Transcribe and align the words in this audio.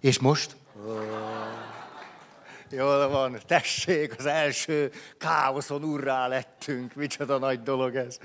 És 0.00 0.18
most? 0.18 0.56
Jól 2.70 3.08
van, 3.08 3.40
tessék, 3.46 4.14
az 4.18 4.26
első 4.26 4.90
káoszon 5.18 5.84
urrá 5.84 6.26
lettünk, 6.26 6.94
micsoda 6.94 7.38
nagy 7.38 7.62
dolog 7.62 7.94
ez. 7.94 8.18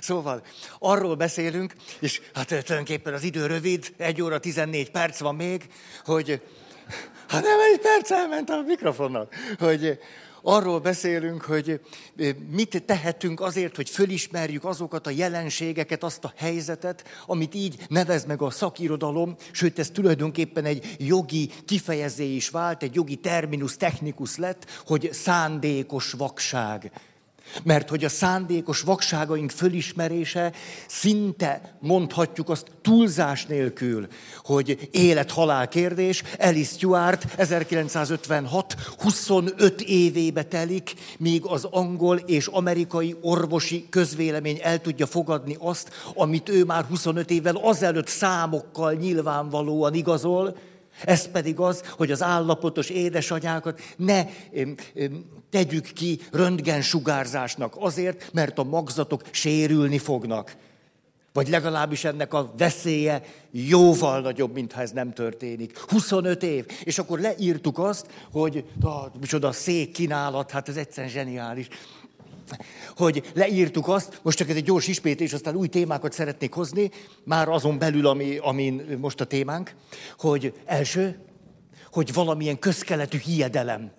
Szóval 0.00 0.42
arról 0.78 1.14
beszélünk, 1.14 1.74
és 2.00 2.20
hát 2.34 2.46
tulajdonképpen 2.46 3.14
az 3.14 3.22
idő 3.22 3.46
rövid, 3.46 3.94
egy 3.96 4.22
óra 4.22 4.38
14 4.38 4.90
perc 4.90 5.18
van 5.18 5.34
még, 5.34 5.66
hogy 6.04 6.42
hát 7.28 7.42
nem 7.42 7.60
egy 7.72 7.80
perc 7.80 8.10
elment 8.10 8.50
a 8.50 8.62
mikrofonnak, 8.66 9.34
hogy 9.58 9.98
arról 10.48 10.80
beszélünk, 10.80 11.42
hogy 11.42 11.80
mit 12.50 12.82
tehetünk 12.86 13.40
azért, 13.40 13.76
hogy 13.76 13.90
fölismerjük 13.90 14.64
azokat 14.64 15.06
a 15.06 15.10
jelenségeket, 15.10 16.02
azt 16.02 16.24
a 16.24 16.32
helyzetet, 16.36 17.04
amit 17.26 17.54
így 17.54 17.76
nevez 17.88 18.24
meg 18.24 18.42
a 18.42 18.50
szakirodalom, 18.50 19.36
sőt 19.52 19.78
ez 19.78 19.90
tulajdonképpen 19.90 20.64
egy 20.64 20.96
jogi 20.98 21.50
kifejezé 21.64 22.34
is 22.34 22.48
vált, 22.48 22.82
egy 22.82 22.94
jogi 22.94 23.16
terminus 23.16 23.76
technikus 23.76 24.36
lett, 24.36 24.82
hogy 24.86 25.08
szándékos 25.12 26.12
vakság. 26.12 26.90
Mert 27.62 27.88
hogy 27.88 28.04
a 28.04 28.08
szándékos 28.08 28.80
vakságaink 28.80 29.50
fölismerése 29.50 30.52
szinte 30.88 31.76
mondhatjuk 31.80 32.48
azt 32.48 32.66
túlzás 32.82 33.46
nélkül, 33.46 34.06
hogy 34.44 34.88
élet-halál 34.90 35.68
kérdés. 35.68 36.22
Alice 36.38 36.74
Stewart 36.74 37.26
1956, 37.36 38.76
25 38.98 39.80
évébe 39.80 40.42
telik, 40.42 40.94
míg 41.18 41.44
az 41.44 41.64
angol 41.64 42.16
és 42.16 42.46
amerikai 42.46 43.16
orvosi 43.20 43.86
közvélemény 43.90 44.58
el 44.62 44.80
tudja 44.80 45.06
fogadni 45.06 45.56
azt, 45.58 45.90
amit 46.14 46.48
ő 46.48 46.64
már 46.64 46.84
25 46.84 47.30
évvel 47.30 47.56
azelőtt 47.56 48.08
számokkal 48.08 48.92
nyilvánvalóan 48.92 49.94
igazol, 49.94 50.56
ez 51.04 51.30
pedig 51.30 51.58
az, 51.58 51.82
hogy 51.90 52.10
az 52.10 52.22
állapotos 52.22 52.88
édesanyákat 52.88 53.80
ne 53.96 54.24
tegyük 55.50 55.84
ki 55.84 56.20
röntgen 56.32 56.82
sugárzásnak 56.82 57.74
azért, 57.78 58.30
mert 58.32 58.58
a 58.58 58.64
magzatok 58.64 59.22
sérülni 59.30 59.98
fognak. 59.98 60.56
Vagy 61.32 61.48
legalábbis 61.48 62.04
ennek 62.04 62.34
a 62.34 62.52
veszélye 62.58 63.22
jóval 63.50 64.20
nagyobb, 64.20 64.52
mintha 64.52 64.80
ez 64.80 64.90
nem 64.90 65.12
történik. 65.12 65.78
25 65.78 66.42
év. 66.42 66.66
És 66.84 66.98
akkor 66.98 67.18
leírtuk 67.18 67.78
azt, 67.78 68.06
hogy 68.32 68.64
ah, 68.80 69.06
micsoda 69.20 69.52
szék 69.52 69.92
kínálat, 69.92 70.50
hát 70.50 70.68
ez 70.68 70.76
egyszerűen 70.76 71.12
zseniális 71.12 71.68
hogy 72.96 73.30
leírtuk 73.34 73.88
azt, 73.88 74.20
most 74.22 74.38
csak 74.38 74.48
ez 74.48 74.56
egy 74.56 74.64
gyors 74.64 74.88
ismétlés, 74.88 75.32
aztán 75.32 75.54
új 75.54 75.68
témákat 75.68 76.12
szeretnék 76.12 76.52
hozni, 76.52 76.90
már 77.24 77.48
azon 77.48 77.78
belül, 77.78 78.06
ami, 78.06 78.36
amin 78.36 78.96
most 79.00 79.20
a 79.20 79.24
témánk, 79.24 79.74
hogy 80.18 80.52
első, 80.64 81.18
hogy 81.92 82.12
valamilyen 82.12 82.58
közkeletű 82.58 83.18
hiedelem, 83.18 83.90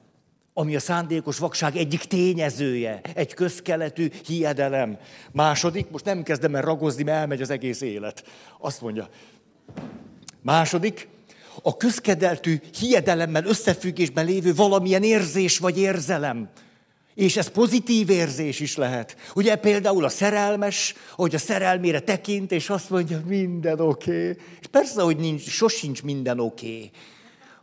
ami 0.54 0.76
a 0.76 0.80
szándékos 0.80 1.38
vakság 1.38 1.76
egyik 1.76 2.04
tényezője, 2.04 3.02
egy 3.14 3.34
közkeletű 3.34 4.10
hiedelem. 4.26 4.98
Második, 5.32 5.90
most 5.90 6.06
nem 6.06 6.24
kezdem 6.24 6.56
el 6.56 6.62
ragozni, 6.62 7.04
mert 7.04 7.18
elmegy 7.18 7.42
az 7.42 7.50
egész 7.50 7.82
élet. 7.82 8.24
Azt 8.60 8.82
mondja. 8.82 9.10
Második, 10.42 11.08
a 11.62 11.78
közkedeltű 11.78 12.60
hiedelemmel 12.80 13.46
összefüggésben 13.46 14.26
lévő 14.26 14.54
valamilyen 14.54 15.04
érzés 15.04 15.58
vagy 15.58 15.78
érzelem. 15.78 16.50
És 17.18 17.38
ez 17.38 17.48
pozitív 17.48 18.10
érzés 18.10 18.60
is 18.60 18.76
lehet. 18.76 19.16
Ugye 19.36 19.56
például 19.56 20.04
a 20.06 20.10
szerelmes, 20.10 20.94
hogy 21.12 21.36
a 21.36 21.38
szerelmére 21.38 22.00
tekint, 22.00 22.52
és 22.52 22.70
azt 22.70 22.90
mondja, 22.90 23.22
minden 23.26 23.80
oké. 23.80 24.30
Okay. 24.30 24.44
És 24.60 24.68
persze, 24.72 25.02
hogy 25.02 25.18
nincs, 25.18 25.42
sosincs 25.50 26.04
minden 26.04 26.40
oké. 26.40 26.68
Okay. 26.68 26.92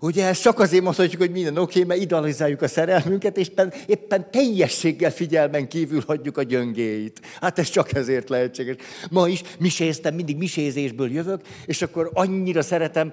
Ugye 0.04 0.26
ezt 0.26 0.42
csak 0.42 0.58
azért 0.58 0.82
mondhatjuk, 0.82 1.20
hogy 1.20 1.30
minden 1.30 1.58
oké, 1.58 1.62
okay, 1.62 1.84
mert 1.84 2.00
idealizáljuk 2.00 2.62
a 2.62 2.68
szerelmünket, 2.68 3.36
és 3.36 3.48
éppen, 3.48 3.72
éppen 3.86 4.30
teljességgel 4.30 5.10
figyelmen 5.10 5.68
kívül 5.68 6.02
hagyjuk 6.06 6.38
a 6.38 6.42
gyöngéit. 6.42 7.20
Hát 7.40 7.58
ez 7.58 7.68
csak 7.68 7.94
ezért 7.94 8.28
lehetséges. 8.28 8.76
Ma 9.10 9.28
is 9.28 9.42
miséztem, 9.58 10.14
mindig 10.14 10.36
misézésből 10.36 11.10
jövök, 11.10 11.40
és 11.66 11.82
akkor 11.82 12.10
annyira 12.12 12.62
szeretem, 12.62 13.12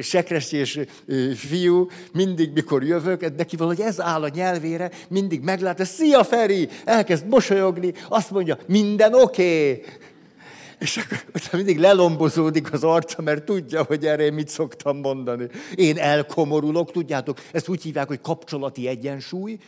Sekresi 0.00 0.56
és 0.56 0.80
fiú, 1.36 1.88
mindig 2.12 2.50
mikor 2.52 2.84
jövök, 2.84 3.36
neki 3.36 3.56
valahogy 3.56 3.80
ez 3.80 4.00
áll 4.00 4.22
a 4.22 4.30
nyelvére, 4.34 4.90
mindig 5.08 5.40
meglát, 5.40 5.84
szia 5.84 6.24
Feri, 6.24 6.68
elkezd 6.84 7.26
mosolyogni, 7.26 7.92
azt 8.08 8.30
mondja, 8.30 8.58
minden 8.66 9.14
oké. 9.14 9.70
Okay. 9.70 9.82
És 10.78 10.96
akkor 10.96 11.24
utána 11.34 11.56
mindig 11.56 11.78
lelombozódik 11.78 12.72
az 12.72 12.84
arca, 12.84 13.22
mert 13.22 13.44
tudja, 13.44 13.82
hogy 13.82 14.06
erre 14.06 14.22
én 14.22 14.32
mit 14.32 14.48
szoktam 14.48 14.96
mondani. 14.96 15.46
Én 15.74 15.98
elkomorulok, 15.98 16.92
tudjátok, 16.92 17.38
ezt 17.52 17.68
úgy 17.68 17.82
hívják, 17.82 18.08
hogy 18.08 18.20
kapcsolati 18.20 18.88
egyensúly. 18.88 19.58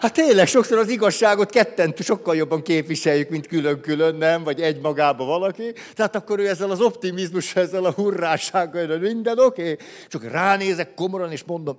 Hát 0.00 0.12
tényleg, 0.12 0.46
sokszor 0.46 0.78
az 0.78 0.88
igazságot 0.88 1.50
ketten 1.50 1.94
sokkal 1.98 2.36
jobban 2.36 2.62
képviseljük, 2.62 3.28
mint 3.28 3.46
külön-külön, 3.46 4.14
nem? 4.14 4.42
Vagy 4.42 4.60
egy 4.60 4.80
magába 4.80 5.24
valaki. 5.24 5.72
Tehát 5.94 6.16
akkor 6.16 6.38
ő 6.38 6.48
ezzel 6.48 6.70
az 6.70 6.80
optimizmussal, 6.80 7.62
ezzel 7.62 7.84
a 7.84 7.92
hurrásággal, 7.92 8.86
hogy 8.86 9.00
minden 9.00 9.38
oké. 9.38 9.62
Okay. 9.62 9.86
Csak 10.08 10.24
ránézek 10.30 10.94
komoran, 10.94 11.32
és 11.32 11.44
mondom, 11.44 11.78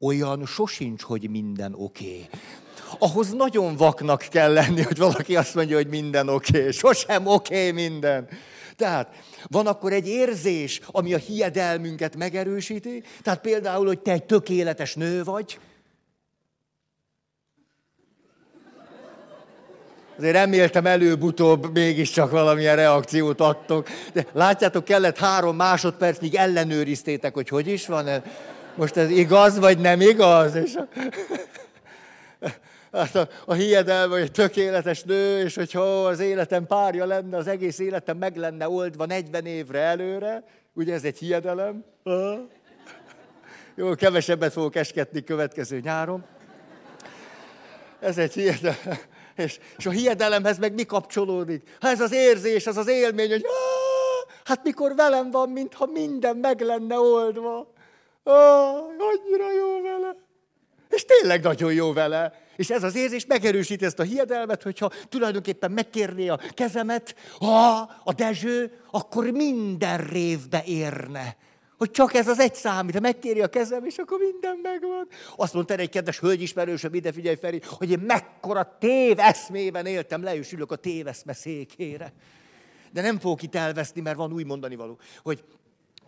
olyan 0.00 0.46
sosincs, 0.46 1.02
hogy 1.02 1.30
minden 1.30 1.74
oké. 1.76 2.04
Okay 2.04 2.28
ahhoz 2.98 3.32
nagyon 3.32 3.76
vaknak 3.76 4.26
kell 4.30 4.52
lenni, 4.52 4.82
hogy 4.82 4.98
valaki 4.98 5.36
azt 5.36 5.54
mondja, 5.54 5.76
hogy 5.76 5.88
minden 5.88 6.28
oké. 6.28 6.58
Okay. 6.58 6.70
Sosem 6.70 7.26
oké 7.26 7.54
okay 7.54 7.70
minden. 7.70 8.28
Tehát 8.76 9.08
van 9.48 9.66
akkor 9.66 9.92
egy 9.92 10.08
érzés, 10.08 10.80
ami 10.86 11.14
a 11.14 11.18
hiedelmünket 11.18 12.16
megerősíti. 12.16 13.02
Tehát 13.22 13.40
például, 13.40 13.86
hogy 13.86 13.98
te 13.98 14.12
egy 14.12 14.24
tökéletes 14.24 14.94
nő 14.94 15.24
vagy, 15.24 15.58
Azért 20.18 20.34
reméltem 20.34 20.86
előbb-utóbb 20.86 21.72
mégiscsak 21.72 22.30
valamilyen 22.30 22.76
reakciót 22.76 23.40
adtok. 23.40 23.88
De 24.12 24.26
látjátok, 24.32 24.84
kellett 24.84 25.18
három 25.18 25.56
másodperc, 25.56 26.20
míg 26.20 26.34
ellenőriztétek, 26.34 27.34
hogy 27.34 27.48
hogy 27.48 27.68
is 27.68 27.86
van. 27.86 28.22
Most 28.74 28.96
ez 28.96 29.10
igaz, 29.10 29.58
vagy 29.58 29.78
nem 29.78 30.00
igaz? 30.00 30.54
És 30.54 30.78
hát 32.94 33.14
a, 33.14 33.28
a 33.46 33.52
hiedelme, 33.52 34.16
egy 34.16 34.30
tökéletes 34.30 35.02
nő, 35.02 35.40
és 35.40 35.54
hogyha 35.54 36.06
az 36.06 36.20
életem 36.20 36.66
párja 36.66 37.06
lenne, 37.06 37.36
az 37.36 37.46
egész 37.46 37.78
életem 37.78 38.16
meg 38.16 38.36
lenne 38.36 38.68
oldva 38.68 39.06
40 39.06 39.46
évre 39.46 39.78
előre, 39.78 40.44
ugye 40.72 40.94
ez 40.94 41.04
egy 41.04 41.18
hiedelem. 41.18 41.84
Jó, 43.74 43.94
kevesebbet 43.94 44.52
fogok 44.52 44.76
esketni 44.76 45.24
következő 45.24 45.80
nyáron. 45.80 46.24
Ez 48.00 48.18
egy 48.18 48.32
hiedelem. 48.32 48.98
És, 49.36 49.58
és 49.76 49.86
a 49.86 49.90
hiedelemhez 49.90 50.58
meg 50.58 50.74
mi 50.74 50.84
kapcsolódik? 50.84 51.76
Ha 51.80 51.88
ez 51.88 52.00
az 52.00 52.12
érzés, 52.12 52.66
az 52.66 52.76
az 52.76 52.88
élmény, 52.88 53.30
hogy 53.30 53.44
hát 54.44 54.64
mikor 54.64 54.94
velem 54.94 55.30
van, 55.30 55.50
mintha 55.50 55.86
minden 55.86 56.36
meg 56.36 56.60
lenne 56.60 56.98
oldva. 56.98 57.72
Ah, 58.22 58.76
annyira 58.98 59.52
jó 59.52 59.82
vele. 59.82 60.16
És 60.88 61.04
tényleg 61.04 61.42
nagyon 61.42 61.72
jó 61.72 61.92
vele. 61.92 62.43
És 62.56 62.70
ez 62.70 62.82
az 62.82 62.96
érzés 62.96 63.26
megerősít 63.26 63.82
ezt 63.82 63.98
a 63.98 64.02
hiedelmet, 64.02 64.62
hogyha 64.62 64.90
tulajdonképpen 65.08 65.70
megkérné 65.70 66.28
a 66.28 66.40
kezemet, 66.50 67.14
ha 67.38 67.90
a 68.04 68.12
Dezső, 68.12 68.80
akkor 68.90 69.30
minden 69.30 69.98
révbe 69.98 70.62
érne. 70.66 71.36
Hogy 71.78 71.90
csak 71.90 72.14
ez 72.14 72.28
az 72.28 72.38
egy 72.38 72.54
szám, 72.54 72.86
de 72.86 73.00
megkéri 73.00 73.40
a 73.40 73.48
kezem, 73.48 73.84
és 73.84 73.96
akkor 73.96 74.18
minden 74.18 74.58
megvan. 74.62 75.08
Azt 75.36 75.54
mondta 75.54 75.74
egy 75.74 75.88
kedves 75.88 76.18
hölgyismerősöm, 76.18 76.94
ide 76.94 77.12
figyelj 77.12 77.36
Feri, 77.36 77.60
hogy 77.64 77.90
én 77.90 77.98
mekkora 77.98 78.76
tév 78.80 79.18
eszmében 79.18 79.86
éltem, 79.86 80.22
le 80.22 80.36
is 80.36 80.52
ülök 80.52 80.72
a 80.72 80.76
téveszme 80.76 81.32
székére. 81.32 82.12
De 82.92 83.02
nem 83.02 83.18
fogok 83.18 83.42
itt 83.42 83.54
elveszni, 83.54 84.00
mert 84.00 84.16
van 84.16 84.32
új 84.32 84.42
mondani 84.42 84.76
való. 84.76 84.98
Hogy 85.22 85.44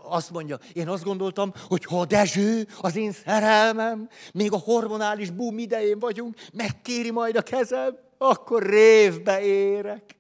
azt 0.09 0.31
mondja, 0.31 0.59
én 0.73 0.89
azt 0.89 1.05
gondoltam, 1.05 1.53
hogy 1.69 1.85
ha 1.85 2.05
Dezső, 2.05 2.69
az 2.81 2.97
én 2.97 3.13
szerelmem, 3.13 4.09
még 4.33 4.53
a 4.53 4.59
hormonális 4.59 5.31
boom 5.31 5.59
idején 5.59 5.99
vagyunk, 5.99 6.35
megkéri 6.53 7.11
majd 7.11 7.37
a 7.37 7.43
kezem, 7.43 7.99
akkor 8.19 8.63
révbe 8.63 9.41
érek. 9.43 10.17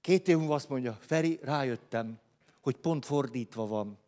Két 0.00 0.28
év 0.28 0.36
múlva 0.36 0.54
azt 0.54 0.68
mondja, 0.68 0.98
Feri, 1.00 1.38
rájöttem, 1.42 2.18
hogy 2.60 2.76
pont 2.76 3.04
fordítva 3.04 3.66
van. 3.66 3.98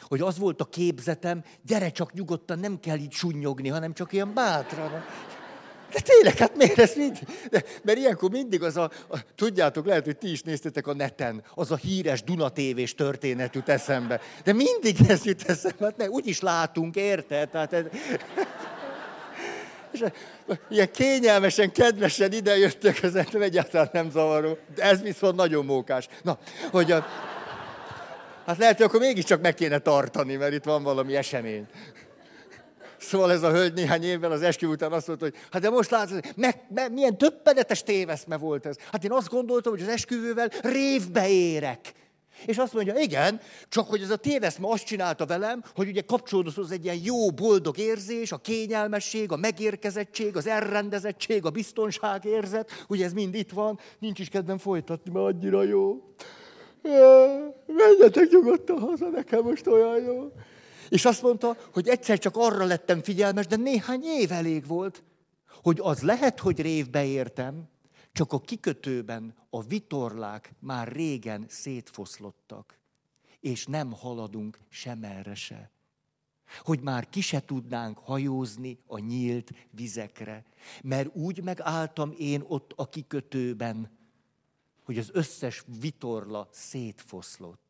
Hogy 0.00 0.20
az 0.20 0.38
volt 0.38 0.60
a 0.60 0.64
képzetem, 0.64 1.44
gyere 1.62 1.90
csak 1.90 2.12
nyugodtan, 2.12 2.58
nem 2.58 2.80
kell 2.80 2.98
így 2.98 3.12
sunnyogni, 3.12 3.68
hanem 3.68 3.92
csak 3.92 4.12
ilyen 4.12 4.34
bátran. 4.34 5.04
De 5.94 6.00
tényleg, 6.00 6.36
hát 6.36 6.56
miért 6.56 6.78
ez 6.78 6.94
mind? 6.94 7.18
De, 7.50 7.62
mert 7.82 7.98
ilyenkor 7.98 8.30
mindig 8.30 8.62
az 8.62 8.76
a, 8.76 8.90
a, 9.08 9.18
tudjátok, 9.34 9.86
lehet, 9.86 10.04
hogy 10.04 10.16
ti 10.16 10.30
is 10.30 10.42
néztetek 10.42 10.86
a 10.86 10.94
neten, 10.94 11.42
az 11.54 11.70
a 11.70 11.76
híres 11.76 12.22
Duna 12.22 12.48
tévés 12.48 12.94
történet 12.94 13.54
jut 13.54 13.68
eszembe. 13.68 14.20
De 14.44 14.52
mindig 14.52 14.96
ez 15.08 15.24
jut 15.24 15.42
eszembe, 15.42 15.84
hát 15.84 15.96
ne, 15.96 16.08
úgyis 16.08 16.40
látunk, 16.40 16.96
érted? 16.96 17.48
Tehát 17.48 17.72
ez, 17.72 17.84
és 19.92 20.04
ilyen 20.70 20.90
kényelmesen, 20.92 21.72
kedvesen 21.72 22.32
idejöttek, 22.32 23.02
ez 23.02 23.14
egyáltalán 23.14 23.88
nem 23.92 24.10
zavaró. 24.10 24.58
De 24.74 24.82
ez 24.82 25.02
viszont 25.02 25.36
nagyon 25.36 25.64
mókás. 25.64 26.08
Na, 26.22 26.38
hogy 26.70 26.92
a, 26.92 27.06
Hát 28.46 28.58
lehet, 28.58 28.76
hogy 28.76 28.86
akkor 28.86 29.00
mégiscsak 29.00 29.40
meg 29.40 29.54
kéne 29.54 29.78
tartani, 29.78 30.36
mert 30.36 30.52
itt 30.52 30.64
van 30.64 30.82
valami 30.82 31.16
esemény. 31.16 31.66
Szóval 33.04 33.32
ez 33.32 33.42
a 33.42 33.50
hölgy 33.50 33.72
néhány 33.72 34.02
évvel 34.02 34.32
az 34.32 34.42
eskü 34.42 34.66
után 34.66 34.92
azt 34.92 35.06
mondta, 35.06 35.24
hogy 35.24 35.34
hát 35.50 35.62
de 35.62 35.70
most 35.70 35.90
látod, 35.90 36.24
meg, 36.36 36.60
meg, 36.74 36.92
milyen 36.92 37.18
többenetes 37.18 37.82
téveszme 37.82 38.36
volt 38.36 38.66
ez. 38.66 38.76
Hát 38.92 39.04
én 39.04 39.12
azt 39.12 39.28
gondoltam, 39.28 39.72
hogy 39.72 39.82
az 39.82 39.88
esküvővel 39.88 40.50
révbe 40.62 41.28
érek. 41.28 41.92
És 42.46 42.58
azt 42.58 42.72
mondja, 42.72 42.94
igen, 42.96 43.40
csak 43.68 43.88
hogy 43.88 44.02
ez 44.02 44.10
a 44.10 44.16
téveszme 44.16 44.68
azt 44.68 44.84
csinálta 44.84 45.26
velem, 45.26 45.62
hogy 45.74 45.88
ugye 45.88 46.00
kapcsolódott 46.00 46.70
egy 46.70 46.84
ilyen 46.84 47.00
jó, 47.02 47.30
boldog 47.30 47.78
érzés, 47.78 48.32
a 48.32 48.36
kényelmesség, 48.36 49.32
a 49.32 49.36
megérkezettség, 49.36 50.36
az 50.36 50.46
elrendezettség, 50.46 51.44
a 51.44 51.50
biztonságérzet, 51.50 52.70
ugye 52.88 53.04
ez 53.04 53.12
mind 53.12 53.34
itt 53.34 53.50
van, 53.50 53.78
nincs 53.98 54.18
is 54.18 54.28
kedvem 54.28 54.58
folytatni, 54.58 55.10
mert 55.12 55.26
annyira 55.26 55.62
jó. 55.62 56.02
Menjetek 57.66 58.30
nyugodtan 58.30 58.78
haza, 58.78 59.08
nekem 59.08 59.42
most 59.42 59.66
olyan 59.66 60.02
jó. 60.02 60.32
És 60.94 61.04
azt 61.04 61.22
mondta, 61.22 61.56
hogy 61.72 61.88
egyszer 61.88 62.18
csak 62.18 62.36
arra 62.36 62.64
lettem 62.64 63.02
figyelmes, 63.02 63.46
de 63.46 63.56
néhány 63.56 64.02
év 64.02 64.32
elég 64.32 64.66
volt, 64.66 65.02
hogy 65.62 65.78
az 65.82 66.02
lehet, 66.02 66.40
hogy 66.40 66.60
révbe 66.60 67.04
értem, 67.04 67.68
csak 68.12 68.32
a 68.32 68.40
kikötőben 68.40 69.34
a 69.50 69.62
vitorlák 69.62 70.54
már 70.58 70.88
régen 70.88 71.44
szétfoszlottak, 71.48 72.78
és 73.40 73.66
nem 73.66 73.92
haladunk 73.92 74.58
sem 74.68 75.04
erre 75.04 75.34
se. 75.34 75.70
Hogy 76.58 76.80
már 76.80 77.08
ki 77.08 77.20
se 77.20 77.40
tudnánk 77.40 77.98
hajózni 77.98 78.78
a 78.86 78.98
nyílt 78.98 79.50
vizekre, 79.70 80.44
mert 80.82 81.16
úgy 81.16 81.42
megálltam 81.42 82.14
én 82.18 82.44
ott 82.46 82.72
a 82.76 82.88
kikötőben, 82.88 83.98
hogy 84.84 84.98
az 84.98 85.10
összes 85.12 85.64
vitorla 85.80 86.48
szétfoszlott. 86.52 87.63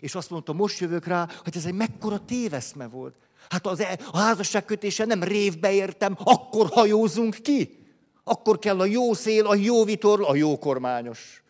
És 0.00 0.14
azt 0.14 0.30
mondta, 0.30 0.52
most 0.52 0.78
jövök 0.78 1.06
rá, 1.06 1.28
hogy 1.44 1.56
ez 1.56 1.64
egy 1.64 1.74
mekkora 1.74 2.24
téveszme 2.24 2.88
volt. 2.88 3.14
Hát 3.48 3.66
az, 3.66 3.80
e- 3.80 3.98
a 4.10 4.18
házasságkötése 4.18 5.04
nem 5.04 5.22
révbe 5.22 5.72
értem, 5.72 6.16
akkor 6.24 6.68
hajózunk 6.68 7.34
ki. 7.34 7.78
Akkor 8.24 8.58
kell 8.58 8.80
a 8.80 8.84
jó 8.84 9.12
szél, 9.12 9.46
a 9.46 9.54
jó 9.54 9.84
vitorla, 9.84 10.28
a 10.28 10.34
jó 10.34 10.58
kormányos. 10.58 11.42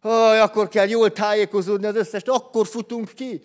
Haj, 0.00 0.40
akkor 0.40 0.68
kell 0.68 0.88
jól 0.88 1.12
tájékozódni 1.12 1.86
az 1.86 1.96
összes, 1.96 2.22
akkor 2.22 2.66
futunk 2.66 3.12
ki. 3.12 3.42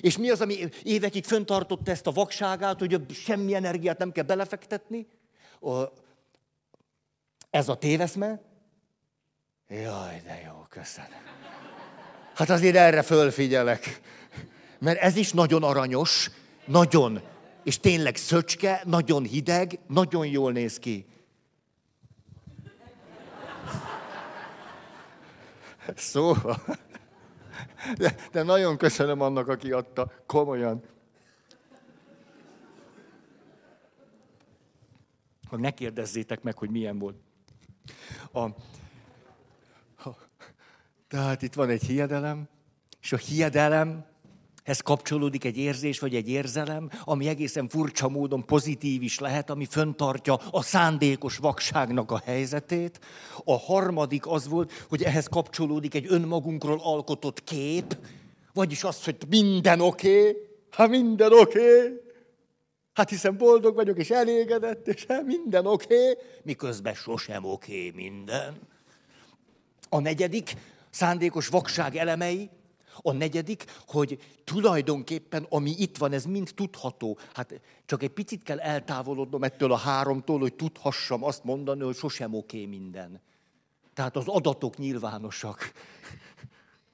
És 0.00 0.18
mi 0.18 0.30
az, 0.30 0.40
ami 0.40 0.68
évekig 0.82 1.24
föntartott 1.24 1.88
ezt 1.88 2.06
a 2.06 2.12
vakságát, 2.12 2.78
hogy 2.78 3.00
semmi 3.10 3.54
energiát 3.54 3.98
nem 3.98 4.12
kell 4.12 4.24
belefektetni? 4.24 5.06
Ez 7.50 7.68
a 7.68 7.76
téveszme? 7.76 8.40
Jaj, 9.68 10.22
de 10.24 10.42
jó, 10.46 10.66
köszönöm. 10.68 11.67
Hát 12.38 12.50
azért 12.50 12.76
erre 12.76 13.02
fölfigyelek. 13.02 14.00
Mert 14.78 14.98
ez 14.98 15.16
is 15.16 15.32
nagyon 15.32 15.62
aranyos, 15.62 16.30
nagyon, 16.64 17.20
és 17.64 17.78
tényleg 17.78 18.16
szöcske, 18.16 18.82
nagyon 18.84 19.22
hideg, 19.22 19.78
nagyon 19.86 20.26
jól 20.26 20.52
néz 20.52 20.78
ki. 20.78 21.06
Szóval. 25.96 26.62
De, 27.96 28.14
de 28.32 28.42
nagyon 28.42 28.76
köszönöm 28.76 29.20
annak, 29.20 29.48
aki 29.48 29.72
adta. 29.72 30.12
Komolyan. 30.26 30.82
Hogy 35.48 35.58
ne 35.58 35.70
kérdezzétek 35.70 36.42
meg, 36.42 36.58
hogy 36.58 36.70
milyen 36.70 36.98
volt. 36.98 37.16
A, 38.32 38.46
tehát 41.08 41.42
itt 41.42 41.54
van 41.54 41.68
egy 41.68 41.82
hiedelem, 41.82 42.48
és 43.00 43.12
a 43.12 43.16
hiedelem 43.16 44.06
ez 44.68 44.80
kapcsolódik 44.80 45.44
egy 45.44 45.56
érzés 45.56 45.98
vagy 45.98 46.14
egy 46.14 46.28
érzelem, 46.28 46.90
ami 47.04 47.28
egészen 47.28 47.68
furcsa 47.68 48.08
módon 48.08 48.46
pozitív 48.46 49.02
is 49.02 49.18
lehet, 49.18 49.50
ami 49.50 49.64
föntartja 49.64 50.34
a 50.34 50.62
szándékos 50.62 51.36
vakságnak 51.36 52.10
a 52.10 52.22
helyzetét. 52.24 53.00
A 53.44 53.58
harmadik 53.58 54.26
az 54.26 54.48
volt, 54.48 54.72
hogy 54.88 55.02
ehhez 55.02 55.26
kapcsolódik 55.26 55.94
egy 55.94 56.06
önmagunkról 56.08 56.80
alkotott 56.82 57.44
kép, 57.44 57.96
vagyis 58.52 58.84
az, 58.84 59.04
hogy 59.04 59.16
minden 59.28 59.80
oké, 59.80 60.18
okay, 60.20 60.36
hát 60.70 60.88
minden 60.88 61.32
oké, 61.32 61.58
okay. 61.58 62.00
hát 62.92 63.08
hiszen 63.08 63.36
boldog 63.36 63.74
vagyok 63.74 63.98
és 63.98 64.10
elégedett, 64.10 64.88
és 64.88 65.04
hát 65.08 65.26
minden 65.26 65.66
oké, 65.66 66.10
okay, 66.10 66.24
miközben 66.42 66.94
sosem 66.94 67.44
oké 67.44 67.88
okay 67.88 68.04
minden. 68.04 68.58
A 69.88 70.00
negyedik, 70.00 70.54
szándékos 70.98 71.48
vakság 71.48 71.96
elemei, 71.96 72.50
a 73.02 73.12
negyedik, 73.12 73.64
hogy 73.86 74.18
tulajdonképpen, 74.44 75.46
ami 75.50 75.74
itt 75.78 75.96
van, 75.96 76.12
ez 76.12 76.24
mind 76.24 76.50
tudható. 76.54 77.18
Hát 77.34 77.60
csak 77.86 78.02
egy 78.02 78.10
picit 78.10 78.42
kell 78.42 78.58
eltávolodnom 78.58 79.42
ettől 79.42 79.72
a 79.72 79.76
háromtól, 79.76 80.38
hogy 80.38 80.54
tudhassam 80.54 81.24
azt 81.24 81.44
mondani, 81.44 81.82
hogy 81.82 81.96
sosem 81.96 82.34
oké 82.34 82.66
minden. 82.66 83.20
Tehát 83.94 84.16
az 84.16 84.28
adatok 84.28 84.76
nyilvánosak. 84.76 85.72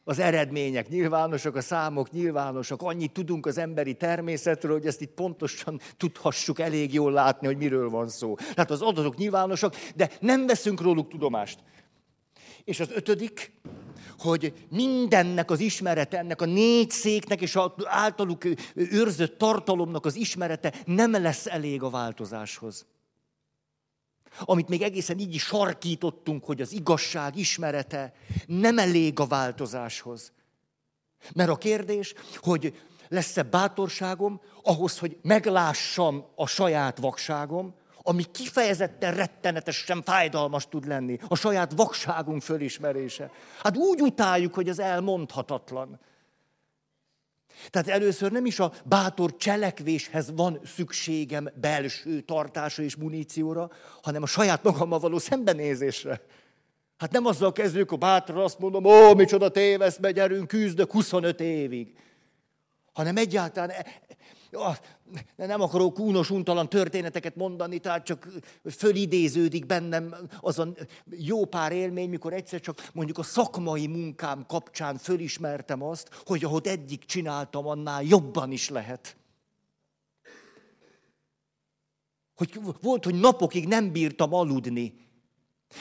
Az 0.06 0.18
eredmények 0.18 0.88
nyilvánosak, 0.88 1.56
a 1.56 1.60
számok 1.60 2.10
nyilvánosak, 2.10 2.82
annyit 2.82 3.12
tudunk 3.12 3.46
az 3.46 3.58
emberi 3.58 3.94
természetről, 3.94 4.72
hogy 4.72 4.86
ezt 4.86 5.00
itt 5.00 5.14
pontosan 5.14 5.80
tudhassuk 5.96 6.58
elég 6.58 6.94
jól 6.94 7.12
látni, 7.12 7.46
hogy 7.46 7.56
miről 7.56 7.90
van 7.90 8.08
szó. 8.08 8.34
Tehát 8.34 8.70
az 8.70 8.82
adatok 8.82 9.16
nyilvánosak, 9.16 9.74
de 9.94 10.10
nem 10.20 10.46
veszünk 10.46 10.80
róluk 10.80 11.08
tudomást. 11.08 11.58
És 12.64 12.80
az 12.80 12.90
ötödik, 12.90 13.52
hogy 14.18 14.52
mindennek 14.70 15.50
az 15.50 15.60
ismerete, 15.60 16.18
ennek 16.18 16.40
a 16.40 16.44
négy 16.44 16.90
széknek 16.90 17.40
és 17.40 17.58
általuk 17.84 18.44
őrzött 18.74 19.38
tartalomnak 19.38 20.06
az 20.06 20.14
ismerete 20.14 20.74
nem 20.84 21.12
lesz 21.12 21.46
elég 21.46 21.82
a 21.82 21.90
változáshoz. 21.90 22.86
Amit 24.40 24.68
még 24.68 24.82
egészen 24.82 25.18
így 25.18 25.34
is 25.34 25.42
sarkítottunk, 25.42 26.44
hogy 26.44 26.60
az 26.60 26.72
igazság 26.72 27.36
ismerete 27.36 28.12
nem 28.46 28.78
elég 28.78 29.20
a 29.20 29.26
változáshoz. 29.26 30.32
Mert 31.34 31.50
a 31.50 31.56
kérdés, 31.56 32.14
hogy 32.36 32.74
lesz-e 33.08 33.42
bátorságom 33.42 34.40
ahhoz, 34.62 34.98
hogy 34.98 35.18
meglássam 35.22 36.26
a 36.34 36.46
saját 36.46 36.98
vakságom, 36.98 37.74
ami 38.06 38.24
kifejezetten 38.32 39.14
rettenetesen 39.14 40.02
fájdalmas 40.02 40.68
tud 40.68 40.86
lenni, 40.86 41.18
a 41.28 41.34
saját 41.34 41.72
vakságunk 41.76 42.42
fölismerése. 42.42 43.30
Hát 43.62 43.76
úgy 43.76 44.00
utáljuk, 44.00 44.54
hogy 44.54 44.68
az 44.68 44.78
elmondhatatlan. 44.78 46.00
Tehát 47.70 47.88
először 47.88 48.32
nem 48.32 48.46
is 48.46 48.60
a 48.60 48.72
bátor 48.84 49.36
cselekvéshez 49.36 50.32
van 50.34 50.60
szükségem 50.64 51.48
belső 51.60 52.20
tartása 52.20 52.82
és 52.82 52.96
munícióra, 52.96 53.70
hanem 54.02 54.22
a 54.22 54.26
saját 54.26 54.62
magammal 54.62 54.98
való 54.98 55.18
szembenézésre. 55.18 56.20
Hát 56.96 57.12
nem 57.12 57.26
azzal 57.26 57.52
kezdők, 57.52 57.92
a 57.92 57.96
bátor 57.96 58.38
azt 58.38 58.58
mondom, 58.58 58.84
ó, 58.84 59.14
micsoda 59.14 59.48
téveszme, 59.48 60.10
gyerünk, 60.10 60.48
küzdök 60.48 60.92
25 60.92 61.40
évig. 61.40 61.98
Hanem 62.92 63.16
egyáltalán 63.16 63.70
nem 65.36 65.60
akarok 65.60 65.94
kúnos, 65.94 66.30
untalan 66.30 66.68
történeteket 66.68 67.36
mondani, 67.36 67.78
tehát 67.78 68.04
csak 68.04 68.28
fölidéződik 68.64 69.66
bennem 69.66 70.14
az 70.40 70.58
a 70.58 70.68
jó 71.10 71.44
pár 71.44 71.72
élmény, 71.72 72.08
mikor 72.08 72.32
egyszer 72.32 72.60
csak 72.60 72.88
mondjuk 72.92 73.18
a 73.18 73.22
szakmai 73.22 73.86
munkám 73.86 74.46
kapcsán 74.46 74.96
fölismertem 74.96 75.82
azt, 75.82 76.22
hogy 76.24 76.44
ahogy 76.44 76.66
eddig 76.66 77.04
csináltam, 77.04 77.66
annál 77.66 78.02
jobban 78.02 78.52
is 78.52 78.68
lehet. 78.68 79.16
Hogy 82.34 82.60
volt, 82.80 83.04
hogy 83.04 83.14
napokig 83.14 83.68
nem 83.68 83.92
bírtam 83.92 84.34
aludni, 84.34 85.02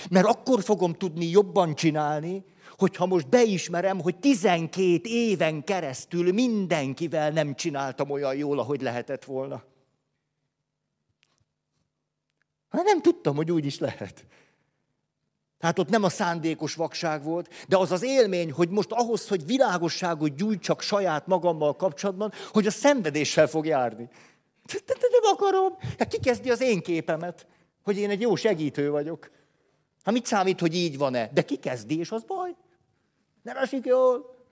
mert 0.09 0.25
akkor 0.25 0.63
fogom 0.63 0.93
tudni 0.93 1.25
jobban 1.25 1.75
csinálni, 1.75 2.43
hogyha 2.77 3.05
most 3.05 3.29
beismerem, 3.29 3.99
hogy 3.99 4.19
12 4.19 4.99
éven 5.03 5.63
keresztül 5.63 6.33
mindenkivel 6.33 7.29
nem 7.31 7.55
csináltam 7.55 8.09
olyan 8.09 8.35
jól, 8.35 8.59
ahogy 8.59 8.81
lehetett 8.81 9.25
volna. 9.25 9.63
Hát 12.69 12.83
nem 12.83 13.01
tudtam, 13.01 13.35
hogy 13.35 13.51
úgy 13.51 13.65
is 13.65 13.79
lehet. 13.79 14.25
Hát 15.59 15.79
ott 15.79 15.89
nem 15.89 16.03
a 16.03 16.09
szándékos 16.09 16.75
vakság 16.75 17.23
volt, 17.23 17.49
de 17.67 17.77
az 17.77 17.91
az 17.91 18.03
élmény, 18.03 18.51
hogy 18.51 18.69
most 18.69 18.91
ahhoz, 18.91 19.27
hogy 19.27 19.45
világosságot 19.45 20.35
gyújtsak 20.35 20.81
saját 20.81 21.27
magammal 21.27 21.75
kapcsolatban, 21.75 22.31
hogy 22.51 22.67
a 22.67 22.71
szenvedéssel 22.71 23.47
fog 23.47 23.65
járni. 23.65 24.09
De, 24.65 24.79
de, 24.85 24.93
de 24.93 25.07
nem 25.11 25.33
akarom. 25.33 25.77
Hát 25.97 26.07
ki 26.07 26.19
kezdi 26.19 26.49
az 26.51 26.61
én 26.61 26.81
képemet, 26.81 27.47
hogy 27.83 27.97
én 27.97 28.09
egy 28.09 28.21
jó 28.21 28.35
segítő 28.35 28.89
vagyok. 28.89 29.31
Hát 30.03 30.13
mit 30.13 30.25
számít, 30.25 30.59
hogy 30.59 30.75
így 30.75 30.97
van-e? 30.97 31.29
De 31.33 31.41
ki 31.41 31.57
kezdi, 31.57 31.99
és 31.99 32.11
az 32.11 32.23
baj. 32.23 32.55
Nem 33.41 33.57
esik 33.57 33.85
jól. 33.85 34.45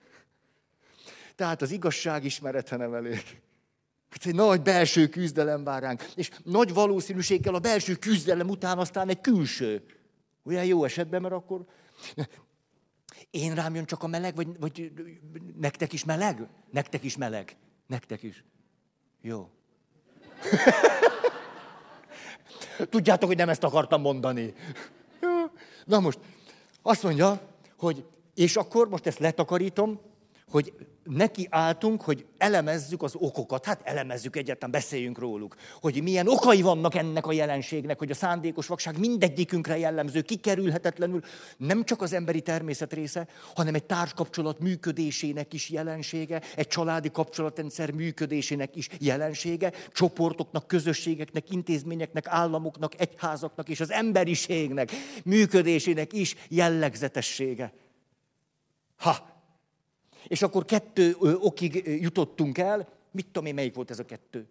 Tehát 1.34 1.62
az 1.62 1.70
igazság 1.70 2.24
ismerete 2.24 2.76
nem 2.76 2.94
elég. 2.94 3.40
Hát 4.10 4.26
egy 4.26 4.34
nagy 4.34 4.62
belső 4.62 5.08
küzdelem 5.08 5.64
vár 5.64 5.82
ránk. 5.82 6.04
És 6.14 6.30
nagy 6.44 6.74
valószínűséggel 6.74 7.54
a 7.54 7.58
belső 7.58 7.94
küzdelem 7.94 8.48
után 8.48 8.78
aztán 8.78 9.08
egy 9.08 9.20
külső. 9.20 9.84
Olyan 10.44 10.64
jó 10.64 10.84
esetben, 10.84 11.22
mert 11.22 11.34
akkor... 11.34 11.64
Én 13.30 13.54
rám 13.54 13.74
jön 13.74 13.84
csak 13.84 14.02
a 14.02 14.06
meleg, 14.06 14.34
vagy, 14.34 14.58
vagy 14.58 14.92
nektek 15.56 15.92
is 15.92 16.04
meleg? 16.04 16.46
Nektek 16.70 17.02
is 17.02 17.16
meleg. 17.16 17.56
Nektek 17.86 18.22
is. 18.22 18.44
Jó. 19.20 19.50
Tudjátok, 22.90 23.28
hogy 23.28 23.36
nem 23.36 23.48
ezt 23.48 23.64
akartam 23.64 24.00
mondani. 24.00 24.54
Na 25.84 26.00
most, 26.00 26.18
azt 26.82 27.02
mondja, 27.02 27.40
hogy 27.76 28.04
és 28.34 28.56
akkor 28.56 28.88
most 28.88 29.06
ezt 29.06 29.18
letakarítom, 29.18 30.00
hogy 30.52 30.72
neki 31.04 31.46
álltunk, 31.50 32.02
hogy 32.02 32.26
elemezzük 32.38 33.02
az 33.02 33.14
okokat. 33.14 33.64
Hát 33.64 33.80
elemezzük 33.84 34.36
egyáltalán, 34.36 34.70
beszéljünk 34.70 35.18
róluk. 35.18 35.56
Hogy 35.80 36.02
milyen 36.02 36.28
okai 36.28 36.62
vannak 36.62 36.94
ennek 36.94 37.26
a 37.26 37.32
jelenségnek, 37.32 37.98
hogy 37.98 38.10
a 38.10 38.14
szándékos 38.14 38.66
vakság 38.66 38.98
mindegyikünkre 38.98 39.78
jellemző, 39.78 40.20
kikerülhetetlenül 40.20 41.20
nem 41.56 41.84
csak 41.84 42.02
az 42.02 42.12
emberi 42.12 42.40
természet 42.40 42.92
része, 42.92 43.26
hanem 43.54 43.74
egy 43.74 43.84
társkapcsolat 43.84 44.60
működésének 44.60 45.52
is 45.52 45.70
jelensége, 45.70 46.42
egy 46.56 46.66
családi 46.66 47.10
kapcsolatrendszer 47.10 47.90
működésének 47.90 48.76
is 48.76 48.88
jelensége, 48.98 49.72
csoportoknak, 49.92 50.66
közösségeknek, 50.66 51.50
intézményeknek, 51.50 52.26
államoknak, 52.26 53.00
egyházaknak 53.00 53.68
és 53.68 53.80
az 53.80 53.90
emberiségnek 53.90 54.90
működésének 55.24 56.12
is 56.12 56.34
jellegzetessége. 56.48 57.72
Ha! 58.96 59.31
És 60.26 60.42
akkor 60.42 60.64
kettő 60.64 61.16
okig 61.18 62.00
jutottunk 62.00 62.58
el. 62.58 62.88
Mit 63.10 63.26
tudom 63.26 63.46
én, 63.46 63.54
melyik 63.54 63.74
volt 63.74 63.90
ez 63.90 63.98
a 63.98 64.04
kettő? 64.04 64.46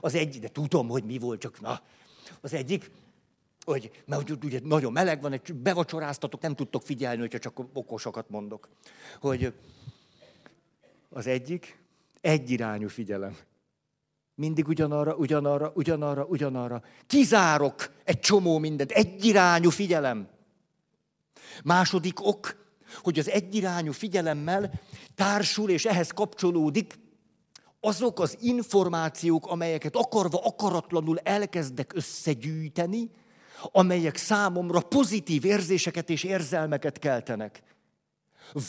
Az 0.00 0.14
egy, 0.14 0.40
de 0.40 0.48
tudom, 0.48 0.88
hogy 0.88 1.04
mi 1.04 1.18
volt, 1.18 1.40
csak 1.40 1.60
na. 1.60 1.80
Az 2.40 2.52
egyik, 2.52 2.90
hogy, 3.64 3.90
mert 4.04 4.44
ugye 4.44 4.60
nagyon 4.62 4.92
meleg 4.92 5.20
van, 5.20 5.32
egy 5.32 5.54
bevacsoráztatok, 5.54 6.40
nem 6.40 6.54
tudtok 6.54 6.82
figyelni, 6.82 7.20
hogyha 7.20 7.38
csak 7.38 7.60
okosokat 7.72 8.30
mondok. 8.30 8.68
Hogy 9.20 9.52
az 11.08 11.26
egyik, 11.26 11.78
egyirányú 12.20 12.88
figyelem. 12.88 13.36
Mindig 14.34 14.68
ugyanarra, 14.68 15.14
ugyanarra, 15.14 15.72
ugyanarra, 15.74 16.24
ugyanarra. 16.24 16.82
Kizárok 17.06 17.90
egy 18.04 18.20
csomó 18.20 18.58
mindent. 18.58 18.90
Egyirányú 18.90 19.70
figyelem. 19.70 20.28
Második 21.64 22.26
ok, 22.26 22.65
hogy 23.02 23.18
az 23.18 23.30
egyirányú 23.30 23.92
figyelemmel 23.92 24.80
társul 25.14 25.70
és 25.70 25.84
ehhez 25.84 26.10
kapcsolódik 26.10 26.98
azok 27.80 28.20
az 28.20 28.36
információk, 28.40 29.46
amelyeket 29.46 29.96
akarva, 29.96 30.40
akaratlanul 30.44 31.18
elkezdek 31.18 31.92
összegyűjteni, 31.94 33.10
amelyek 33.60 34.16
számomra 34.16 34.80
pozitív 34.80 35.44
érzéseket 35.44 36.10
és 36.10 36.24
érzelmeket 36.24 36.98
keltenek. 36.98 37.62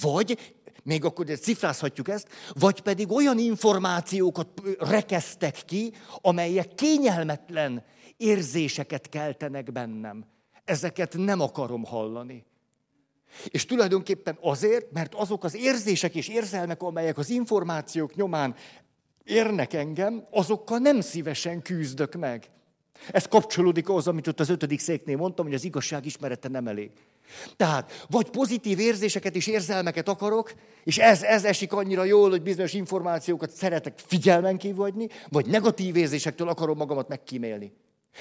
Vagy, 0.02 0.56
még 0.84 1.06
akkor 1.06 1.26
cifrázhatjuk 1.26 2.10
ezt, 2.10 2.28
vagy 2.54 2.82
pedig 2.82 3.12
olyan 3.12 3.38
információkat 3.40 4.62
rekesztek 4.80 5.62
ki, 5.66 5.94
amelyek 6.22 6.76
kényelmetlen 6.76 7.84
érzéseket 8.18 9.10
keltenek 9.10 9.72
bennem. 9.72 10.26
Ezeket 10.66 11.14
nem 11.18 11.42
akarom 11.42 11.84
hallani. 11.84 12.46
És 13.46 13.65
tulajdonképpen 13.65 14.38
azért, 14.41 14.91
mert 14.91 15.13
azok 15.15 15.43
az 15.43 15.55
érzések 15.55 16.15
és 16.15 16.27
érzelmek, 16.27 16.81
amelyek 16.81 17.17
az 17.17 17.29
információk 17.29 18.15
nyomán 18.15 18.55
érnek 19.24 19.74
engem, 19.74 20.27
azokkal 20.31 20.77
nem 20.77 21.01
szívesen 21.01 21.62
küzdök 21.62 22.15
meg. 22.15 22.50
Ez 23.12 23.25
kapcsolódik 23.25 23.89
ahhoz, 23.89 24.07
amit 24.07 24.27
ott 24.27 24.39
az 24.39 24.50
ötödik 24.50 24.79
széknél 24.79 25.17
mondtam, 25.17 25.46
hogy 25.46 25.53
az 25.53 25.63
igazság 25.63 26.05
ismerete 26.05 26.48
nem 26.48 26.67
elég. 26.67 26.91
Tehát, 27.55 28.05
vagy 28.10 28.29
pozitív 28.29 28.79
érzéseket 28.79 29.36
és 29.36 29.48
érzelmeket 29.48 30.07
akarok, 30.07 30.53
és 30.84 30.98
ez, 30.98 31.24
ez 31.24 31.43
esik 31.46 31.74
annyira 31.74 32.03
jól, 32.03 32.29
hogy 32.29 32.41
bizonyos 32.41 32.74
információkat 32.74 33.50
szeretek 33.50 34.00
figyelmen 34.05 34.57
kívül 34.57 34.93
vagy 35.29 35.46
negatív 35.46 35.96
érzésektől 35.96 36.50
akarom 36.50 36.77
magamat 36.77 37.07
megkímélni. 37.07 37.74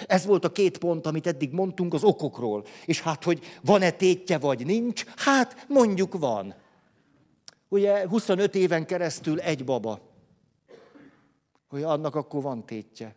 Ez 0.06 0.26
volt 0.26 0.44
a 0.44 0.52
két 0.52 0.78
pont, 0.78 1.06
amit 1.06 1.26
eddig 1.26 1.52
mondtunk 1.52 1.94
az 1.94 2.04
okokról. 2.04 2.64
És 2.84 3.00
hát, 3.00 3.24
hogy 3.24 3.40
van-e 3.62 3.90
tétje, 3.90 4.38
vagy 4.38 4.66
nincs? 4.66 5.04
Hát, 5.16 5.66
mondjuk 5.68 6.18
van. 6.18 6.54
Ugye 7.68 8.08
25 8.08 8.54
éven 8.54 8.86
keresztül 8.86 9.40
egy 9.40 9.64
baba. 9.64 10.00
Hogy 11.68 11.82
annak 11.82 12.14
akkor 12.14 12.42
van 12.42 12.66
tétje. 12.66 13.16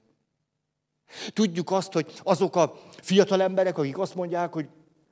Tudjuk 1.33 1.71
azt, 1.71 1.93
hogy 1.93 2.13
azok 2.23 2.55
a 2.55 2.75
fiatal 3.01 3.41
emberek, 3.41 3.77
akik 3.77 3.97
azt 3.97 4.15
mondják, 4.15 4.53
hogy 4.53 4.67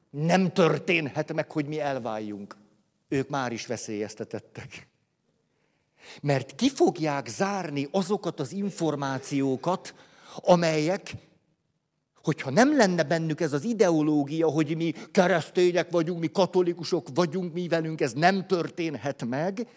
nem 0.10 0.54
történhet 0.54 1.34
meg, 1.34 1.52
hogy 1.52 1.66
mi 1.66 1.80
elváljunk. 1.80 2.58
Ők 3.08 3.30
már 3.30 3.52
is 3.52 3.66
veszélyeztetettek. 3.66 4.88
Mert 6.22 6.56
ki 6.56 6.70
fogják 6.70 7.28
zárni 7.28 7.88
azokat 7.92 8.40
az 8.40 8.52
információkat, 8.52 9.94
amelyek 10.36 11.16
hogyha 12.27 12.50
nem 12.50 12.77
lenne 12.77 13.03
bennük 13.03 13.41
ez 13.41 13.53
az 13.53 13.63
ideológia, 13.63 14.48
hogy 14.48 14.75
mi 14.75 14.93
keresztények 15.12 15.91
vagyunk, 15.91 16.19
mi 16.19 16.27
katolikusok 16.27 17.07
vagyunk, 17.13 17.53
mi 17.53 17.67
velünk 17.67 18.01
ez 18.01 18.13
nem 18.13 18.48
történhet 18.48 19.25
meg, 19.25 19.67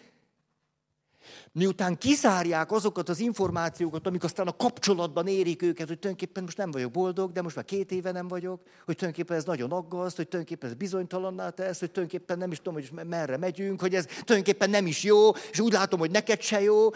miután 1.52 1.98
kizárják 1.98 2.72
azokat 2.72 3.08
az 3.08 3.20
információkat, 3.20 4.06
amik 4.06 4.24
aztán 4.24 4.46
a 4.46 4.56
kapcsolatban 4.56 5.26
érik 5.26 5.62
őket, 5.62 5.88
hogy 5.88 5.98
tulajdonképpen 5.98 6.42
most 6.42 6.56
nem 6.56 6.70
vagyok 6.70 6.90
boldog, 6.90 7.32
de 7.32 7.42
most 7.42 7.56
már 7.56 7.64
két 7.64 7.92
éve 7.92 8.12
nem 8.12 8.28
vagyok, 8.28 8.60
hogy 8.84 8.96
tulajdonképpen 8.96 9.36
ez 9.36 9.44
nagyon 9.44 9.70
aggaszt, 9.70 10.16
hogy 10.16 10.28
tulajdonképpen 10.28 10.70
ez 10.70 10.76
bizonytalanná 10.76 11.48
tesz, 11.48 11.80
hogy 11.80 11.90
tulajdonképpen 11.90 12.38
nem 12.38 12.50
is 12.50 12.56
tudom, 12.56 12.74
hogy 12.74 13.06
merre 13.06 13.36
megyünk, 13.36 13.80
hogy 13.80 13.94
ez 13.94 14.06
tulajdonképpen 14.06 14.70
nem 14.70 14.86
is 14.86 15.02
jó, 15.02 15.30
és 15.50 15.60
úgy 15.60 15.72
látom, 15.72 15.98
hogy 15.98 16.10
neked 16.10 16.40
se 16.40 16.60
jó, 16.60 16.88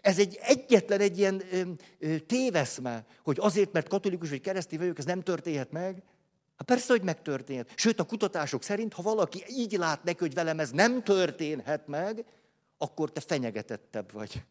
ez 0.00 0.18
egy 0.18 0.38
egyetlen 0.42 1.00
egy 1.00 1.18
ilyen 1.18 1.42
ö, 1.50 1.62
ö, 1.98 2.18
téveszme, 2.18 3.04
hogy 3.22 3.36
azért, 3.40 3.72
mert 3.72 3.88
katolikus 3.88 4.28
vagy 4.28 4.40
keresztény 4.40 4.78
vagyok, 4.78 4.98
ez 4.98 5.04
nem 5.04 5.20
történhet 5.20 5.70
meg. 5.70 6.02
Hát 6.56 6.66
persze, 6.66 6.92
hogy 6.92 7.02
megtörténhet. 7.02 7.72
Sőt, 7.76 8.00
a 8.00 8.04
kutatások 8.04 8.62
szerint, 8.62 8.92
ha 8.92 9.02
valaki 9.02 9.44
így 9.48 9.72
lát 9.72 10.04
neki, 10.04 10.18
hogy 10.18 10.34
velem 10.34 10.60
ez 10.60 10.70
nem 10.70 11.02
történhet 11.02 11.86
meg, 11.86 12.24
akkor 12.78 13.12
te 13.12 13.20
fenyegetettebb 13.20 14.12
vagy. 14.12 14.42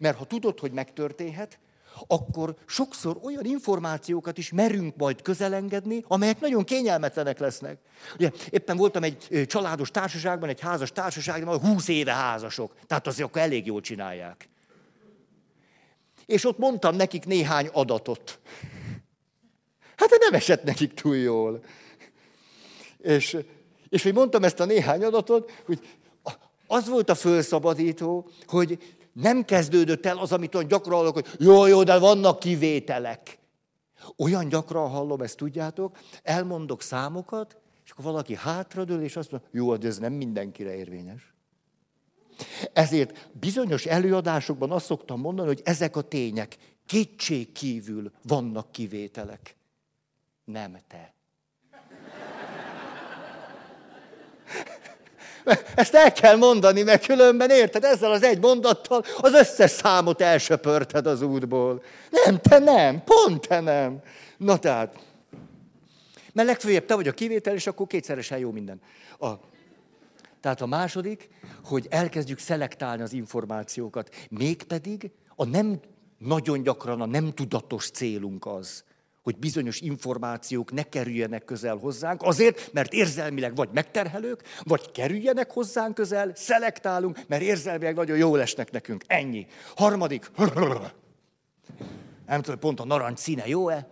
Mert 0.00 0.16
ha 0.16 0.24
tudod, 0.24 0.58
hogy 0.58 0.72
megtörténhet, 0.72 1.58
akkor 2.06 2.54
sokszor 2.66 3.18
olyan 3.22 3.44
információkat 3.44 4.38
is 4.38 4.52
merünk 4.52 4.96
majd 4.96 5.22
közelengedni, 5.22 6.04
amelyek 6.08 6.40
nagyon 6.40 6.64
kényelmetlenek 6.64 7.38
lesznek. 7.38 7.78
Ugye, 8.14 8.30
éppen 8.50 8.76
voltam 8.76 9.02
egy 9.02 9.44
családos 9.46 9.90
társaságban, 9.90 10.48
egy 10.48 10.60
házas 10.60 10.92
társaságban, 10.92 11.58
20 11.58 11.88
éve 11.88 12.12
házasok, 12.12 12.74
tehát 12.86 13.06
azért 13.06 13.28
akkor 13.28 13.40
elég 13.40 13.66
jól 13.66 13.80
csinálják. 13.80 14.48
És 16.26 16.44
ott 16.44 16.58
mondtam 16.58 16.96
nekik 16.96 17.24
néhány 17.24 17.68
adatot. 17.72 18.40
Hát 19.96 20.10
nem 20.20 20.34
esett 20.34 20.62
nekik 20.62 20.94
túl 20.94 21.16
jól. 21.16 21.64
És, 22.98 23.36
és 23.88 24.02
hogy 24.02 24.14
mondtam 24.14 24.44
ezt 24.44 24.60
a 24.60 24.64
néhány 24.64 25.04
adatot, 25.04 25.50
hogy 25.64 25.80
az 26.66 26.88
volt 26.88 27.10
a 27.10 27.14
fölszabadító, 27.14 28.28
hogy 28.46 28.78
nem 29.14 29.44
kezdődött 29.44 30.06
el 30.06 30.18
az, 30.18 30.32
amit 30.32 30.54
olyan 30.54 30.68
gyakran 30.68 30.98
hallok, 30.98 31.14
hogy 31.14 31.26
jó, 31.38 31.66
jó, 31.66 31.82
de 31.82 31.98
vannak 31.98 32.38
kivételek. 32.38 33.38
Olyan 34.16 34.48
gyakran 34.48 34.90
hallom, 34.90 35.20
ezt 35.20 35.36
tudjátok, 35.36 35.98
elmondok 36.22 36.82
számokat, 36.82 37.56
és 37.84 37.90
akkor 37.90 38.04
valaki 38.04 38.34
hátradől, 38.34 39.02
és 39.02 39.16
azt 39.16 39.30
mondja, 39.30 39.48
jó, 39.52 39.76
de 39.76 39.86
ez 39.86 39.98
nem 39.98 40.12
mindenkire 40.12 40.74
érvényes. 40.76 41.34
Ezért 42.72 43.28
bizonyos 43.32 43.86
előadásokban 43.86 44.70
azt 44.70 44.84
szoktam 44.84 45.20
mondani, 45.20 45.48
hogy 45.48 45.60
ezek 45.64 45.96
a 45.96 46.02
tények 46.02 46.56
kétség 46.86 47.52
kívül 47.52 48.12
vannak 48.22 48.72
kivételek. 48.72 49.56
Nem 50.44 50.78
te. 50.88 51.14
Ezt 55.74 55.94
el 55.94 56.12
kell 56.12 56.36
mondani, 56.36 56.82
mert 56.82 57.06
különben 57.06 57.50
érted, 57.50 57.84
ezzel 57.84 58.10
az 58.10 58.22
egy 58.22 58.40
mondattal 58.40 59.04
az 59.20 59.32
összes 59.32 59.70
számot 59.70 60.20
elsöpörted 60.20 61.06
az 61.06 61.22
útból. 61.22 61.82
Nem, 62.10 62.38
te 62.40 62.58
nem, 62.58 63.02
pont 63.04 63.48
te 63.48 63.60
nem. 63.60 64.00
Na 64.36 64.58
tehát, 64.58 64.98
mert 66.32 66.48
legfőjebb 66.48 66.84
te 66.84 66.94
vagy 66.94 67.08
a 67.08 67.12
kivétel, 67.12 67.54
és 67.54 67.66
akkor 67.66 67.86
kétszeresen 67.86 68.38
jó 68.38 68.50
minden. 68.50 68.80
A, 69.18 69.28
tehát 70.40 70.60
a 70.60 70.66
második, 70.66 71.28
hogy 71.64 71.86
elkezdjük 71.90 72.38
szelektálni 72.38 73.02
az 73.02 73.12
információkat. 73.12 74.14
Mégpedig 74.30 75.10
a 75.36 75.44
nem 75.44 75.80
nagyon 76.18 76.62
gyakran 76.62 77.00
a 77.00 77.06
nem 77.06 77.32
tudatos 77.32 77.90
célunk 77.90 78.46
az, 78.46 78.84
hogy 79.24 79.38
bizonyos 79.38 79.80
információk 79.80 80.72
ne 80.72 80.82
kerüljenek 80.82 81.44
közel 81.44 81.76
hozzánk, 81.76 82.22
azért, 82.22 82.72
mert 82.72 82.92
érzelmileg 82.92 83.54
vagy 83.54 83.68
megterhelők, 83.72 84.42
vagy 84.62 84.90
kerüljenek 84.90 85.50
hozzánk 85.50 85.94
közel, 85.94 86.32
szelektálunk, 86.34 87.18
mert 87.26 87.42
érzelmileg 87.42 87.94
nagyon 87.94 88.16
jól 88.16 88.40
esnek 88.40 88.70
nekünk. 88.70 89.04
Ennyi. 89.06 89.46
Harmadik. 89.76 90.30
Nem 92.26 92.42
tudom, 92.42 92.58
pont 92.58 92.80
a 92.80 92.84
narancs 92.84 93.18
színe 93.18 93.48
jó-e? 93.48 93.88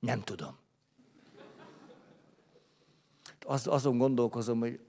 Nem 0.00 0.22
tudom. 0.22 0.58
Az, 3.46 3.66
azon 3.66 3.98
gondolkozom, 3.98 4.58
hogy 4.58 4.80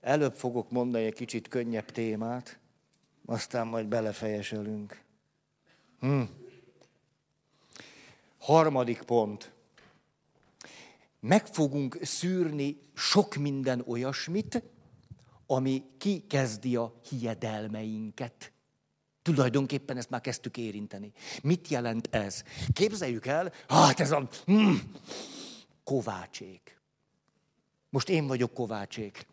előbb 0.00 0.34
fogok 0.34 0.70
mondani 0.70 1.04
egy 1.04 1.14
kicsit 1.14 1.48
könnyebb 1.48 1.90
témát, 1.90 2.58
aztán 3.26 3.66
majd 3.66 3.86
belefejeselünk. 3.86 5.02
Hm. 6.00 6.22
Harmadik 8.38 9.02
pont. 9.02 9.52
Meg 11.20 11.46
fogunk 11.46 11.98
szűrni 12.02 12.80
sok 12.94 13.34
minden 13.34 13.82
olyasmit, 13.86 14.62
ami 15.46 15.84
kikezdi 15.98 16.76
a 16.76 16.94
hiedelmeinket. 17.08 18.52
Tulajdonképpen 19.22 19.96
ezt 19.96 20.10
már 20.10 20.20
kezdtük 20.20 20.56
érinteni. 20.56 21.12
Mit 21.42 21.68
jelent 21.68 22.08
ez? 22.10 22.42
Képzeljük 22.72 23.26
el, 23.26 23.52
hát 23.68 24.00
ez 24.00 24.10
a 24.10 24.28
mm, 24.50 24.74
kovácsék. 25.84 26.80
Most 27.90 28.08
én 28.08 28.26
vagyok 28.26 28.54
kovácsék. 28.54 29.26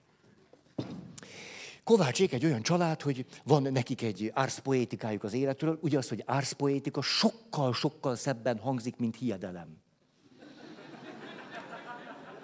Kovácsék 1.83 2.33
egy 2.33 2.45
olyan 2.45 2.61
család, 2.61 3.01
hogy 3.01 3.25
van 3.43 3.61
nekik 3.71 4.01
egy 4.01 4.31
árszpoétikájuk 4.33 5.23
az 5.23 5.33
életről. 5.33 5.79
Ugye 5.81 5.97
az, 5.97 6.09
hogy 6.09 6.23
árszpoétika 6.25 7.01
sokkal-sokkal 7.01 8.15
szebben 8.15 8.57
hangzik, 8.57 8.97
mint 8.97 9.15
hiedelem. 9.15 9.77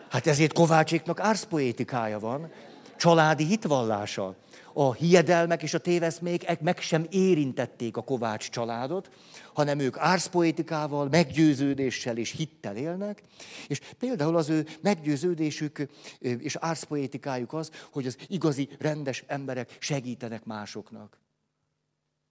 Hát 0.10 0.28
ezért 0.28 0.54
Kovácséknak 0.54 1.20
árszpoétikája 1.20 2.20
van, 2.20 2.52
családi 2.98 3.46
hitvallása. 3.46 4.36
A 4.74 4.94
hiedelmek 4.94 5.64
és 5.64 5.74
a 5.74 5.80
téveszmék 5.80 6.60
meg 6.60 6.80
sem 6.80 7.06
érintették 7.10 7.98
a 7.98 8.02
Kovács 8.02 8.50
családot, 8.50 9.10
hanem 9.54 9.80
ők 9.80 9.98
árszpoétikával, 9.98 11.08
meggyőződéssel 11.10 12.18
és 12.18 12.32
hittel 12.32 12.76
élnek, 12.76 13.24
és 13.68 13.82
például 13.98 14.36
az 14.36 14.50
ő 14.50 14.68
meggyőződésük 14.82 15.88
és 16.20 16.56
árszpoétikájuk 16.56 17.54
az, 17.54 17.72
hogy 17.92 18.08
az 18.08 18.18
igazi, 18.28 18.70
rendes 18.80 19.24
emberek 19.28 19.78
segítenek 19.80 20.46
másoknak. 20.46 21.20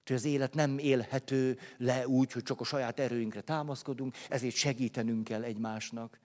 Hogy 0.06 0.16
az 0.16 0.24
élet 0.24 0.54
nem 0.54 0.78
élhető 0.78 1.58
le 1.78 2.08
úgy, 2.08 2.32
hogy 2.32 2.42
csak 2.42 2.60
a 2.60 2.64
saját 2.64 2.98
erőinkre 2.98 3.40
támaszkodunk, 3.40 4.14
ezért 4.28 4.54
segítenünk 4.54 5.24
kell 5.24 5.42
egymásnak. 5.42 6.20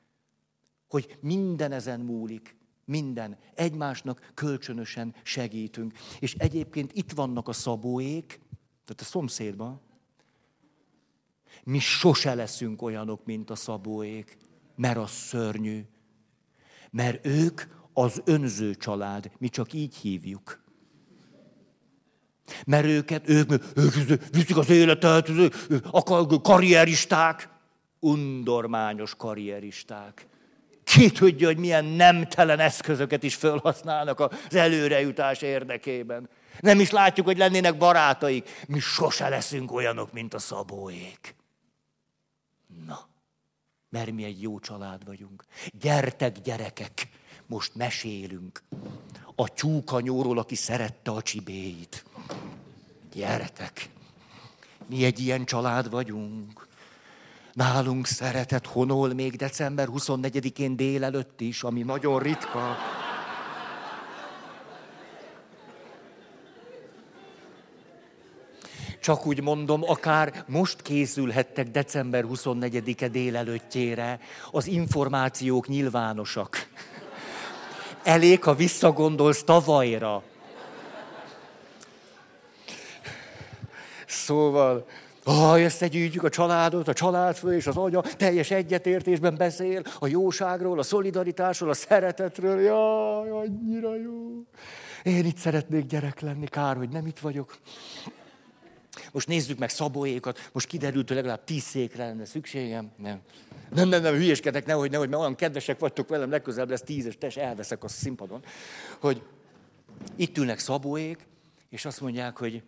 Hogy 0.89 1.17
minden 1.21 1.71
ezen 1.71 1.99
múlik. 1.99 2.55
Minden. 2.85 3.37
Egymásnak 3.55 4.31
kölcsönösen 4.33 5.15
segítünk. 5.23 5.93
És 6.19 6.33
egyébként 6.33 6.91
itt 6.93 7.11
vannak 7.11 7.47
a 7.47 7.53
szabóék, 7.53 8.27
tehát 8.85 9.01
a 9.01 9.03
szomszédban. 9.03 9.81
Mi 11.63 11.79
sose 11.79 12.33
leszünk 12.33 12.81
olyanok, 12.81 13.25
mint 13.25 13.49
a 13.49 13.55
szabóék, 13.55 14.37
mert 14.75 14.97
az 14.97 15.11
szörnyű. 15.11 15.81
Mert 16.91 17.25
ők 17.25 17.61
az 17.93 18.21
önző 18.25 18.75
család, 18.75 19.31
mi 19.37 19.49
csak 19.49 19.73
így 19.73 19.95
hívjuk. 19.95 20.63
Mert 22.65 22.85
őket, 22.85 23.29
ők, 23.29 23.51
ők 23.75 23.93
viszik 24.31 24.57
az 24.57 24.69
életet, 24.69 25.29
akar, 25.91 26.41
karrieristák, 26.41 27.49
undormányos 27.99 29.15
karrieristák. 29.15 30.27
Ki 30.93 31.11
tudja, 31.11 31.47
hogy 31.47 31.57
milyen 31.57 31.85
nemtelen 31.85 32.59
eszközöket 32.59 33.23
is 33.23 33.35
felhasználnak 33.35 34.19
az 34.19 34.55
előrejutás 34.55 35.41
érdekében. 35.41 36.29
Nem 36.59 36.79
is 36.79 36.89
látjuk, 36.89 37.25
hogy 37.25 37.37
lennének 37.37 37.77
barátaik. 37.77 38.49
Mi 38.67 38.79
sose 38.79 39.29
leszünk 39.29 39.71
olyanok, 39.71 40.11
mint 40.11 40.33
a 40.33 40.39
szabóék. 40.39 41.35
Na, 42.85 43.07
mert 43.89 44.11
mi 44.11 44.23
egy 44.23 44.41
jó 44.41 44.59
család 44.59 45.05
vagyunk. 45.05 45.43
Gyertek, 45.79 46.39
gyerekek, 46.39 47.09
most 47.45 47.75
mesélünk. 47.75 48.63
A 49.35 49.53
tyúkanyóról, 49.53 50.37
aki 50.37 50.55
szerette 50.55 51.11
a 51.11 51.21
csibéit. 51.21 52.05
Gyertek. 53.13 53.89
Mi 54.85 55.03
egy 55.03 55.19
ilyen 55.19 55.45
család 55.45 55.89
vagyunk. 55.89 56.67
Nálunk 57.53 58.05
szeretet 58.05 58.67
honol 58.67 59.13
még 59.13 59.35
december 59.35 59.87
24-én 59.91 60.75
délelőtt 60.75 61.41
is, 61.41 61.63
ami 61.63 61.81
nagyon 61.81 62.19
ritka. 62.19 62.77
Csak 68.99 69.25
úgy 69.25 69.41
mondom, 69.41 69.83
akár 69.83 70.43
most 70.47 70.81
készülhettek 70.81 71.67
december 71.67 72.25
24-e 72.27 73.07
délelőttjére, 73.07 74.19
az 74.51 74.67
információk 74.67 75.67
nyilvánosak. 75.67 76.67
Elég, 78.03 78.43
ha 78.43 78.55
visszagondolsz 78.55 79.43
tavalyra. 79.43 80.23
Szóval, 84.05 84.85
ha 85.23 85.59
összegyűjtjük 85.59 86.23
a 86.23 86.29
családot, 86.29 86.87
a 86.87 86.93
családfő 86.93 87.55
és 87.55 87.67
az 87.67 87.77
anya 87.77 88.01
teljes 88.01 88.51
egyetértésben 88.51 89.35
beszél 89.37 89.81
a 89.99 90.07
jóságról, 90.07 90.79
a 90.79 90.83
szolidaritásról, 90.83 91.69
a 91.69 91.73
szeretetről. 91.73 92.59
Jaj, 92.59 93.29
annyira 93.29 93.95
jó. 93.95 94.43
Én 95.03 95.25
itt 95.25 95.37
szeretnék 95.37 95.85
gyerek 95.85 96.19
lenni, 96.19 96.47
kár, 96.47 96.77
hogy 96.77 96.89
nem 96.89 97.05
itt 97.05 97.19
vagyok. 97.19 97.57
Most 99.11 99.27
nézzük 99.27 99.57
meg 99.57 99.69
szabóékat, 99.69 100.49
most 100.51 100.67
kiderült, 100.67 101.07
hogy 101.07 101.15
legalább 101.15 101.43
tíz 101.43 101.63
székre 101.63 102.05
lenne 102.05 102.25
szükségem. 102.25 102.91
Nem. 102.97 103.19
Nem, 103.69 103.89
nem, 103.89 104.01
nem, 104.01 104.13
hülyeskedek, 104.13 104.65
nehogy, 104.65 104.91
nehogy, 104.91 105.09
mert 105.09 105.21
olyan 105.21 105.35
kedvesek 105.35 105.79
vagytok 105.79 106.09
velem, 106.09 106.29
legközelebb 106.29 106.69
lesz 106.69 106.81
tízes, 106.81 107.17
tes, 107.17 107.37
elveszek 107.37 107.83
a 107.83 107.87
színpadon. 107.87 108.43
Hogy 108.99 109.21
itt 110.15 110.37
ülnek 110.37 110.59
szabóék, 110.59 111.25
és 111.69 111.85
azt 111.85 112.01
mondják, 112.01 112.37
hogy 112.37 112.63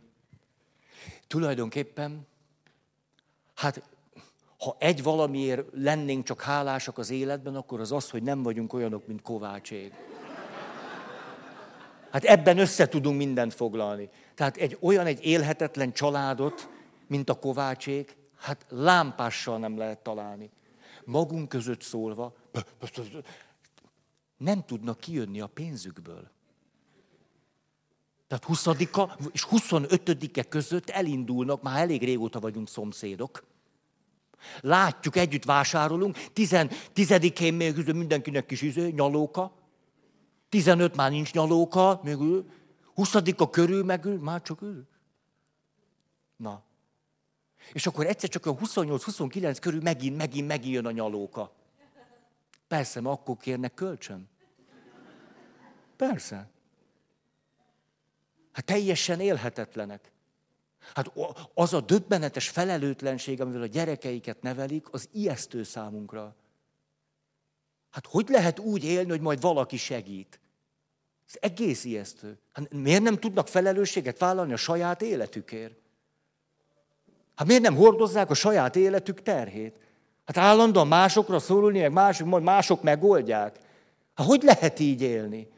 tulajdonképpen, 1.28 2.28
hát 3.56 3.82
ha 4.60 4.76
egy 4.80 5.04
valamiért 5.04 5.68
lennénk 5.72 6.24
csak 6.24 6.42
hálásak 6.42 6.98
az 6.98 7.10
életben, 7.10 7.56
akkor 7.56 7.80
az 7.80 7.92
az, 7.92 8.10
hogy 8.10 8.24
nem 8.24 8.44
vagyunk 8.44 8.74
olyanok, 8.74 9.08
mint 9.08 9.22
Kovácsék. 9.22 9.94
Hát 12.12 12.24
ebben 12.24 12.58
össze 12.58 12.88
tudunk 12.88 13.18
mindent 13.18 13.54
foglalni. 13.54 14.10
Tehát 14.36 14.58
egy 14.58 14.78
olyan 14.82 15.06
egy 15.06 15.26
élhetetlen 15.26 15.94
családot, 15.94 16.70
mint 17.08 17.30
a 17.30 17.40
Kovácsék, 17.40 18.18
hát 18.38 18.66
lámpással 18.70 19.58
nem 19.58 19.78
lehet 19.78 20.00
találni. 20.00 20.50
Magunk 21.06 21.50
között 21.50 21.82
szólva, 21.82 22.34
nem 24.38 24.66
tudnak 24.66 25.00
kijönni 25.00 25.42
a 25.42 25.48
pénzükből. 25.48 26.32
Tehát 28.40 28.50
20 28.50 28.68
és 29.32 29.46
25-e 29.52 30.44
között 30.44 30.90
elindulnak, 30.90 31.62
már 31.62 31.82
elég 31.82 32.04
régóta 32.04 32.40
vagyunk 32.40 32.68
szomszédok. 32.68 33.44
Látjuk, 34.62 35.16
együtt 35.16 35.44
vásárolunk, 35.44 36.18
10-én 36.36 37.54
még 37.54 37.76
mindenkinek 37.94 38.46
kis 38.46 38.62
izé, 38.62 38.90
nyalóka, 38.90 39.54
15 40.50 40.96
már 40.96 41.12
nincs 41.12 41.34
nyalóka, 41.34 42.00
még 42.04 42.16
ül, 42.16 42.50
20 42.94 43.16
a 43.38 43.50
körül 43.50 43.84
megül, 43.84 44.20
már 44.20 44.42
csak 44.42 44.62
ül. 44.62 44.88
Na. 46.38 46.64
És 47.74 47.88
akkor 47.88 48.06
egyszer 48.06 48.30
csak 48.30 48.46
a 48.46 48.56
28-29 48.56 49.58
körül 49.62 49.82
megint, 49.82 50.18
megint, 50.18 50.48
megint 50.48 50.74
jön 50.74 50.86
a 50.86 50.92
nyalóka. 50.92 51.52
Persze, 52.68 53.02
mert 53.02 53.20
akkor 53.20 53.38
kérnek 53.38 53.74
kölcsön. 53.74 54.30
Persze. 55.96 56.54
Hát 58.56 58.66
teljesen 58.66 59.20
élhetetlenek. 59.20 60.12
Hát 60.94 61.12
az 61.54 61.74
a 61.74 61.82
döbbenetes 61.82 62.50
felelőtlenség, 62.50 63.42
amivel 63.42 63.62
a 63.62 63.66
gyerekeiket 63.66 64.42
nevelik, 64.42 64.88
az 64.92 65.10
ijesztő 65.12 65.64
számunkra. 65.64 66.36
Hát 67.92 68.06
hogy 68.06 68.30
lehet 68.30 68.60
úgy 68.60 68.84
élni, 68.84 69.10
hogy 69.10 69.22
majd 69.22 69.42
valaki 69.42 69.78
segít? 69.78 70.40
Ez 71.28 71.36
egész 71.40 71.84
ijesztő. 71.84 72.38
Hát 72.52 72.74
miért 72.74 73.04
nem 73.04 73.20
tudnak 73.20 73.48
felelősséget 73.48 74.20
vállalni 74.20 74.54
a 74.54 74.58
saját 74.58 75.02
életükért? 75.02 75.76
Hát 77.36 77.48
miért 77.48 77.62
nem 77.62 77.76
hordozzák 77.76 78.30
a 78.30 78.34
saját 78.34 78.76
életük 78.76 79.22
terhét? 79.22 79.80
Hát 80.26 80.38
állandóan 80.38 80.88
másokra 80.88 81.40
szólulni, 81.40 81.80
meg 81.80 81.92
mások, 81.92 82.28
majd 82.28 82.44
mások 82.44 82.82
megoldják. 82.82 83.60
Hát 84.14 84.28
hogy 84.28 84.44
lehet 84.44 84.80
így 84.80 85.02
élni? 85.02 85.54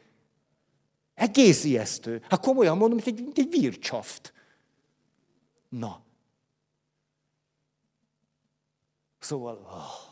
Egész 1.18 1.64
ijesztő. 1.64 2.22
Hát 2.28 2.40
komolyan 2.40 2.76
mondom, 2.76 2.98
hogy 3.02 3.14
egy, 3.18 3.38
egy 3.38 3.48
vircsaft. 3.50 4.32
Na. 5.68 6.02
Szóval... 9.18 9.54
Oh. 9.54 10.06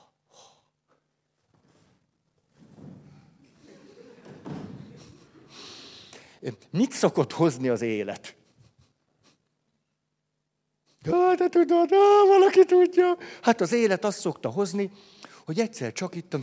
Mit 6.71 6.92
szokott 6.92 7.33
hozni 7.33 7.69
az 7.69 7.83
élet? 7.83 8.37
Ja, 11.03 11.35
te 11.37 11.49
tudod, 11.49 11.92
ah, 11.92 12.29
valaki 12.29 12.64
tudja. 12.64 13.16
Hát 13.42 13.61
az 13.61 13.73
élet 13.73 14.05
azt 14.05 14.21
szokta 14.21 14.51
hozni, 14.51 14.90
hogy 15.45 15.61
egyszer 15.61 15.92
csak 15.92 16.14
itt 16.14 16.35
a 16.35 16.38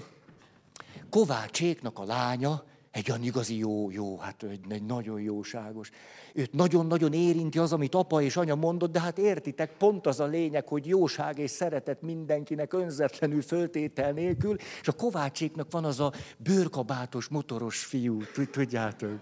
Kovácséknak 1.09 1.99
a 1.99 2.03
lánya, 2.03 2.63
egy 2.93 3.09
olyan 3.09 3.23
igazi 3.23 3.57
jó, 3.57 3.91
jó, 3.91 4.17
hát 4.17 4.43
egy, 4.43 4.59
egy 4.69 4.83
nagyon 4.83 5.21
jóságos. 5.21 5.89
Őt 6.33 6.53
nagyon-nagyon 6.53 7.13
érinti 7.13 7.57
az, 7.57 7.73
amit 7.73 7.95
apa 7.95 8.21
és 8.21 8.37
anya 8.37 8.55
mondott, 8.55 8.91
de 8.91 8.99
hát 8.99 9.17
értitek, 9.17 9.77
pont 9.77 10.07
az 10.07 10.19
a 10.19 10.25
lényeg, 10.25 10.67
hogy 10.67 10.87
jóság 10.87 11.37
és 11.37 11.51
szeretet 11.51 12.01
mindenkinek 12.01 12.73
önzetlenül 12.73 13.41
föltétel 13.41 14.11
nélkül, 14.11 14.55
és 14.81 14.87
a 14.87 14.91
Kovácséknak 14.91 15.71
van 15.71 15.85
az 15.85 15.99
a 15.99 16.13
bőrkabátos, 16.37 17.27
motoros 17.27 17.85
fiú, 17.85 18.21
tudjátok. 18.51 19.19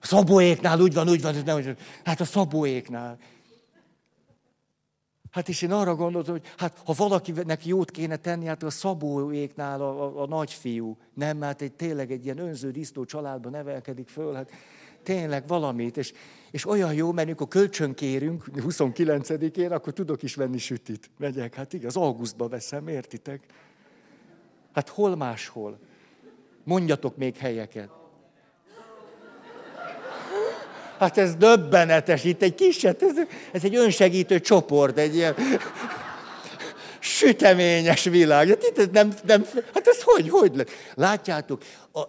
A 0.00 0.06
Szabóéknál 0.06 0.80
úgy 0.80 0.94
van, 0.94 1.08
úgy 1.08 1.22
van, 1.22 1.34
nem, 1.44 1.76
hát 2.04 2.20
a 2.20 2.24
Szabóéknál. 2.24 3.18
Hát 5.30 5.48
és 5.48 5.62
én 5.62 5.72
arra 5.72 5.94
gondoltam, 5.94 6.34
hogy 6.34 6.46
hát 6.56 6.82
ha 6.84 6.92
valakinek 6.96 7.66
jót 7.66 7.90
kéne 7.90 8.16
tenni, 8.16 8.46
hát 8.46 8.62
a 8.62 8.70
Szabóéknál 8.70 9.80
a, 9.82 10.04
a, 10.04 10.22
a 10.22 10.26
nagyfiú. 10.26 10.96
Nem, 11.14 11.40
hát 11.40 11.62
egy, 11.62 11.72
tényleg 11.72 12.10
egy 12.10 12.24
ilyen 12.24 12.38
önző 12.38 12.70
disznó 12.70 13.04
családban 13.04 13.52
nevelkedik 13.52 14.08
föl, 14.08 14.34
hát 14.34 14.50
tényleg 15.02 15.46
valamit. 15.46 15.96
És, 15.96 16.12
és 16.50 16.66
olyan 16.66 16.94
jó, 16.94 17.12
mert 17.12 17.26
amikor 17.26 17.48
kölcsönkérünk 17.48 18.44
29-én, 18.54 19.72
akkor 19.72 19.92
tudok 19.92 20.22
is 20.22 20.34
venni 20.34 20.58
sütit. 20.58 21.10
Megyek, 21.18 21.54
hát 21.54 21.72
igaz, 21.72 21.96
augusztba 21.96 22.48
veszem, 22.48 22.88
értitek? 22.88 23.46
Hát 24.72 24.88
hol 24.88 25.16
máshol? 25.16 25.78
Mondjatok 26.64 27.16
még 27.16 27.36
helyeket. 27.36 27.97
Hát 30.98 31.18
ez 31.18 31.34
döbbenetes, 31.34 32.24
itt 32.24 32.42
egy 32.42 32.54
kiset, 32.54 33.02
ez, 33.02 33.16
ez 33.52 33.64
egy 33.64 33.74
önsegítő 33.74 34.40
csoport, 34.40 34.98
egy 34.98 35.14
ilyen 35.14 35.34
süteményes 36.98 38.04
világ. 38.04 38.48
Hát, 38.48 38.62
itt 38.62 38.78
ez 38.78 38.88
nem, 38.92 39.12
nem, 39.24 39.44
hát 39.74 39.86
ez 39.86 40.02
hogy, 40.02 40.28
hogy 40.28 40.56
lett? 40.56 40.70
Látjátok, 40.94 41.62
a, 41.92 42.00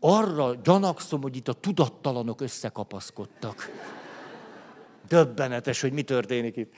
arra 0.00 0.54
gyanakszom, 0.62 1.22
hogy 1.22 1.36
itt 1.36 1.48
a 1.48 1.52
tudattalanok 1.52 2.40
összekapaszkodtak. 2.40 3.70
Döbbenetes, 5.08 5.80
hogy 5.80 5.92
mi 5.92 6.02
történik 6.02 6.56
itt. 6.56 6.72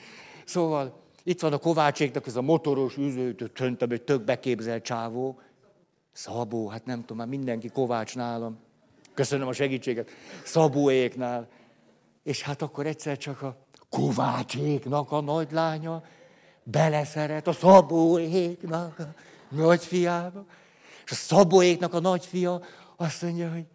Szóval 0.45 1.03
itt 1.23 1.41
van 1.41 1.53
a 1.53 1.57
Kovácséknak 1.57 2.27
ez 2.27 2.35
a 2.35 2.41
motoros 2.41 2.97
üzőt, 2.97 3.51
töntöm, 3.53 3.91
egy 3.91 4.01
tök 4.01 4.23
beképzelt 4.23 4.83
csávó. 4.83 5.39
Szabó, 6.11 6.67
hát 6.67 6.85
nem 6.85 6.99
tudom, 6.99 7.17
már 7.17 7.27
mindenki 7.27 7.69
Kovács 7.69 8.15
nálam. 8.15 8.59
Köszönöm 9.13 9.47
a 9.47 9.53
segítséget. 9.53 10.09
Szabóéknál. 10.43 11.47
És 12.23 12.41
hát 12.41 12.61
akkor 12.61 12.85
egyszer 12.85 13.17
csak 13.17 13.41
a 13.41 13.57
Kovácséknak 13.89 15.11
a 15.11 15.21
nagylánya 15.21 16.03
beleszeret 16.63 17.47
a 17.47 17.51
Szabóéknak 17.51 18.99
a 18.99 19.13
nagyfiába. 19.49 20.45
És 21.05 21.11
a 21.11 21.15
Szabóéknak 21.15 21.93
a 21.93 21.99
nagyfia 21.99 22.61
azt 22.95 23.21
mondja, 23.21 23.51
hogy 23.51 23.65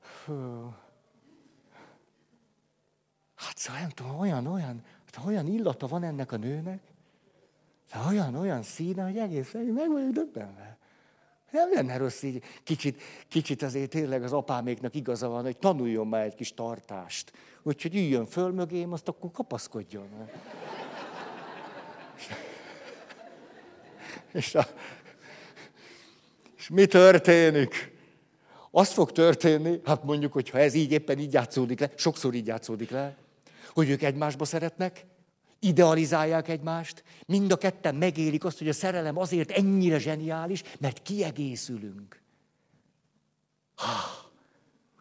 fú, 0.00 0.72
hát 3.34 3.56
szóval 3.56 3.80
nem 3.80 3.90
tudom, 3.90 4.18
olyan, 4.18 4.46
olyan, 4.46 4.82
hát 5.04 5.26
olyan 5.26 5.46
illata 5.46 5.86
van 5.86 6.02
ennek 6.02 6.32
a 6.32 6.36
nőnek, 6.36 6.80
olyan, 8.08 8.34
olyan 8.34 8.62
színe, 8.62 9.02
hogy 9.02 9.18
egész 9.18 9.52
meg 9.52 9.90
vagyok 9.92 10.10
döbbenve. 10.10 10.67
Nem 11.50 11.72
lenne 11.72 11.96
rossz 11.96 12.22
így. 12.22 12.42
Kicsit, 12.64 13.02
kicsit 13.28 13.62
azért 13.62 13.90
tényleg 13.90 14.22
az 14.22 14.32
apáméknak 14.32 14.94
igaza 14.94 15.28
van, 15.28 15.42
hogy 15.42 15.58
tanuljon 15.58 16.06
már 16.06 16.24
egy 16.24 16.34
kis 16.34 16.54
tartást. 16.54 17.32
Úgyhogy 17.62 17.94
üljön 17.94 18.26
föl 18.26 18.50
mögém, 18.50 18.92
azt 18.92 19.08
akkor 19.08 19.30
kapaszkodjon. 19.30 20.28
És, 24.32 24.54
a, 24.54 24.66
és 26.56 26.68
mi 26.68 26.86
történik? 26.86 27.96
Az 28.70 28.88
fog 28.92 29.12
történni, 29.12 29.80
hát 29.84 30.04
mondjuk, 30.04 30.32
hogyha 30.32 30.58
ez 30.58 30.74
így 30.74 30.92
éppen 30.92 31.18
így 31.18 31.32
játszódik 31.32 31.80
le, 31.80 31.90
sokszor 31.96 32.34
így 32.34 32.46
játszódik 32.46 32.90
le, 32.90 33.16
hogy 33.72 33.90
ők 33.90 34.02
egymásba 34.02 34.44
szeretnek, 34.44 35.06
idealizálják 35.60 36.48
egymást, 36.48 37.02
mind 37.26 37.52
a 37.52 37.56
ketten 37.56 37.94
megélik 37.94 38.44
azt, 38.44 38.58
hogy 38.58 38.68
a 38.68 38.72
szerelem 38.72 39.18
azért 39.18 39.50
ennyire 39.50 39.98
zseniális, 39.98 40.62
mert 40.78 41.02
kiegészülünk. 41.02 42.20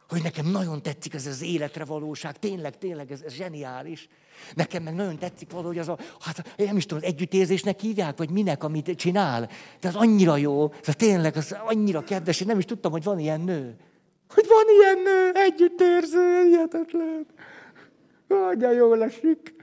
Hogy 0.10 0.24
nekem 0.24 0.46
nagyon 0.46 0.82
tetszik 0.82 1.14
ez 1.14 1.26
az 1.26 1.42
életre 1.42 1.86
valóság, 1.86 2.40
tényleg, 2.40 2.78
tényleg 2.78 3.12
ez, 3.12 3.22
ez 3.22 3.34
zseniális. 3.34 4.08
Nekem 4.54 4.84
meg 4.84 4.96
nagyon 4.96 5.18
tetszik 5.18 5.52
valahogy 5.52 5.78
az 5.78 5.88
a, 5.88 5.98
hát 6.20 6.56
nem 6.58 6.78
is 6.78 6.86
tudom, 6.86 7.04
az 7.04 7.10
együttérzésnek 7.10 7.80
hívják, 7.80 8.18
vagy 8.18 8.30
minek, 8.30 8.64
amit 8.64 8.96
csinál. 8.96 9.50
De 9.80 9.88
az 9.88 9.96
annyira 9.96 10.38
jó, 10.38 10.74
ez 10.86 10.96
tényleg 10.96 11.36
az 11.36 11.56
annyira 11.66 12.04
kedves, 12.04 12.42
én 12.42 12.48
nem 12.48 12.58
is 12.58 12.66
tudtam, 12.66 12.92
hogy 12.92 13.04
van 13.04 13.20
ilyen 13.20 13.42
nő. 13.42 13.76
Hogy 14.34 14.46
van 14.48 14.66
ilyen 14.80 15.00
nő, 15.04 15.32
együttérző, 15.34 16.44
hihetetlen. 16.44 17.26
Hogy 18.28 18.76
jól 18.76 19.04
esik. 19.04 19.57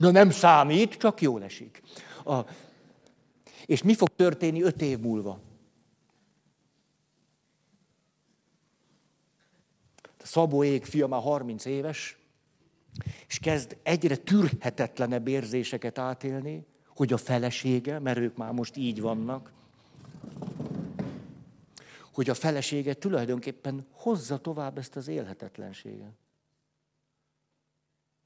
Na 0.00 0.10
nem 0.10 0.30
számít, 0.30 0.94
csak 0.94 1.20
jól 1.20 1.44
esik. 1.44 1.82
A, 2.24 2.40
és 3.66 3.82
mi 3.82 3.94
fog 3.94 4.08
történni 4.08 4.62
öt 4.62 4.82
év 4.82 4.98
múlva? 4.98 5.40
A 10.02 10.26
Szabó 10.26 10.64
Ég 10.64 10.84
fia 10.84 11.06
már 11.06 11.20
30 11.20 11.64
éves, 11.64 12.18
és 13.26 13.38
kezd 13.38 13.76
egyre 13.82 14.16
tűrhetetlenebb 14.16 15.28
érzéseket 15.28 15.98
átélni, 15.98 16.66
hogy 16.86 17.12
a 17.12 17.16
felesége, 17.16 17.98
mert 17.98 18.18
ők 18.18 18.36
már 18.36 18.52
most 18.52 18.76
így 18.76 19.00
vannak, 19.00 19.52
hogy 22.12 22.30
a 22.30 22.34
felesége 22.34 22.94
tulajdonképpen 22.94 23.86
hozza 23.92 24.38
tovább 24.38 24.78
ezt 24.78 24.96
az 24.96 25.08
élhetetlenséget. 25.08 26.12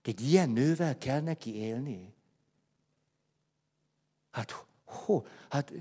Egy 0.04 0.20
ilyen 0.20 0.50
nővel 0.50 0.98
kell 0.98 1.20
neki 1.20 1.54
élni? 1.54 2.14
Hát, 4.30 4.64
ho, 4.84 5.22
hát, 5.48 5.72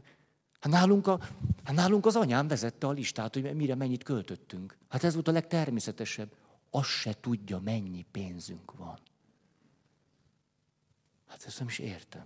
hát, 0.60 0.72
nálunk, 0.72 1.08
a, 1.08 1.20
hát 1.64 1.76
nálunk 1.76 2.06
az 2.06 2.16
anyám 2.16 2.48
vezette 2.48 2.88
a 2.88 2.92
listát, 2.92 3.34
hogy 3.34 3.56
mire 3.56 3.76
mennyit 3.76 4.04
költöttünk. 4.04 4.78
Hát 4.90 5.04
ez 5.04 5.14
volt 5.14 5.28
a 5.28 5.32
legtermészetesebb. 5.32 6.32
Azt 6.70 6.90
se 6.90 7.14
tudja, 7.20 7.60
mennyi 7.60 8.06
pénzünk 8.12 8.78
van. 8.78 9.00
Hát 11.28 11.44
ezt 11.46 11.60
nem 11.60 11.68
is 11.68 11.80
értem. 11.80 12.26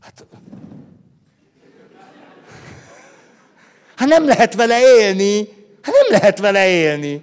Hát, 0.00 0.26
hát 3.94 4.08
nem 4.08 4.24
lehet 4.24 4.54
vele 4.54 4.80
élni. 4.80 5.48
Hát 5.82 5.94
nem 5.94 6.20
lehet 6.20 6.38
vele 6.38 6.68
élni. 6.68 7.22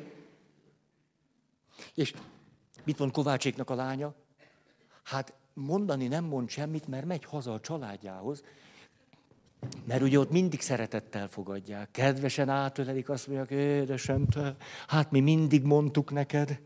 És 1.93 2.13
Mit 2.89 2.99
mond 2.99 3.11
Kovácséknak 3.11 3.69
a 3.69 3.75
lánya? 3.75 4.13
Hát 5.03 5.33
mondani 5.53 6.07
nem 6.07 6.23
mond 6.23 6.49
semmit, 6.49 6.87
mert 6.87 7.05
megy 7.05 7.25
haza 7.25 7.53
a 7.53 7.59
családjához, 7.59 8.43
mert 9.85 10.01
ugye 10.01 10.19
ott 10.19 10.31
mindig 10.31 10.61
szeretettel 10.61 11.27
fogadják. 11.27 11.91
Kedvesen 11.91 12.49
átölelik, 12.49 13.09
azt 13.09 13.27
mondják, 13.27 13.49
édesem, 13.49 14.27
te, 14.27 14.55
hát 14.87 15.11
mi 15.11 15.19
mindig 15.19 15.63
mondtuk 15.63 16.11
neked, 16.11 16.59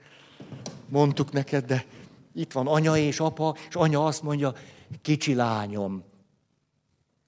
mondtuk 0.89 1.31
neked, 1.31 1.65
de 1.65 1.85
itt 2.33 2.51
van 2.51 2.67
anya 2.67 2.97
és 2.97 3.19
apa, 3.19 3.55
és 3.69 3.75
anya 3.75 4.05
azt 4.05 4.23
mondja, 4.23 4.53
kicsi 5.01 5.33
lányom, 5.33 6.03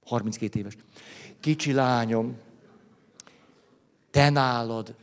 32 0.05 0.60
éves, 0.60 0.77
kicsi 1.39 1.71
lányom, 1.71 2.38
te 4.12 4.29
nálad 4.29 4.95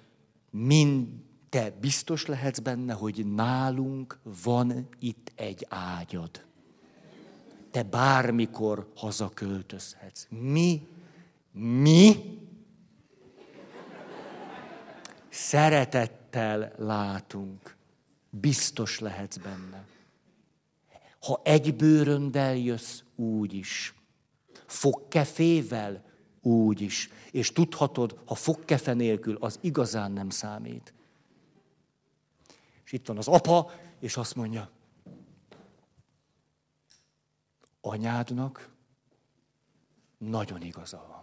mind 0.51 1.22
te 1.53 1.71
biztos 1.81 2.27
lehetsz 2.27 2.59
benne, 2.59 2.93
hogy 2.93 3.27
nálunk 3.35 4.19
van 4.45 4.89
itt 4.99 5.33
egy 5.35 5.67
ágyad. 5.69 6.45
Te 7.71 7.83
bármikor 7.83 8.91
hazaköltözhetsz. 8.97 10.27
Mi, 10.29 10.87
mi 11.53 12.39
szeretettel 15.29 16.73
látunk. 16.77 17.77
Biztos 18.31 18.99
lehetsz 18.99 19.37
benne. 19.37 19.85
Ha 21.21 21.41
egy 21.45 21.77
bőröndel 21.77 22.57
jössz, 22.57 23.01
úgy 23.17 23.55
is. 23.55 23.95
Fogkefével, 24.67 26.05
úgy 26.41 26.81
is. 26.81 27.11
És 27.31 27.53
tudhatod, 27.53 28.19
ha 28.25 28.35
fogkefe 28.35 28.93
nélkül, 28.93 29.37
az 29.41 29.59
igazán 29.61 30.13
nem 30.13 30.31
számít. 30.31 30.93
És 32.93 32.99
itt 32.99 33.07
van 33.07 33.19
az 33.19 33.29
apa, 33.29 33.71
és 33.99 34.17
azt 34.17 34.35
mondja, 34.35 34.71
anyádnak 37.81 38.69
nagyon 40.19 40.63
igaza 40.63 41.07
van. 41.09 41.23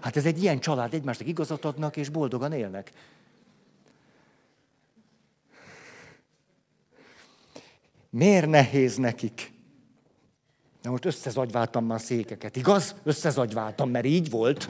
Hát 0.00 0.16
ez 0.16 0.26
egy 0.26 0.42
ilyen 0.42 0.60
család, 0.60 0.94
egymásnak 0.94 1.28
igazat 1.28 1.64
adnak, 1.64 1.96
és 1.96 2.08
boldogan 2.08 2.52
élnek. 2.52 2.92
Miért 8.10 8.46
nehéz 8.48 8.96
nekik? 8.96 9.52
De 10.82 10.90
most 10.90 11.04
összezagyváltam 11.04 11.84
már 11.84 12.00
székeket, 12.00 12.56
igaz? 12.56 12.94
Összezagyváltam, 13.02 13.90
mert 13.90 14.06
így 14.06 14.30
volt. 14.30 14.68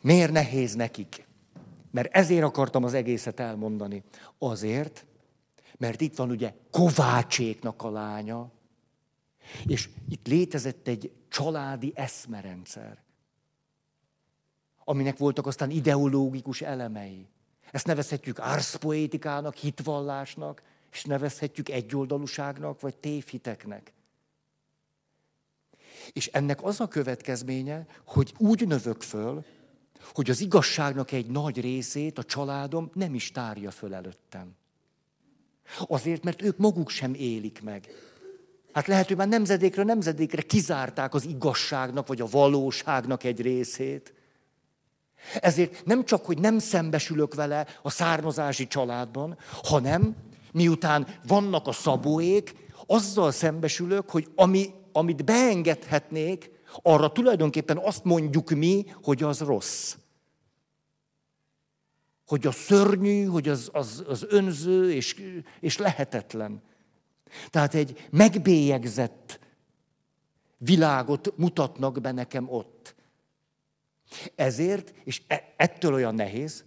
Miért 0.00 0.32
nehéz 0.32 0.74
nekik? 0.74 1.28
Mert 1.90 2.14
ezért 2.14 2.44
akartam 2.44 2.84
az 2.84 2.94
egészet 2.94 3.40
elmondani. 3.40 4.02
Azért, 4.38 5.06
mert 5.78 6.00
itt 6.00 6.16
van 6.16 6.30
ugye 6.30 6.54
Kovácséknak 6.70 7.82
a 7.82 7.90
lánya, 7.90 8.50
és 9.66 9.88
itt 10.08 10.26
létezett 10.26 10.88
egy 10.88 11.12
családi 11.28 11.92
eszmerendszer, 11.94 13.02
aminek 14.84 15.18
voltak 15.18 15.46
aztán 15.46 15.70
ideológikus 15.70 16.60
elemei. 16.60 17.28
Ezt 17.70 17.86
nevezhetjük 17.86 18.38
árszpoétikának, 18.38 19.54
hitvallásnak, 19.54 20.62
és 20.92 21.04
nevezhetjük 21.04 21.68
egyoldalúságnak, 21.68 22.80
vagy 22.80 22.96
tévhiteknek. 22.96 23.92
És 26.12 26.26
ennek 26.26 26.62
az 26.62 26.80
a 26.80 26.88
következménye, 26.88 27.86
hogy 28.04 28.34
úgy 28.38 28.66
növök 28.66 29.02
föl, 29.02 29.44
hogy 30.12 30.30
az 30.30 30.40
igazságnak 30.40 31.12
egy 31.12 31.26
nagy 31.26 31.60
részét 31.60 32.18
a 32.18 32.24
családom 32.24 32.90
nem 32.94 33.14
is 33.14 33.32
tárja 33.32 33.70
föl 33.70 33.94
előttem. 33.94 34.56
Azért, 35.78 36.24
mert 36.24 36.42
ők 36.42 36.56
maguk 36.56 36.90
sem 36.90 37.14
élik 37.14 37.62
meg. 37.62 37.88
Hát 38.72 38.86
lehet, 38.86 39.06
hogy 39.06 39.16
már 39.16 39.28
nemzedékre 39.28 39.82
nemzedékre 39.82 40.42
kizárták 40.42 41.14
az 41.14 41.24
igazságnak, 41.24 42.06
vagy 42.06 42.20
a 42.20 42.26
valóságnak 42.26 43.24
egy 43.24 43.40
részét. 43.40 44.14
Ezért 45.40 45.84
nem 45.84 46.04
csak, 46.04 46.24
hogy 46.24 46.38
nem 46.38 46.58
szembesülök 46.58 47.34
vele 47.34 47.66
a 47.82 47.90
származási 47.90 48.66
családban, 48.66 49.38
hanem 49.62 50.16
miután 50.52 51.06
vannak 51.26 51.66
a 51.66 51.72
szabóék, 51.72 52.54
azzal 52.86 53.30
szembesülök, 53.30 54.10
hogy 54.10 54.28
ami, 54.34 54.70
amit 54.92 55.24
beengedhetnék, 55.24 56.50
arra 56.82 57.12
tulajdonképpen 57.12 57.78
azt 57.78 58.04
mondjuk 58.04 58.50
mi, 58.50 58.84
hogy 59.02 59.22
az 59.22 59.40
rossz. 59.40 59.96
Hogy 62.26 62.46
az 62.46 62.54
szörnyű, 62.54 63.24
hogy 63.24 63.48
az, 63.48 63.70
az, 63.72 64.04
az 64.08 64.26
önző 64.28 64.92
és, 64.92 65.22
és 65.60 65.76
lehetetlen. 65.76 66.62
Tehát 67.50 67.74
egy 67.74 68.08
megbélyegzett 68.10 69.38
világot 70.56 71.36
mutatnak 71.36 72.00
be 72.00 72.12
nekem 72.12 72.48
ott. 72.48 72.94
Ezért, 74.34 74.94
és 75.04 75.22
e, 75.26 75.54
ettől 75.56 75.94
olyan 75.94 76.14
nehéz, 76.14 76.64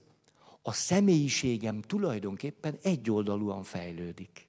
a 0.61 0.71
személyiségem 0.71 1.81
tulajdonképpen 1.81 2.77
egyoldalúan 2.81 3.63
fejlődik. 3.63 4.47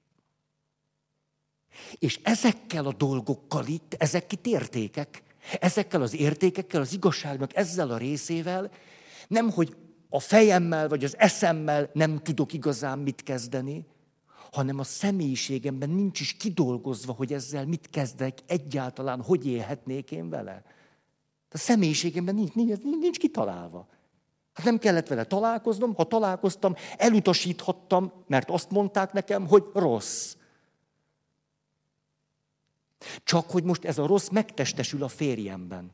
És 1.98 2.20
ezekkel 2.22 2.86
a 2.86 2.92
dolgokkal 2.92 3.66
itt, 3.66 3.94
ezek 3.94 4.32
itt 4.32 4.46
értékek, 4.46 5.22
ezekkel 5.60 6.02
az 6.02 6.14
értékekkel, 6.14 6.80
az 6.80 6.92
igazságnak 6.92 7.56
ezzel 7.56 7.90
a 7.90 7.96
részével, 7.96 8.70
nem 9.28 9.50
hogy 9.50 9.76
a 10.08 10.20
fejemmel 10.20 10.88
vagy 10.88 11.04
az 11.04 11.18
eszemmel 11.18 11.90
nem 11.92 12.18
tudok 12.18 12.52
igazán 12.52 12.98
mit 12.98 13.22
kezdeni, 13.22 13.86
hanem 14.52 14.78
a 14.78 14.84
személyiségemben 14.84 15.90
nincs 15.90 16.20
is 16.20 16.32
kidolgozva, 16.32 17.12
hogy 17.12 17.32
ezzel 17.32 17.66
mit 17.66 17.90
kezdek, 17.90 18.38
egyáltalán 18.46 19.22
hogy 19.22 19.46
élhetnék 19.46 20.10
én 20.10 20.28
vele. 20.28 20.62
A 21.50 21.58
személyiségemben 21.58 22.34
nincs, 22.34 22.52
nincs, 22.52 22.82
nincs 22.82 23.18
kitalálva. 23.18 23.88
Hát 24.52 24.64
nem 24.64 24.78
kellett 24.78 25.08
vele 25.08 25.24
találkoznom, 25.24 25.94
ha 25.94 26.04
találkoztam, 26.04 26.74
elutasíthattam, 26.96 28.12
mert 28.26 28.50
azt 28.50 28.70
mondták 28.70 29.12
nekem, 29.12 29.46
hogy 29.46 29.64
rossz. 29.72 30.34
Csak 33.24 33.50
hogy 33.50 33.64
most 33.64 33.84
ez 33.84 33.98
a 33.98 34.06
rossz 34.06 34.28
megtestesül 34.28 35.02
a 35.02 35.08
férjemben. 35.08 35.92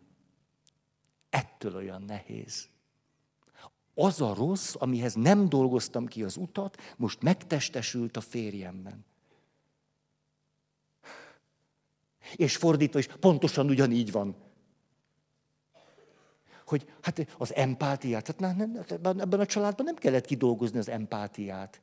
Ettől 1.31 1.75
olyan 1.75 2.03
nehéz. 2.03 2.69
Az 3.95 4.21
a 4.21 4.35
rossz, 4.35 4.75
amihez 4.79 5.15
nem 5.15 5.49
dolgoztam 5.49 6.07
ki 6.07 6.23
az 6.23 6.37
utat, 6.37 6.77
most 6.97 7.23
megtestesült 7.23 8.17
a 8.17 8.21
férjemben. 8.21 9.05
És 12.37 12.57
fordítva 12.57 12.99
is 12.99 13.07
pontosan 13.07 13.69
ugyanígy 13.69 14.13
van 14.13 14.49
hogy 16.71 16.93
hát 17.01 17.27
az 17.39 17.55
empátiát, 17.55 18.27
hát 18.27 18.39
nem, 18.39 18.57
nem, 19.03 19.21
ebben 19.21 19.41
a 19.41 19.47
családban 19.47 19.85
nem 19.85 19.95
kellett 19.95 20.25
kidolgozni 20.25 20.79
az 20.79 20.89
empátiát, 20.89 21.81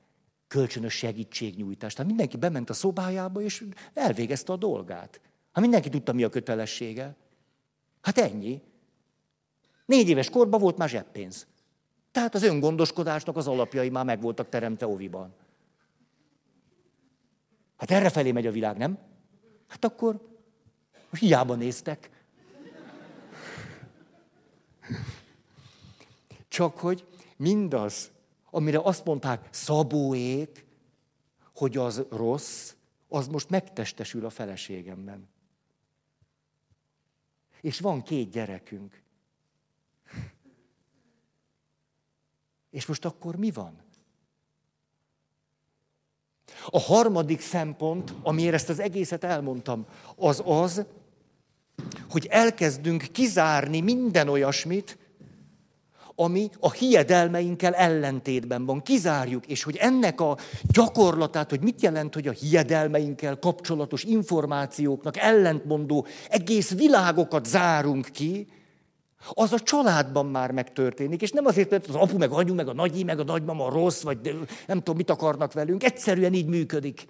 kölcsönös 0.48 0.94
segítségnyújtást. 0.94 1.96
Tehát 1.96 2.12
mindenki 2.12 2.38
bement 2.38 2.70
a 2.70 2.74
szobájába, 2.74 3.42
és 3.42 3.66
elvégezte 3.94 4.54
a 4.54 4.58
dolgát. 4.58 5.20
Hát 5.52 5.62
mindenki 5.62 5.90
tudta, 5.90 6.14
mi 6.14 6.24
a 6.24 6.30
kötelessége. 6.30 7.16
Hát 8.02 8.18
ennyi. 8.18 8.62
Négy 9.86 10.10
éves 10.10 10.30
korban 10.30 10.60
volt 10.60 10.78
már 10.78 10.90
zseppénz. 10.90 11.48
Tehát 12.12 12.36
az 12.36 12.44
öngondoskodásnak 12.44 13.38
az 13.38 13.48
alapjai 13.48 13.90
már 13.90 14.06
meg 14.06 14.22
voltak 14.22 14.50
teremte 14.50 14.88
oviban. 14.88 15.34
Hát 17.78 17.92
erre 17.92 18.10
felé 18.10 18.32
megy 18.32 18.48
a 18.48 18.52
világ, 18.52 18.78
nem? 18.78 18.98
Hát 19.68 19.86
akkor 19.86 20.38
hiába 21.20 21.56
néztek. 21.56 22.10
Csak 26.48 26.78
hogy 26.78 27.06
mindaz, 27.36 28.12
amire 28.58 28.80
azt 28.84 29.06
mondták 29.06 29.48
szabóék, 29.52 30.66
hogy 31.56 31.78
az 31.78 32.06
rossz, 32.10 32.74
az 33.08 33.28
most 33.28 33.50
megtestesül 33.50 34.26
a 34.26 34.30
feleségemben. 34.30 35.30
És 37.62 37.80
van 37.80 38.02
két 38.02 38.32
gyerekünk. 38.32 39.02
És 42.70 42.86
most 42.86 43.06
akkor 43.06 43.36
mi 43.36 43.52
van? 43.52 43.82
A 46.66 46.80
harmadik 46.80 47.42
szempont, 47.42 48.14
amiért 48.22 48.54
ezt 48.54 48.70
az 48.70 48.80
egészet 48.80 49.24
elmondtam, 49.24 49.86
az 50.16 50.42
az, 50.46 50.86
hogy 52.10 52.26
elkezdünk 52.26 53.02
kizárni 53.02 53.82
minden 53.82 54.28
olyasmit, 54.28 54.98
ami 56.20 56.50
a 56.60 56.72
hiedelmeinkkel 56.72 57.74
ellentétben 57.74 58.66
van. 58.66 58.82
Kizárjuk, 58.82 59.46
és 59.46 59.64
hogy 59.64 59.76
ennek 59.76 60.22
a 60.22 60.38
gyakorlatát, 60.62 61.50
hogy 61.50 61.62
mit 61.62 61.82
jelent, 61.82 62.14
hogy 62.14 62.28
a 62.28 62.32
hiedelmeinkkel 62.32 63.40
kapcsolatos 63.40 64.04
információknak 64.04 65.18
ellentmondó 65.18 66.06
egész 66.30 66.72
világokat 66.72 67.46
zárunk 67.46 68.06
ki, 68.06 68.48
az 69.30 69.54
a 69.54 69.60
családban 69.60 70.26
már 70.26 70.52
megtörténik, 70.52 71.22
és 71.22 71.32
nem 71.32 71.46
azért, 71.46 71.70
mert 71.70 71.88
az 71.88 71.96
apu, 71.96 72.18
meg 72.18 72.32
anyu, 72.32 72.54
meg 72.54 72.68
a 72.68 72.74
nagyi, 72.74 73.04
meg 73.04 73.20
a 73.20 73.24
nagymama 73.24 73.70
rossz, 73.70 74.02
vagy 74.02 74.18
nem 74.68 74.78
tudom, 74.78 74.96
mit 74.96 75.10
akarnak 75.10 75.54
velünk, 75.54 75.84
egyszerűen 75.84 76.34
így 76.34 76.48
működik. 76.48 77.06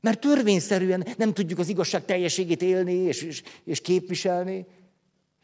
Mert 0.00 0.20
törvényszerűen 0.20 1.06
nem 1.16 1.32
tudjuk 1.32 1.58
az 1.58 1.68
igazság 1.68 2.04
teljességét 2.04 2.62
élni 2.62 2.92
és, 2.92 3.22
és, 3.22 3.42
és 3.64 3.80
képviselni. 3.80 4.66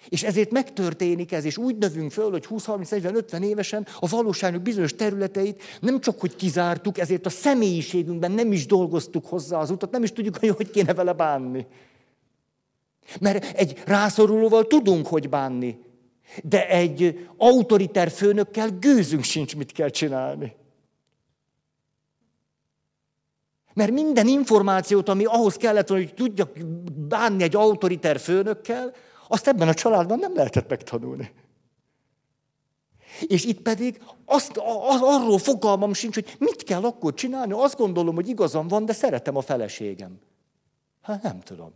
És 0.09 0.23
ezért 0.23 0.51
megtörténik 0.51 1.33
ez, 1.33 1.45
és 1.45 1.57
úgy 1.57 1.77
növünk 1.77 2.11
föl, 2.11 2.31
hogy 2.31 2.47
20, 2.47 2.65
30, 2.65 2.91
40, 2.91 3.17
50 3.17 3.43
évesen 3.43 3.87
a 3.99 4.09
valóságnak 4.09 4.63
bizonyos 4.63 4.95
területeit 4.95 5.63
nem 5.81 6.01
csak, 6.01 6.21
hogy 6.21 6.37
kizártuk, 6.37 6.99
ezért 6.99 7.27
a 7.27 7.31
személyiségünkben 7.31 8.33
nem 8.33 8.53
is 8.53 8.67
dolgoztuk 8.67 9.27
hozzá 9.27 9.59
az 9.59 9.71
utat, 9.71 9.91
nem 9.91 10.03
is 10.03 10.13
tudjuk, 10.13 10.37
hogy 10.37 10.49
hogy 10.49 10.71
kéne 10.71 10.95
vele 10.95 11.13
bánni. 11.13 11.67
Mert 13.21 13.57
egy 13.57 13.83
rászorulóval 13.87 14.67
tudunk, 14.67 15.07
hogy 15.07 15.29
bánni, 15.29 15.79
de 16.45 16.69
egy 16.69 17.29
autoriter 17.37 18.11
főnökkel 18.11 18.69
gőzünk 18.79 19.23
sincs, 19.25 19.57
mit 19.57 19.73
kell 19.73 19.89
csinálni. 19.89 20.59
Mert 23.75 23.91
minden 23.91 24.27
információt, 24.27 25.09
ami 25.09 25.25
ahhoz 25.25 25.57
kellett, 25.57 25.89
hogy 25.89 26.15
tudjak 26.15 26.59
bánni 27.09 27.43
egy 27.43 27.57
autoriter 27.57 28.19
főnökkel, 28.19 28.93
azt 29.33 29.49
ebben 29.49 29.69
a 29.69 29.75
családban 29.75 30.19
nem 30.19 30.35
lehetett 30.35 30.69
megtanulni. 30.69 31.33
És 33.27 33.45
itt 33.45 33.61
pedig 33.61 34.03
azt, 34.25 34.57
az, 34.89 35.01
arról 35.01 35.39
fogalmam 35.39 35.93
sincs, 35.93 36.15
hogy 36.15 36.37
mit 36.39 36.63
kell 36.63 36.85
akkor 36.85 37.15
csinálni. 37.15 37.53
Azt 37.53 37.77
gondolom, 37.77 38.15
hogy 38.15 38.29
igazam 38.29 38.69
van, 38.69 38.85
de 38.85 38.93
szeretem 38.93 39.37
a 39.37 39.41
feleségem. 39.41 40.19
Hát 41.03 41.23
nem 41.23 41.41
tudom. 41.41 41.73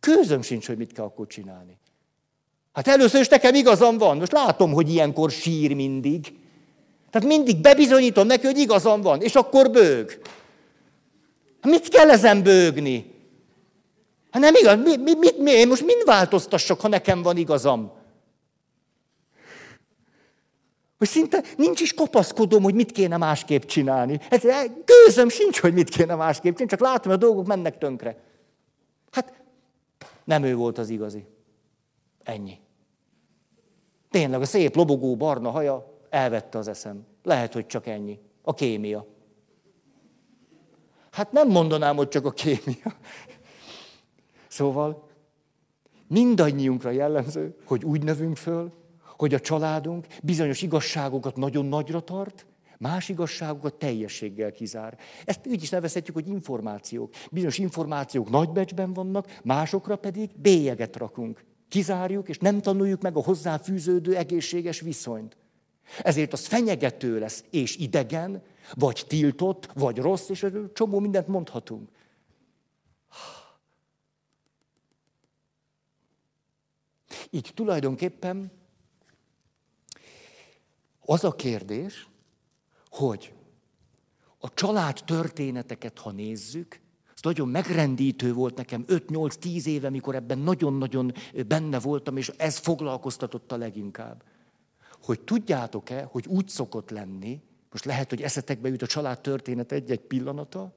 Közöm 0.00 0.42
sincs, 0.42 0.66
hogy 0.66 0.76
mit 0.76 0.92
kell 0.92 1.04
akkor 1.04 1.26
csinálni. 1.26 1.78
Hát 2.72 2.88
először 2.88 3.20
is 3.20 3.28
nekem 3.28 3.54
igazam 3.54 3.98
van. 3.98 4.16
Most 4.16 4.32
látom, 4.32 4.72
hogy 4.72 4.90
ilyenkor 4.90 5.30
sír 5.30 5.74
mindig. 5.74 6.38
Tehát 7.10 7.28
mindig 7.28 7.60
bebizonyítom 7.60 8.26
neki, 8.26 8.46
hogy 8.46 8.58
igazam 8.58 9.00
van, 9.00 9.20
és 9.20 9.34
akkor 9.34 9.70
bőg. 9.70 10.20
Mit 11.62 11.88
kell 11.88 12.10
ezen 12.10 12.42
bőgni? 12.42 13.11
Hát 14.32 14.42
nem 14.42 14.54
igaz, 14.54 14.82
mi, 14.82 14.96
mi, 14.96 15.14
mit, 15.14 15.38
mi, 15.38 15.50
én 15.50 15.68
most 15.68 15.84
mind 15.84 16.04
változtassak, 16.04 16.80
ha 16.80 16.88
nekem 16.88 17.22
van 17.22 17.36
igazam? 17.36 17.92
Hogy 20.98 21.08
szinte 21.08 21.42
nincs 21.56 21.80
is 21.80 21.94
kapaszkodom, 21.94 22.62
hogy 22.62 22.74
mit 22.74 22.92
kéne 22.92 23.16
másképp 23.16 23.62
csinálni. 23.62 24.20
Ez 24.30 24.42
gőzöm 24.84 25.28
sincs, 25.28 25.60
hogy 25.60 25.72
mit 25.72 25.88
kéne 25.88 26.14
másképp 26.14 26.52
csinálni, 26.52 26.70
csak 26.70 26.80
látom, 26.80 27.12
hogy 27.12 27.22
a 27.22 27.26
dolgok 27.26 27.46
mennek 27.46 27.78
tönkre. 27.78 28.16
Hát 29.10 29.42
nem 30.24 30.42
ő 30.42 30.54
volt 30.54 30.78
az 30.78 30.88
igazi. 30.88 31.24
Ennyi. 32.22 32.58
Tényleg 34.10 34.40
a 34.40 34.44
szép 34.46 34.76
lobogó 34.76 35.16
barna 35.16 35.50
haja 35.50 36.00
elvette 36.10 36.58
az 36.58 36.68
eszem. 36.68 37.06
Lehet, 37.22 37.52
hogy 37.52 37.66
csak 37.66 37.86
ennyi. 37.86 38.18
A 38.42 38.54
kémia. 38.54 39.06
Hát 41.10 41.32
nem 41.32 41.48
mondanám, 41.48 41.96
hogy 41.96 42.08
csak 42.08 42.24
a 42.24 42.30
kémia. 42.30 42.96
Szóval 44.52 45.08
mindannyiunkra 46.08 46.90
jellemző, 46.90 47.56
hogy 47.64 47.84
úgy 47.84 48.02
növünk 48.02 48.36
föl, 48.36 48.72
hogy 49.16 49.34
a 49.34 49.40
családunk 49.40 50.06
bizonyos 50.22 50.62
igazságokat 50.62 51.36
nagyon 51.36 51.64
nagyra 51.64 52.00
tart, 52.00 52.46
más 52.78 53.08
igazságokat 53.08 53.74
teljességgel 53.74 54.52
kizár. 54.52 54.98
Ezt 55.24 55.46
úgy 55.46 55.62
is 55.62 55.70
nevezhetjük, 55.70 56.14
hogy 56.14 56.28
információk. 56.28 57.14
Bizonyos 57.30 57.58
információk 57.58 58.30
nagy 58.30 58.50
becsben 58.50 58.92
vannak, 58.92 59.38
másokra 59.44 59.96
pedig 59.96 60.30
bélyeget 60.40 60.96
rakunk. 60.96 61.44
Kizárjuk, 61.68 62.28
és 62.28 62.38
nem 62.38 62.60
tanuljuk 62.60 63.02
meg 63.02 63.16
a 63.16 63.22
hozzáfűződő 63.22 64.16
egészséges 64.16 64.80
viszonyt. 64.80 65.36
Ezért 66.02 66.32
az 66.32 66.46
fenyegető 66.46 67.18
lesz, 67.18 67.44
és 67.50 67.76
idegen, 67.76 68.42
vagy 68.74 69.04
tiltott, 69.08 69.68
vagy 69.74 69.98
rossz, 69.98 70.28
és 70.28 70.46
csomó 70.72 70.98
mindent 70.98 71.26
mondhatunk. 71.26 71.88
Így 77.30 77.50
tulajdonképpen 77.54 78.50
az 81.00 81.24
a 81.24 81.34
kérdés, 81.34 82.08
hogy 82.90 83.32
a 84.38 84.54
család 84.54 85.00
történeteket, 85.04 85.98
ha 85.98 86.10
nézzük, 86.10 86.80
az 87.14 87.22
nagyon 87.22 87.48
megrendítő 87.48 88.32
volt 88.32 88.56
nekem 88.56 88.84
5-8-10 88.88 89.64
éve, 89.66 89.90
mikor 89.90 90.14
ebben 90.14 90.38
nagyon-nagyon 90.38 91.12
benne 91.46 91.80
voltam, 91.80 92.16
és 92.16 92.28
ez 92.28 92.56
foglalkoztatott 92.56 93.52
a 93.52 93.56
leginkább. 93.56 94.22
Hogy 95.02 95.20
tudjátok-e, 95.20 96.08
hogy 96.10 96.26
úgy 96.26 96.48
szokott 96.48 96.90
lenni, 96.90 97.40
most 97.70 97.84
lehet, 97.84 98.08
hogy 98.08 98.22
eszetekbe 98.22 98.68
jut 98.68 98.82
a 98.82 98.86
család 98.86 99.20
történet 99.20 99.72
egy-egy 99.72 100.00
pillanata, 100.00 100.74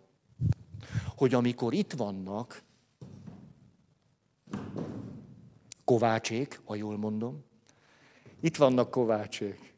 hogy 1.15 1.34
amikor 1.34 1.74
itt 1.74 1.93
vannak 1.93 2.63
kovácsék, 5.86 6.62
ha 6.65 6.76
jól 6.76 6.98
mondom, 6.98 7.43
itt 8.41 8.56
vannak 8.56 8.91
kovácsék, 8.91 9.74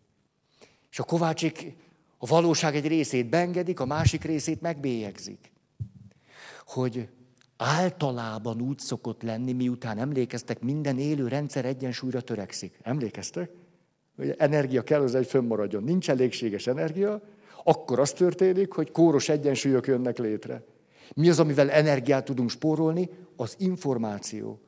és 0.91 0.99
a 0.99 1.03
kovácsik 1.03 1.75
a 2.17 2.25
valóság 2.25 2.75
egy 2.75 2.87
részét 2.87 3.29
beengedik, 3.29 3.79
a 3.79 3.85
másik 3.85 4.23
részét 4.23 4.61
megbélyegzik. 4.61 5.51
Hogy 6.65 7.09
általában 7.57 8.61
úgy 8.61 8.79
szokott 8.79 9.21
lenni, 9.21 9.51
miután 9.51 9.97
emlékeztek, 9.97 10.61
minden 10.61 10.99
élő 10.99 11.27
rendszer 11.27 11.65
egyensúlyra 11.65 12.21
törekszik. 12.21 12.79
Emlékeztek? 12.81 13.51
Hogy 14.15 14.35
energia 14.37 14.83
kell, 14.83 15.01
az 15.01 15.15
egy 15.15 15.27
fönnmaradjon. 15.27 15.83
Nincs 15.83 16.09
elégséges 16.09 16.67
energia, 16.67 17.21
akkor 17.63 17.99
az 17.99 18.11
történik, 18.11 18.71
hogy 18.71 18.91
kóros 18.91 19.29
egyensúlyok 19.29 19.87
jönnek 19.87 20.17
létre. 20.17 20.63
Mi 21.15 21.29
az, 21.29 21.39
amivel 21.39 21.69
energiát 21.69 22.25
tudunk 22.25 22.49
spórolni? 22.49 23.09
Az 23.35 23.55
információ. 23.57 24.59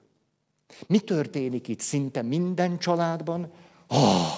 Mi 0.88 0.99
történik 0.99 1.67
itt 1.67 1.79
szinte 1.79 2.21
minden 2.21 2.79
családban? 2.79 3.51
Ah, 3.88 4.32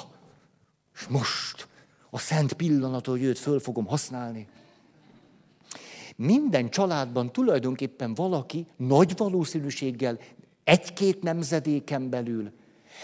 és 0.96 1.08
most 1.08 1.68
a 2.10 2.20
szent 2.20 2.54
pillanat, 2.54 3.06
hogy 3.06 3.24
őt 3.24 3.40
föl 3.40 3.60
fogom 3.60 3.86
használni. 3.86 4.48
Minden 6.16 6.70
családban 6.70 7.32
tulajdonképpen 7.32 8.14
valaki 8.14 8.66
nagy 8.78 9.18
valószínűséggel 9.18 10.20
egy-két 10.64 11.24
nemzedéken 11.24 12.10
belül 12.10 12.52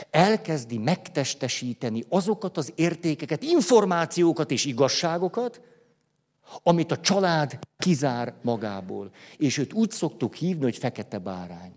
elkezdi 0.10 0.78
megtestesíteni 0.78 2.04
azokat 2.10 2.58
az 2.58 2.74
értékeket, 2.76 3.44
információkat 3.44 4.52
és 4.52 4.66
igazságokat, 4.66 5.62
amit 6.64 6.92
a 6.92 7.00
család 7.00 7.60
kizár 7.78 8.34
magából. 8.42 9.12
És 9.38 9.58
őt 9.58 9.74
úgy 9.74 9.92
szoktuk 9.92 10.36
hívni, 10.36 10.64
hogy 10.64 10.78
fekete 10.78 11.18
bárány. 11.18 11.72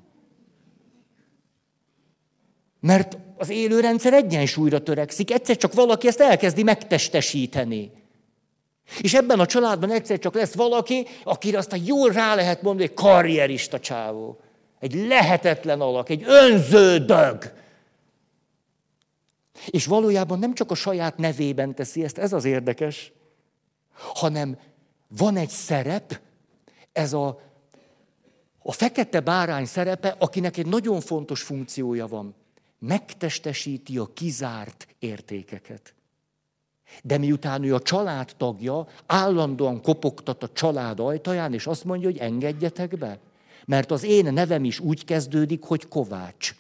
Mert 2.81 3.19
az 3.37 3.49
élőrendszer 3.49 4.13
egyensúlyra 4.13 4.83
törekszik, 4.83 5.31
egyszer 5.31 5.57
csak 5.57 5.75
valaki 5.75 6.07
ezt 6.07 6.21
elkezdi 6.21 6.63
megtestesíteni. 6.63 7.91
És 9.01 9.15
ebben 9.15 9.41
a 9.41 9.47
családban 9.47 9.91
egyszer 9.91 10.19
csak 10.19 10.35
lesz 10.35 10.55
valaki, 10.55 11.07
akire 11.25 11.59
aztán 11.59 11.81
jól 11.85 12.11
rá 12.11 12.35
lehet 12.35 12.63
mondani, 12.63 12.87
hogy 12.87 12.97
karrierista 12.97 13.81
csávó. 13.81 14.41
Egy 14.79 14.95
lehetetlen 14.95 15.81
alak, 15.81 16.09
egy 16.09 16.25
önződög. 16.27 17.53
És 19.67 19.87
valójában 19.87 20.39
nem 20.39 20.55
csak 20.55 20.71
a 20.71 20.75
saját 20.75 21.17
nevében 21.17 21.75
teszi 21.75 22.05
ezt, 22.05 22.19
ez 22.19 22.33
az 22.33 22.45
érdekes, 22.45 23.13
hanem 23.95 24.59
van 25.09 25.37
egy 25.37 25.49
szerep, 25.49 26.21
ez 26.93 27.13
a, 27.13 27.41
a 28.63 28.73
fekete 28.73 29.21
bárány 29.21 29.65
szerepe, 29.65 30.17
akinek 30.19 30.57
egy 30.57 30.67
nagyon 30.67 31.01
fontos 31.01 31.43
funkciója 31.43 32.07
van 32.07 32.35
megtestesíti 32.81 33.99
a 33.99 34.13
kizárt 34.13 34.87
értékeket. 34.99 35.95
De 37.03 37.19
miután 37.19 37.65
ő 37.65 37.75
a 37.75 37.81
család 37.81 38.33
tagja, 38.37 38.87
állandóan 39.07 39.83
kopogtat 39.83 40.43
a 40.43 40.53
család 40.53 41.01
ajtaján, 41.01 41.55
és 41.55 41.67
azt 41.67 41.85
mondja, 41.85 42.09
hogy 42.09 42.19
engedjetek 42.19 42.99
be. 42.99 43.19
Mert 43.67 43.91
az 43.91 44.05
én 44.05 44.33
nevem 44.33 44.65
is 44.65 44.81
úgy 44.81 45.05
kezdődik, 45.05 45.65
hogy 45.65 45.89
Kovács. 45.89 46.55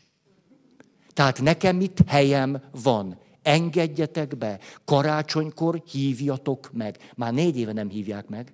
Tehát 1.13 1.41
nekem 1.41 1.81
itt 1.81 1.99
helyem 2.07 2.63
van. 2.83 3.19
Engedjetek 3.43 4.37
be. 4.37 4.59
Karácsonykor 4.85 5.83
hívjatok 5.91 6.71
meg. 6.73 7.11
Már 7.17 7.33
négy 7.33 7.59
éve 7.59 7.73
nem 7.73 7.89
hívják 7.89 8.29
meg. 8.29 8.53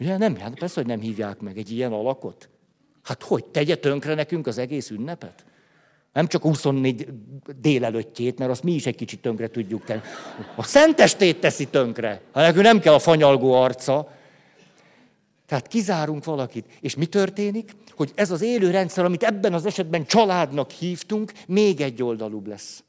Ugye 0.00 0.16
nem? 0.16 0.36
Hát 0.36 0.58
persze, 0.58 0.74
hogy 0.80 0.86
nem 0.86 1.00
hívják 1.00 1.40
meg 1.40 1.58
egy 1.58 1.70
ilyen 1.70 1.92
alakot. 1.92 2.48
Hát 3.02 3.22
hogy? 3.22 3.44
Tegye 3.44 3.76
tönkre 3.76 4.14
nekünk 4.14 4.46
az 4.46 4.58
egész 4.58 4.90
ünnepet? 4.90 5.44
Nem 6.16 6.26
csak 6.26 6.42
24 6.42 7.08
délelőttjét, 7.60 8.38
mert 8.38 8.50
azt 8.50 8.62
mi 8.62 8.72
is 8.72 8.86
egy 8.86 8.94
kicsit 8.94 9.20
tönkre 9.20 9.48
tudjuk 9.48 9.84
tenni. 9.84 10.00
A 10.54 10.62
szentestét 10.62 11.40
teszi 11.40 11.64
tönkre. 11.64 12.20
Ha 12.32 12.40
nekünk 12.40 12.64
nem 12.64 12.80
kell 12.80 12.94
a 12.94 12.98
fanyalgó 12.98 13.52
arca. 13.52 14.12
Tehát 15.46 15.68
kizárunk 15.68 16.24
valakit. 16.24 16.66
És 16.80 16.94
mi 16.94 17.06
történik? 17.06 17.70
Hogy 17.90 18.12
ez 18.14 18.30
az 18.30 18.42
élő 18.42 18.70
rendszer, 18.70 19.04
amit 19.04 19.22
ebben 19.22 19.54
az 19.54 19.66
esetben 19.66 20.06
családnak 20.06 20.70
hívtunk, 20.70 21.32
még 21.46 21.80
egy 21.80 22.02
oldalúbb 22.02 22.46
lesz. 22.46 22.84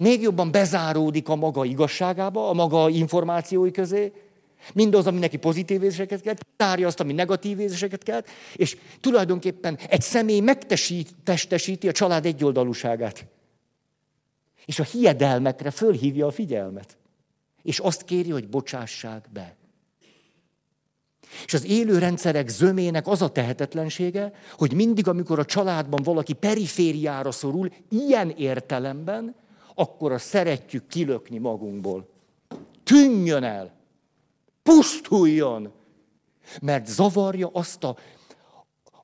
Még 0.00 0.22
jobban 0.22 0.50
bezáródik 0.50 1.28
a 1.28 1.36
maga 1.36 1.64
igazságába, 1.64 2.48
a 2.48 2.52
maga 2.52 2.88
információi 2.88 3.70
közé, 3.70 4.12
Mindaz, 4.72 5.06
ami 5.06 5.18
neki 5.18 5.36
pozitív 5.36 5.82
érzéseket 5.82 6.20
kelt, 6.20 6.46
tárja 6.56 6.86
azt, 6.86 7.00
ami 7.00 7.12
negatív 7.12 7.60
érzéseket 7.60 8.02
kelt, 8.02 8.28
és 8.54 8.76
tulajdonképpen 9.00 9.78
egy 9.88 10.02
személy 10.02 10.40
megtestesíti 10.40 11.88
a 11.88 11.92
család 11.92 12.26
egyoldalúságát. 12.26 13.26
És 14.64 14.78
a 14.78 14.84
hiedelmekre 14.84 15.70
fölhívja 15.70 16.26
a 16.26 16.30
figyelmet. 16.30 16.96
És 17.62 17.78
azt 17.78 18.04
kéri, 18.04 18.30
hogy 18.30 18.48
bocsássák 18.48 19.26
be. 19.32 19.56
És 21.44 21.54
az 21.54 21.64
élő 21.64 21.98
rendszerek 21.98 22.48
zömének 22.48 23.06
az 23.06 23.22
a 23.22 23.28
tehetetlensége, 23.28 24.32
hogy 24.52 24.72
mindig, 24.72 25.08
amikor 25.08 25.38
a 25.38 25.44
családban 25.44 26.02
valaki 26.02 26.32
perifériára 26.32 27.30
szorul, 27.30 27.72
ilyen 27.88 28.30
értelemben, 28.30 29.34
akkor 29.74 30.12
a 30.12 30.18
szeretjük 30.18 30.86
kilökni 30.86 31.38
magunkból. 31.38 32.08
Tűnjön 32.84 33.42
el! 33.42 33.74
Pusztuljon, 34.66 35.72
mert 36.62 36.86
zavarja 36.86 37.50
azt 37.52 37.84
a, 37.84 37.96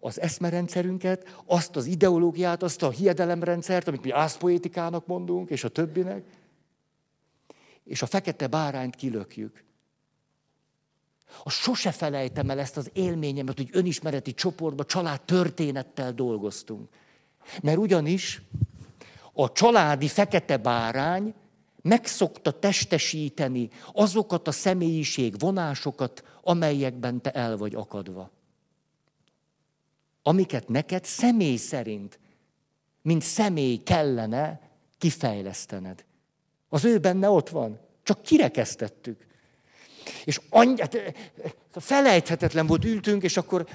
az 0.01 0.21
eszmerendszerünket, 0.21 1.43
azt 1.47 1.77
az 1.77 1.87
ideológiát, 1.87 2.63
azt 2.63 2.83
a 2.83 2.91
hiedelemrendszert, 2.91 3.89
amit 3.89 4.05
mi 4.05 4.11
ászpoétikának 4.11 5.07
mondunk, 5.07 5.51
és 5.51 5.65
a 5.65 5.69
többinek, 5.69 6.25
és 7.85 8.03
a 8.03 8.07
fekete 8.07 8.47
bárányt 8.47 8.97
kilökjük. 8.97 9.65
A 11.45 11.51
sose 11.51 11.93
felejtem 11.93 12.51
el 12.51 12.59
ezt 12.59 12.77
az 12.77 12.91
élményemet, 12.93 13.57
hogy 13.57 13.69
önismereti 13.73 14.35
csoportban 14.35 14.87
család 14.87 15.21
történettel 15.21 16.13
dolgoztunk. 16.13 16.89
Mert 17.63 17.79
ugyanis 17.79 18.43
a 19.33 19.53
családi 19.53 20.09
fekete 20.09 20.57
bárány 20.57 21.35
megszokta 21.83 22.59
testesíteni 22.59 23.69
azokat 23.93 24.49
a 24.49 24.53
személyiség 24.53 25.39
vonásokat, 25.39 26.25
amelyekben 26.43 27.21
te 27.21 27.31
el 27.31 27.57
vagy 27.57 27.75
akadva. 27.75 28.31
Amiket 30.23 30.69
neked 30.69 31.05
személy 31.05 31.57
szerint, 31.57 32.19
mint 33.03 33.23
személy 33.23 33.77
kellene 33.77 34.71
kifejlesztened. 34.99 36.05
Az 36.69 36.85
ő 36.85 36.99
benne 36.99 37.31
ott 37.31 37.49
van. 37.49 37.79
Csak 38.03 38.23
kirekesztettük. 38.23 39.27
És 40.25 40.41
annyi, 40.51 40.81
hát, 40.81 40.97
felejthetetlen 41.73 42.67
volt, 42.67 42.85
ültünk, 42.85 43.23
és 43.23 43.37
akkor 43.37 43.67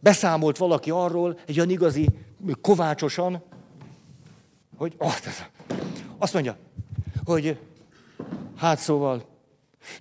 beszámolt 0.00 0.56
valaki 0.56 0.90
arról, 0.90 1.38
egy 1.46 1.56
olyan 1.56 1.70
igazi 1.70 2.08
kovácsosan, 2.60 3.42
hogy 4.76 4.94
azt 6.24 6.32
mondja, 6.32 6.56
hogy 7.24 7.58
hát 8.56 8.78
szóval, 8.78 9.32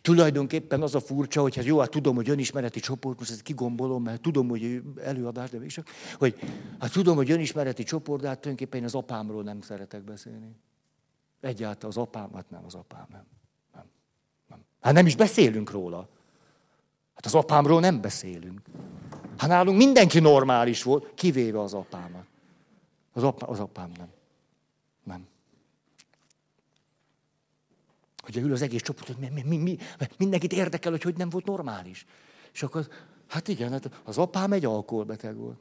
Tulajdonképpen 0.02 0.82
az 0.82 0.96
a 0.96 1.00
furcsa, 1.00 1.42
hogy 1.42 1.56
hát 1.56 1.66
jó, 1.66 1.80
hát 1.80 1.90
tudom, 1.90 2.16
hogy 2.16 2.30
önismereti 2.30 2.80
csoport, 2.80 3.20
most 3.20 3.32
ezt 3.32 3.42
kigombolom, 3.42 4.04
mert 4.04 4.22
tudom, 4.22 4.50
hogy 4.50 4.82
előadás, 5.04 5.50
de 5.50 5.60
mégsem, 5.60 5.84
hogy 6.18 6.40
hát 6.80 6.92
tudom, 6.92 7.16
hogy 7.16 7.32
önismereti 7.32 7.84
csoport, 7.84 8.22
de 8.22 8.28
hát 8.28 8.40
tulajdonképpen 8.40 8.80
én 8.80 8.86
az 8.86 8.96
apámról 8.96 9.44
nem 9.44 9.62
szeretek 9.62 10.04
beszélni. 10.04 10.56
Egyáltalán 11.42 11.96
az 11.96 11.98
apám, 11.98 12.30
hát 12.34 12.50
nem 12.50 12.66
az 12.66 12.74
apám, 12.74 13.06
nem. 13.12 13.26
nem. 13.74 13.86
nem. 14.50 14.60
Hát 14.82 14.94
nem 14.94 15.06
is 15.06 15.16
beszélünk 15.16 15.72
róla. 15.72 16.08
Hát 17.14 17.26
az 17.26 17.36
apámról 17.36 17.80
nem 17.80 18.02
beszélünk. 18.02 18.62
Hát 19.38 19.50
nálunk 19.50 19.78
mindenki 19.78 20.20
normális 20.20 20.84
volt, 20.84 21.12
kivéve 21.16 21.60
az 21.60 21.74
apámat. 21.74 22.26
Az, 23.14 23.24
apa, 23.24 23.48
az 23.48 23.60
apám 23.60 23.92
nem. 23.98 24.08
Hogy 28.24 28.38
ül 28.38 28.52
az 28.52 28.62
egész 28.62 28.82
csoport, 28.82 29.08
hogy 29.08 29.32
mi, 29.34 29.42
mi, 29.42 29.58
mi, 29.58 29.78
mindenkit 30.18 30.54
érdekel, 30.54 30.92
hogy 30.92 31.02
hogy 31.02 31.18
nem 31.18 31.30
volt 31.30 31.46
normális. 31.46 32.06
És 32.54 32.64
akkor, 32.64 32.88
hát 33.28 33.48
igen, 33.48 33.72
hát 33.72 34.02
az 34.04 34.18
apám 34.18 34.52
egy 34.52 34.66
alkoholbeteg 34.66 35.36
volt. 35.36 35.60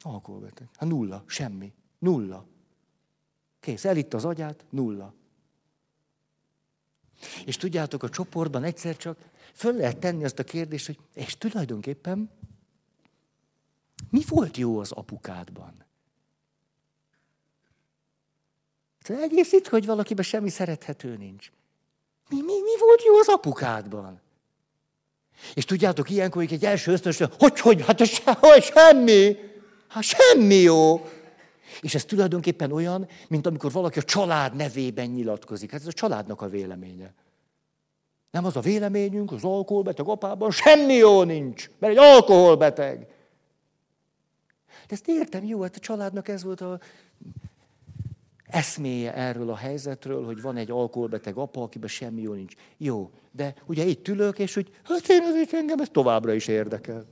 Alkoholbeteg. 0.00 0.68
Hát 0.74 0.88
nulla, 0.88 1.24
semmi. 1.26 1.72
Nulla. 1.98 2.46
Kész, 3.60 3.84
elitt 3.84 4.14
az 4.14 4.24
agyát, 4.24 4.64
nulla. 4.70 5.14
És 7.44 7.56
tudjátok, 7.56 8.02
a 8.02 8.08
csoportban 8.08 8.64
egyszer 8.64 8.96
csak 8.96 9.18
föl 9.54 9.72
lehet 9.72 9.98
tenni 9.98 10.24
azt 10.24 10.38
a 10.38 10.44
kérdést, 10.44 10.86
hogy 10.86 10.98
és 11.14 11.36
tulajdonképpen 11.36 12.30
mi 14.10 14.22
volt 14.28 14.56
jó 14.56 14.78
az 14.78 14.92
apukádban? 14.92 15.86
Egész 19.08 19.52
itt, 19.52 19.68
hogy 19.68 19.86
valakiben 19.86 20.24
semmi 20.24 20.48
szerethető 20.48 21.16
nincs. 21.16 21.50
Mi, 22.28 22.36
mi, 22.36 22.52
mi 22.52 22.78
volt 22.78 23.04
jó 23.04 23.14
az 23.14 23.28
apukádban? 23.28 24.20
És 25.54 25.64
tudjátok, 25.64 26.10
ilyenkor 26.10 26.42
egy 26.42 26.64
első 26.64 26.92
ösztönös, 26.92 27.22
hogy, 27.38 27.60
hogy, 27.60 27.84
hát 27.86 28.06
se, 28.06 28.36
hogy 28.40 28.62
semmi, 28.62 29.36
hát 29.88 30.02
semmi 30.02 30.54
jó. 30.54 31.08
És 31.80 31.94
ez 31.94 32.04
tulajdonképpen 32.04 32.72
olyan, 32.72 33.08
mint 33.28 33.46
amikor 33.46 33.72
valaki 33.72 33.98
a 33.98 34.02
család 34.02 34.54
nevében 34.54 35.08
nyilatkozik. 35.08 35.70
Hát 35.70 35.80
ez 35.80 35.86
a 35.86 35.92
családnak 35.92 36.42
a 36.42 36.48
véleménye. 36.48 37.14
Nem 38.30 38.44
az 38.44 38.56
a 38.56 38.60
véleményünk, 38.60 39.32
az 39.32 39.44
alkoholbeteg 39.44 40.08
apában 40.08 40.50
semmi 40.50 40.94
jó 40.94 41.22
nincs, 41.22 41.70
mert 41.78 41.92
egy 41.92 41.98
alkoholbeteg. 41.98 42.98
De 44.66 44.94
ezt 44.94 45.08
értem, 45.08 45.44
jó, 45.44 45.62
hát 45.62 45.76
a 45.76 45.80
családnak 45.80 46.28
ez 46.28 46.42
volt 46.42 46.60
a 46.60 46.80
eszméje 48.50 49.14
erről 49.14 49.50
a 49.50 49.56
helyzetről, 49.56 50.24
hogy 50.24 50.42
van 50.42 50.56
egy 50.56 50.70
alkoholbeteg 50.70 51.36
apa, 51.36 51.62
akiben 51.62 51.88
semmi 51.88 52.20
jó 52.20 52.32
nincs. 52.32 52.54
Jó, 52.76 53.10
de 53.30 53.54
ugye 53.66 53.84
itt 53.84 54.08
ülök, 54.08 54.38
és 54.38 54.54
hogy 54.54 54.70
hát 54.84 55.08
én 55.08 55.22
azért 55.22 55.52
engem 55.52 55.78
ez 55.78 55.88
továbbra 55.92 56.32
is 56.32 56.46
érdekel. 56.46 57.04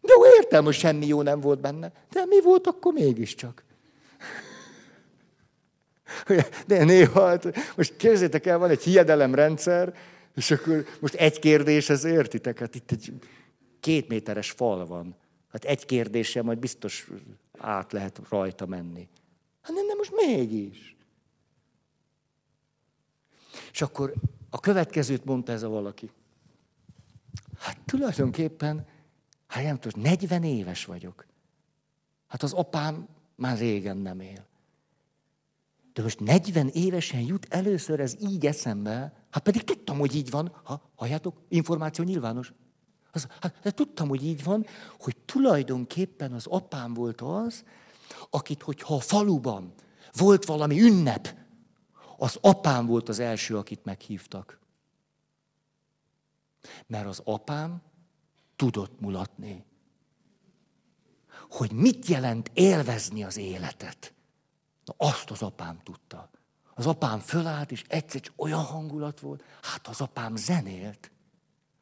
Jó, 0.00 0.26
értem, 0.38 0.64
hogy 0.64 0.74
semmi 0.74 1.06
jó 1.06 1.22
nem 1.22 1.40
volt 1.40 1.60
benne, 1.60 1.92
de 2.10 2.24
mi 2.24 2.40
volt 2.40 2.66
akkor 2.66 2.92
mégiscsak? 2.92 3.64
De 6.66 6.84
néha, 6.84 7.26
hát, 7.26 7.74
most 7.76 7.96
képzeljétek 7.96 8.46
el, 8.46 8.58
van 8.58 8.70
egy 8.70 8.82
hiedelemrendszer, 8.82 9.94
és 10.34 10.50
akkor 10.50 10.84
most 11.00 11.14
egy 11.14 11.38
kérdéshez 11.38 12.04
értitek, 12.04 12.58
hát 12.58 12.74
itt 12.74 12.90
egy 12.90 13.12
két 13.80 14.08
méteres 14.08 14.50
fal 14.50 14.86
van. 14.86 15.16
Hát 15.52 15.64
egy 15.64 15.84
kérdéssel 15.84 16.42
majd 16.42 16.58
biztos 16.58 17.08
át 17.58 17.92
lehet 17.92 18.20
rajta 18.28 18.66
menni. 18.66 19.08
Hát 19.62 19.74
nem, 19.74 19.86
nem, 19.86 19.96
most 19.96 20.12
mégis. 20.16 20.96
És 23.72 23.82
akkor 23.82 24.14
a 24.50 24.60
következőt 24.60 25.24
mondta 25.24 25.52
ez 25.52 25.62
a 25.62 25.68
valaki. 25.68 26.10
Hát 27.58 27.78
tulajdonképpen, 27.84 28.86
hát 29.46 29.64
nem 29.64 29.78
tudom, 29.78 30.02
40 30.02 30.42
éves 30.42 30.84
vagyok. 30.84 31.26
Hát 32.26 32.42
az 32.42 32.52
apám 32.52 33.08
már 33.36 33.58
régen 33.58 33.96
nem 33.96 34.20
él. 34.20 34.46
De 35.92 36.02
most 36.02 36.20
40 36.20 36.68
évesen 36.68 37.20
jut 37.20 37.46
először 37.50 38.00
ez 38.00 38.16
így 38.20 38.46
eszembe, 38.46 39.12
hát 39.30 39.42
pedig 39.42 39.64
tudtam, 39.64 39.98
hogy 39.98 40.14
így 40.14 40.30
van. 40.30 40.54
Ha, 40.64 40.90
halljátok, 40.94 41.40
információ 41.48 42.04
nyilvános. 42.04 42.52
Az, 43.12 43.26
hát, 43.40 43.58
de 43.62 43.70
tudtam, 43.70 44.08
hogy 44.08 44.24
így 44.24 44.44
van, 44.44 44.66
hogy 44.98 45.16
tulajdonképpen 45.16 46.32
az 46.32 46.46
apám 46.46 46.94
volt 46.94 47.20
az, 47.20 47.64
akit, 48.30 48.62
hogyha 48.62 48.94
a 48.94 49.00
faluban 49.00 49.74
volt 50.12 50.44
valami 50.44 50.80
ünnep, 50.80 51.34
az 52.16 52.38
apám 52.40 52.86
volt 52.86 53.08
az 53.08 53.18
első, 53.18 53.56
akit 53.56 53.84
meghívtak. 53.84 54.58
Mert 56.86 57.06
az 57.06 57.20
apám 57.24 57.82
tudott 58.56 59.00
mulatni, 59.00 59.64
hogy 61.50 61.72
mit 61.72 62.06
jelent 62.06 62.50
élvezni 62.54 63.24
az 63.24 63.36
életet. 63.36 64.14
Na 64.84 64.94
azt 64.96 65.30
az 65.30 65.42
apám 65.42 65.80
tudta. 65.82 66.30
Az 66.74 66.86
apám 66.86 67.18
fölállt, 67.18 67.70
és 67.70 67.84
egyszer 67.88 68.20
olyan 68.36 68.62
hangulat 68.62 69.20
volt, 69.20 69.44
hát 69.62 69.86
az 69.86 70.00
apám 70.00 70.36
zenélt. 70.36 71.10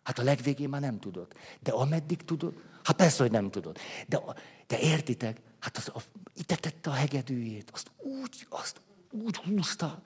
Hát 0.03 0.19
a 0.19 0.23
legvégén 0.23 0.69
már 0.69 0.81
nem 0.81 0.99
tudott. 0.99 1.35
De 1.61 1.73
ameddig 1.73 2.25
tudott, 2.25 2.57
hát 2.83 2.97
persze, 2.97 3.23
hogy 3.23 3.33
nem 3.33 3.51
tudott. 3.51 3.79
De, 4.07 4.23
de 4.67 4.79
értitek, 4.79 5.41
Hát 5.61 5.77
az, 5.77 5.89
a, 5.95 6.01
ide 6.35 6.59
a 6.83 6.91
hegedűjét, 6.91 7.71
azt 7.73 7.91
úgy, 7.99 8.47
azt 8.49 8.81
úgy 9.11 9.37
húzta. 9.37 10.03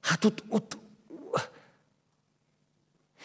Hát 0.00 0.24
ott, 0.24 0.44
ott, 0.48 0.78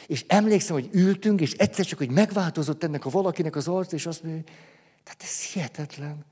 és 0.07 0.25
emlékszem, 0.27 0.75
hogy 0.75 0.89
ültünk, 0.91 1.41
és 1.41 1.51
egyszer 1.51 1.85
csak, 1.85 1.97
hogy 1.97 2.09
megváltozott 2.09 2.83
ennek 2.83 3.05
a 3.05 3.09
valakinek 3.09 3.55
az 3.55 3.67
arc, 3.67 3.91
és 3.91 4.05
azt 4.05 4.23
mondja, 4.23 4.43
tehát 5.03 5.21
ez 5.23 5.41
hihetetlen. 5.51 6.25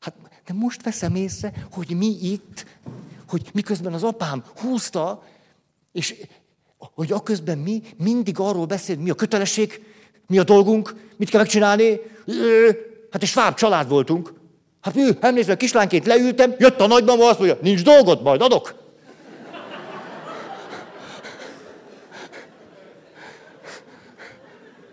Hát, 0.00 0.14
de 0.44 0.52
most 0.52 0.82
veszem 0.82 1.14
észre, 1.14 1.66
hogy 1.70 1.96
mi 1.96 2.18
itt, 2.20 2.66
hogy 3.28 3.50
miközben 3.52 3.92
az 3.92 4.02
apám 4.02 4.44
húzta, 4.56 5.24
és 5.92 6.26
hogy 6.76 7.12
aközben 7.12 7.58
mi 7.58 7.82
mindig 7.96 8.38
arról 8.38 8.66
beszél, 8.66 8.96
mi 8.96 9.10
a 9.10 9.14
kötelesség, 9.14 9.84
mi 10.26 10.38
a 10.38 10.44
dolgunk, 10.44 10.94
mit 11.16 11.30
kell 11.30 11.40
megcsinálni, 11.40 12.00
Hát 13.12 13.22
egy 13.22 13.28
sváb 13.28 13.54
család 13.54 13.88
voltunk. 13.88 14.32
Hát 14.80 14.96
ő, 14.96 15.16
emlékszem, 15.20 15.56
kislányként 15.56 16.06
leültem, 16.06 16.54
jött 16.58 16.80
a 16.80 16.86
nagymama, 16.86 17.28
azt 17.28 17.38
mondja, 17.38 17.58
nincs 17.60 17.82
dolgod, 17.82 18.22
majd 18.22 18.40
adok. 18.40 18.74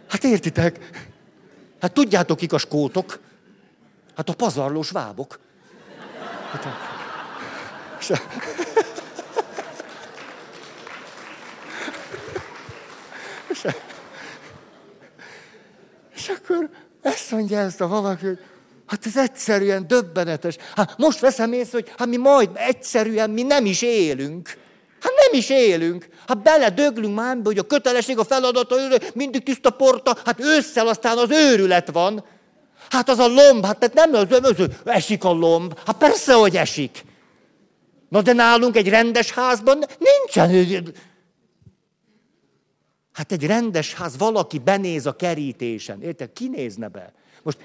Hát 0.07 0.23
értitek? 0.23 0.89
Hát 1.81 1.93
tudjátok, 1.93 2.37
kik 2.37 2.53
a 2.53 2.57
skótok? 2.57 3.19
Hát 4.15 4.29
a 4.29 4.33
pazarlós 4.33 4.89
vábok. 4.89 5.39
Hát. 6.51 6.65
És, 7.99 8.11
és, 13.49 13.65
a... 13.65 13.69
és 16.15 16.29
akkor 16.29 16.69
ezt 17.01 17.31
mondja 17.31 17.59
ezt 17.59 17.81
a 17.81 17.87
valaki, 17.87 18.25
hogy 18.25 18.39
hát 18.85 19.05
ez 19.05 19.17
egyszerűen 19.17 19.87
döbbenetes. 19.87 20.55
Hát 20.75 20.97
most 20.97 21.19
veszem 21.19 21.53
észre, 21.53 21.71
hogy 21.71 21.91
hát 21.97 22.07
mi 22.07 22.17
majd 22.17 22.49
egyszerűen 22.53 23.29
mi 23.29 23.43
nem 23.43 23.65
is 23.65 23.81
élünk. 23.81 24.57
Hát 25.01 25.11
nem 25.27 25.39
is 25.39 25.49
élünk. 25.49 26.07
Hát 26.27 26.41
beledöglünk 26.41 27.15
már, 27.15 27.37
hogy 27.43 27.57
a 27.57 27.63
kötelesség, 27.63 28.17
a 28.17 28.23
feladata, 28.23 28.75
mindig 29.13 29.43
tiszta 29.43 29.69
porta, 29.69 30.17
hát 30.25 30.39
ősszel 30.39 30.87
aztán 30.87 31.17
az 31.17 31.31
őrület 31.31 31.91
van. 31.91 32.23
Hát 32.89 33.09
az 33.09 33.19
a 33.19 33.27
lomb, 33.27 33.65
hát 33.65 33.77
tehát 33.77 33.93
nem 33.93 34.13
az, 34.13 34.39
az, 34.41 34.67
esik 34.85 35.23
a 35.23 35.31
lomb. 35.31 35.79
Hát 35.85 35.97
persze, 35.97 36.33
hogy 36.33 36.55
esik. 36.55 37.03
Na 38.09 38.21
de 38.21 38.33
nálunk 38.33 38.75
egy 38.75 38.89
rendes 38.89 39.31
házban 39.31 39.85
nincsen 39.99 40.49
Hát 43.13 43.31
egy 43.31 43.45
rendes 43.45 43.93
ház, 43.93 44.17
valaki 44.17 44.59
benéz 44.59 45.05
a 45.05 45.15
kerítésen. 45.15 46.01
Érted? 46.01 46.33
Ki 46.33 46.47
nézne 46.47 46.87
be? 46.87 47.13
Most, 47.43 47.57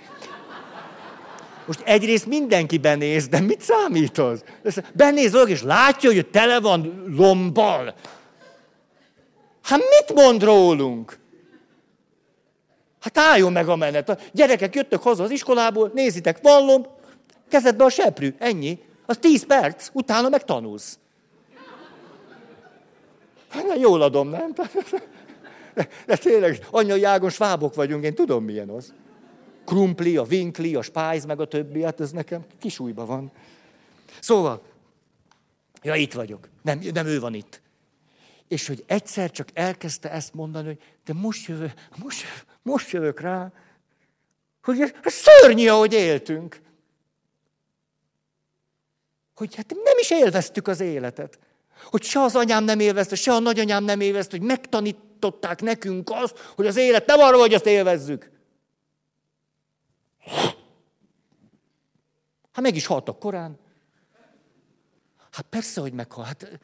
most 1.66 1.80
egyrészt 1.80 2.26
mindenki 2.26 2.78
benéz, 2.78 3.28
de 3.28 3.40
mit 3.40 3.60
számít 3.60 4.18
az? 4.18 4.44
Benéz 4.94 5.32
valaki, 5.32 5.50
és 5.50 5.62
látja, 5.62 6.12
hogy 6.12 6.26
tele 6.26 6.60
van 6.60 7.04
lombbal. 7.16 7.94
Hát 9.62 9.78
mit 9.78 10.14
mond 10.14 10.42
rólunk? 10.42 11.18
Hát 13.00 13.18
álljon 13.18 13.52
meg 13.52 13.68
a 13.68 13.76
menet. 13.76 14.08
A 14.08 14.18
gyerekek 14.32 14.74
jöttek 14.74 15.00
haza 15.00 15.22
az 15.22 15.30
iskolából, 15.30 15.90
nézitek, 15.94 16.38
van 16.42 16.64
lomb, 16.64 16.86
kezedbe 17.48 17.84
a 17.84 17.88
seprű, 17.88 18.34
ennyi. 18.38 18.78
Az 19.06 19.16
tíz 19.16 19.46
perc, 19.46 19.88
utána 19.92 20.28
meg 20.28 20.44
tanulsz. 20.44 20.98
Hát 23.48 23.78
jól 23.78 24.02
adom, 24.02 24.28
nem? 24.28 24.52
De, 25.74 25.88
de 26.06 26.16
tényleg, 26.16 26.66
anyai 26.70 27.04
ágon 27.04 27.30
svábok 27.30 27.74
vagyunk, 27.74 28.04
én 28.04 28.14
tudom, 28.14 28.44
milyen 28.44 28.68
az. 28.68 28.94
Krumpli, 29.64 30.16
a 30.16 30.22
vinkli, 30.22 30.74
a 30.74 30.82
spájz, 30.82 31.24
meg 31.24 31.40
a 31.40 31.46
többi, 31.46 31.82
hát 31.82 32.00
ez 32.00 32.10
nekem 32.10 32.44
kisújban 32.60 33.06
van. 33.06 33.32
Szóval, 34.20 34.62
ja, 35.82 35.94
itt 35.94 36.12
vagyok. 36.12 36.48
Nem, 36.62 36.80
nem 36.92 37.06
ő 37.06 37.20
van 37.20 37.34
itt. 37.34 37.60
És 38.48 38.66
hogy 38.66 38.84
egyszer 38.86 39.30
csak 39.30 39.48
elkezdte 39.52 40.10
ezt 40.10 40.34
mondani, 40.34 40.66
hogy 40.66 40.78
de 41.04 41.12
most 41.12 41.48
jövök, 41.48 41.72
most, 42.02 42.24
most 42.62 42.90
jövök 42.90 43.20
rá, 43.20 43.52
hogy 44.62 44.80
ez 44.80 45.12
szörnyű, 45.12 45.68
ahogy 45.68 45.92
éltünk. 45.92 46.60
Hogy 49.34 49.54
hát 49.54 49.74
nem 49.84 49.98
is 49.98 50.10
élveztük 50.10 50.68
az 50.68 50.80
életet. 50.80 51.38
Hogy 51.84 52.02
se 52.02 52.20
az 52.20 52.36
anyám 52.36 52.64
nem 52.64 52.80
élvezte, 52.80 53.14
se 53.14 53.32
a 53.32 53.38
nagyanyám 53.38 53.84
nem 53.84 54.00
élvezte, 54.00 54.36
hogy 54.38 54.46
megtanították 55.24 55.62
nekünk 55.62 56.10
azt, 56.10 56.38
hogy 56.38 56.66
az 56.66 56.76
élet 56.76 57.06
nem 57.06 57.18
arra, 57.18 57.38
hogy 57.38 57.54
azt 57.54 57.66
élvezzük. 57.66 58.30
Hát 62.52 62.62
meg 62.62 62.76
is 62.76 62.86
haltak 62.86 63.18
korán. 63.18 63.58
Hát 65.30 65.46
persze, 65.48 65.80
hogy 65.80 65.92
meghal. 65.92 66.24
Hát... 66.24 66.60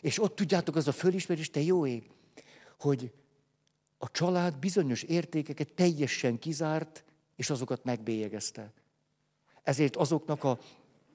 És 0.00 0.22
ott 0.22 0.36
tudjátok, 0.36 0.76
az 0.76 0.88
a 0.88 0.92
fölismerés, 0.92 1.50
te 1.50 1.60
jó 1.60 1.86
ég, 1.86 2.10
hogy 2.78 3.12
a 3.98 4.10
család 4.10 4.58
bizonyos 4.58 5.02
értékeket 5.02 5.72
teljesen 5.72 6.38
kizárt, 6.38 7.04
és 7.36 7.50
azokat 7.50 7.84
megbélyegezte. 7.84 8.72
Ezért 9.62 9.96
azoknak 9.96 10.44
a 10.44 10.58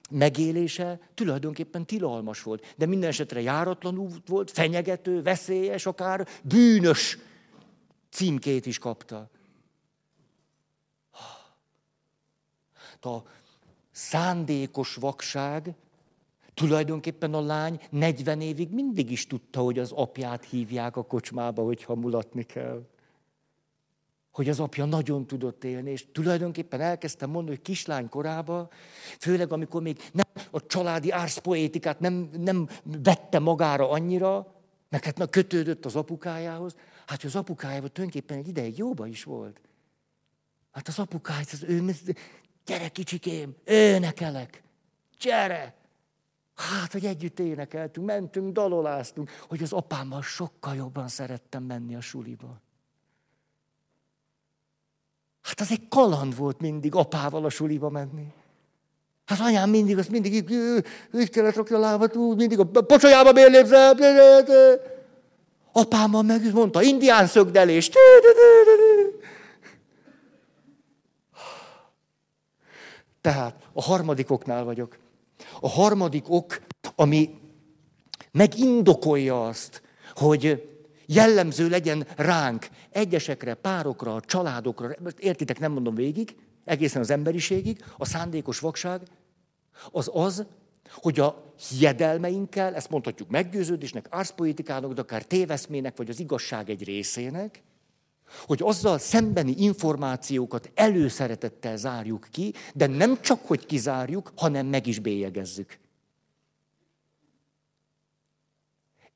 megélése 0.09 0.99
tulajdonképpen 1.13 1.85
tilalmas 1.85 2.43
volt. 2.43 2.73
De 2.77 2.85
minden 2.85 3.09
esetre 3.09 3.41
járatlanul 3.41 4.09
volt, 4.25 4.51
fenyegető, 4.51 5.21
veszélyes, 5.21 5.85
akár 5.85 6.27
bűnös 6.43 7.17
címkét 8.09 8.65
is 8.65 8.77
kapta. 8.77 9.29
A 13.01 13.17
szándékos 13.91 14.95
vakság, 14.95 15.75
tulajdonképpen 16.53 17.33
a 17.33 17.41
lány 17.41 17.81
40 17.89 18.41
évig 18.41 18.69
mindig 18.69 19.11
is 19.11 19.27
tudta, 19.27 19.61
hogy 19.61 19.79
az 19.79 19.91
apját 19.91 20.45
hívják 20.45 20.95
a 20.95 21.05
kocsmába, 21.05 21.63
hogyha 21.63 21.95
mulatni 21.95 22.43
kell 22.43 22.87
hogy 24.39 24.49
az 24.49 24.59
apja 24.59 24.85
nagyon 24.85 25.27
tudott 25.27 25.63
élni, 25.63 25.91
és 25.91 26.05
tulajdonképpen 26.11 26.81
elkezdtem 26.81 27.29
mondani, 27.29 27.55
hogy 27.55 27.65
kislány 27.65 28.09
korában, 28.09 28.69
főleg 29.19 29.51
amikor 29.51 29.81
még 29.81 29.97
nem 30.11 30.25
a 30.51 30.65
családi 30.65 31.11
árszpoétikát 31.11 31.99
nem, 31.99 32.29
nem 32.37 32.67
vette 32.83 33.39
magára 33.39 33.89
annyira, 33.89 34.55
meg 34.89 35.03
hát 35.03 35.29
kötődött 35.29 35.85
az 35.85 35.95
apukájához, 35.95 36.75
hát 37.05 37.23
az 37.23 37.35
apukájával 37.35 37.89
tulajdonképpen 37.89 38.37
egy 38.37 38.47
ideig 38.47 38.77
jóba 38.77 39.07
is 39.07 39.23
volt. 39.23 39.61
Hát 40.71 40.87
az 40.87 40.99
apukája, 40.99 41.45
az 41.51 41.63
ő, 41.63 41.95
gyere 42.65 42.89
kicsikém, 42.89 43.55
énekelek, 43.65 44.63
gyere! 45.19 45.75
Hát, 46.55 46.91
hogy 46.91 47.05
együtt 47.05 47.39
énekeltünk, 47.39 48.05
mentünk, 48.05 48.53
daloláztunk, 48.53 49.29
hogy 49.47 49.63
az 49.63 49.73
apámmal 49.73 50.21
sokkal 50.21 50.75
jobban 50.75 51.07
szerettem 51.07 51.63
menni 51.63 51.95
a 51.95 52.01
suliba. 52.01 52.61
Hát 55.49 55.59
az 55.59 55.71
egy 55.71 55.87
kaland 55.87 56.37
volt 56.37 56.59
mindig 56.59 56.95
apával 56.95 57.45
a 57.45 57.49
suliba 57.49 57.89
menni. 57.89 58.25
Hát 59.25 59.39
anyám 59.39 59.69
mindig, 59.69 59.97
azt 59.97 60.09
mindig 60.09 60.33
így, 60.33 60.51
így 61.13 61.29
kellett 61.29 61.55
rakni 61.55 61.75
a 61.75 61.79
lábat, 61.79 62.15
úgy, 62.15 62.37
mindig 62.37 62.59
a 62.59 62.63
pocsolyába 62.63 63.31
bérlépze. 63.31 63.95
Apámmal 65.71 66.21
meg 66.21 66.53
mondta, 66.53 66.81
indián 66.81 67.27
szögdelés. 67.27 67.89
Tehát 73.21 73.55
a 73.73 73.81
harmadik 73.81 74.31
oknál 74.31 74.63
vagyok. 74.63 74.97
A 75.61 75.69
harmadik 75.69 76.29
ok, 76.29 76.59
ami 76.95 77.39
megindokolja 78.31 79.47
azt, 79.47 79.81
hogy 80.15 80.69
jellemző 81.13 81.69
legyen 81.69 82.07
ránk, 82.15 82.67
egyesekre, 82.89 83.53
párokra, 83.53 84.19
családokra, 84.21 84.95
értitek, 85.17 85.59
nem 85.59 85.71
mondom 85.71 85.95
végig, 85.95 86.35
egészen 86.65 87.01
az 87.01 87.09
emberiségig, 87.09 87.83
a 87.97 88.05
szándékos 88.05 88.59
vakság, 88.59 89.01
az 89.91 90.09
az, 90.13 90.45
hogy 90.91 91.19
a 91.19 91.53
hiedelmeinkkel, 91.69 92.75
ezt 92.75 92.89
mondhatjuk 92.89 93.29
meggyőződésnek, 93.29 94.07
árszpoétikának, 94.09 94.93
de 94.93 95.01
akár 95.01 95.23
téveszmének, 95.23 95.97
vagy 95.97 96.09
az 96.09 96.19
igazság 96.19 96.69
egy 96.69 96.83
részének, 96.83 97.63
hogy 98.45 98.61
azzal 98.63 98.97
szembeni 98.97 99.53
információkat 99.57 100.71
előszeretettel 100.75 101.77
zárjuk 101.77 102.27
ki, 102.31 102.53
de 102.73 102.87
nem 102.87 103.21
csak, 103.21 103.45
hogy 103.45 103.65
kizárjuk, 103.65 104.31
hanem 104.35 104.67
meg 104.67 104.87
is 104.87 104.99
bélyegezzük. 104.99 105.79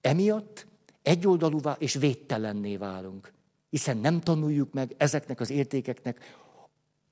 Emiatt 0.02 0.72
egyoldalúvá 1.04 1.76
és 1.80 1.93
védtelenné 1.93 2.78
válunk. 2.78 3.34
Hiszen 3.70 3.97
nem 3.97 4.22
tanuljuk 4.22 4.74
meg 4.74 4.93
ezeknek 4.97 5.39
az 5.39 5.49
értékeknek 5.49 6.38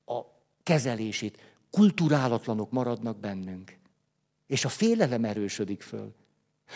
a 0.05 0.21
kezelését. 0.63 1.55
Kulturálatlanok 1.71 2.71
maradnak 2.71 3.19
bennünk. 3.19 3.77
És 4.47 4.65
a 4.65 4.69
félelem 4.69 5.25
erősödik 5.25 5.81
föl. 5.81 6.13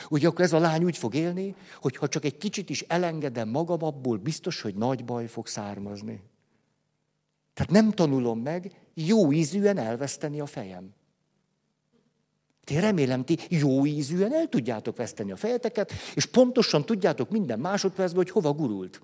Ugye 0.10 0.28
akkor 0.28 0.46
ez 0.46 0.54
a 0.54 0.60
lány 0.60 0.84
úgy 0.84 0.98
fog 0.98 1.14
élni, 1.14 1.56
hogy 1.82 1.96
ha 1.96 2.08
csak 2.08 2.26
egy 2.26 2.38
kicsit 2.38 2.70
is 2.70 2.82
elengedem 2.82 3.50
magam 3.50 3.84
abból, 3.84 4.18
biztos, 4.18 4.62
hogy 4.62 4.76
nagy 4.76 5.06
baj 5.06 5.28
fog 5.28 5.48
származni. 5.48 6.22
Tehát 7.54 7.72
nem 7.72 7.92
tanulom 7.92 8.40
meg 8.40 8.88
jó 8.94 9.32
ízűen 9.32 9.78
elveszteni 9.78 10.40
a 10.40 10.46
fejem. 10.46 10.94
Én 12.72 12.82
remélem, 12.82 13.24
ti 13.24 13.38
jó 13.50 13.86
ízűen 13.86 14.34
el 14.34 14.48
tudjátok 14.48 14.98
veszteni 14.98 15.32
a 15.32 15.36
fejeteket, 15.36 15.92
és 16.14 16.26
pontosan 16.26 16.86
tudjátok 16.86 17.30
minden 17.30 17.60
másodpercben, 17.60 18.24
hogy 18.24 18.32
hova 18.32 18.54
gurult. 18.54 19.02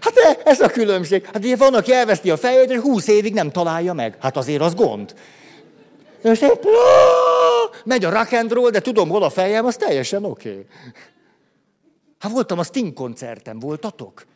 Hát 0.00 0.16
e, 0.16 0.38
ez 0.44 0.60
a 0.60 0.68
különbség. 0.68 1.24
Hát 1.24 1.44
ugye 1.44 1.56
van, 1.56 1.74
aki 1.74 1.92
elveszti 1.92 2.30
a 2.30 2.36
fejét, 2.36 2.70
és 2.70 2.78
húsz 2.78 3.08
évig 3.08 3.34
nem 3.34 3.50
találja 3.50 3.92
meg. 3.92 4.16
Hát 4.20 4.36
azért 4.36 4.62
az 4.62 4.74
gond. 4.74 5.14
És 6.22 6.40
épp, 6.40 6.64
megy 7.84 8.04
a 8.04 8.10
rock 8.10 8.32
and 8.32 8.52
roll, 8.52 8.70
de 8.70 8.80
tudom, 8.80 9.08
hol 9.08 9.22
a 9.22 9.30
fejem, 9.30 9.64
az 9.64 9.76
teljesen 9.76 10.24
oké. 10.24 10.50
Okay. 10.50 10.66
Hát 12.18 12.32
voltam 12.32 12.58
a 12.58 12.62
Sting 12.62 12.92
koncerten, 12.92 13.58
voltatok? 13.58 14.26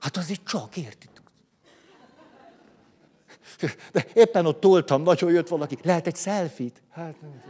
Hát 0.00 0.16
azért 0.16 0.44
csak, 0.44 0.76
értitek? 0.76 1.15
De 3.92 4.06
éppen 4.12 4.46
ott 4.46 4.60
toltam, 4.60 5.02
nagyon 5.02 5.30
jött 5.30 5.48
valaki. 5.48 5.78
Lehet 5.82 6.06
egy 6.06 6.16
selfit? 6.16 6.82
Hát 6.92 7.14
nem 7.20 7.42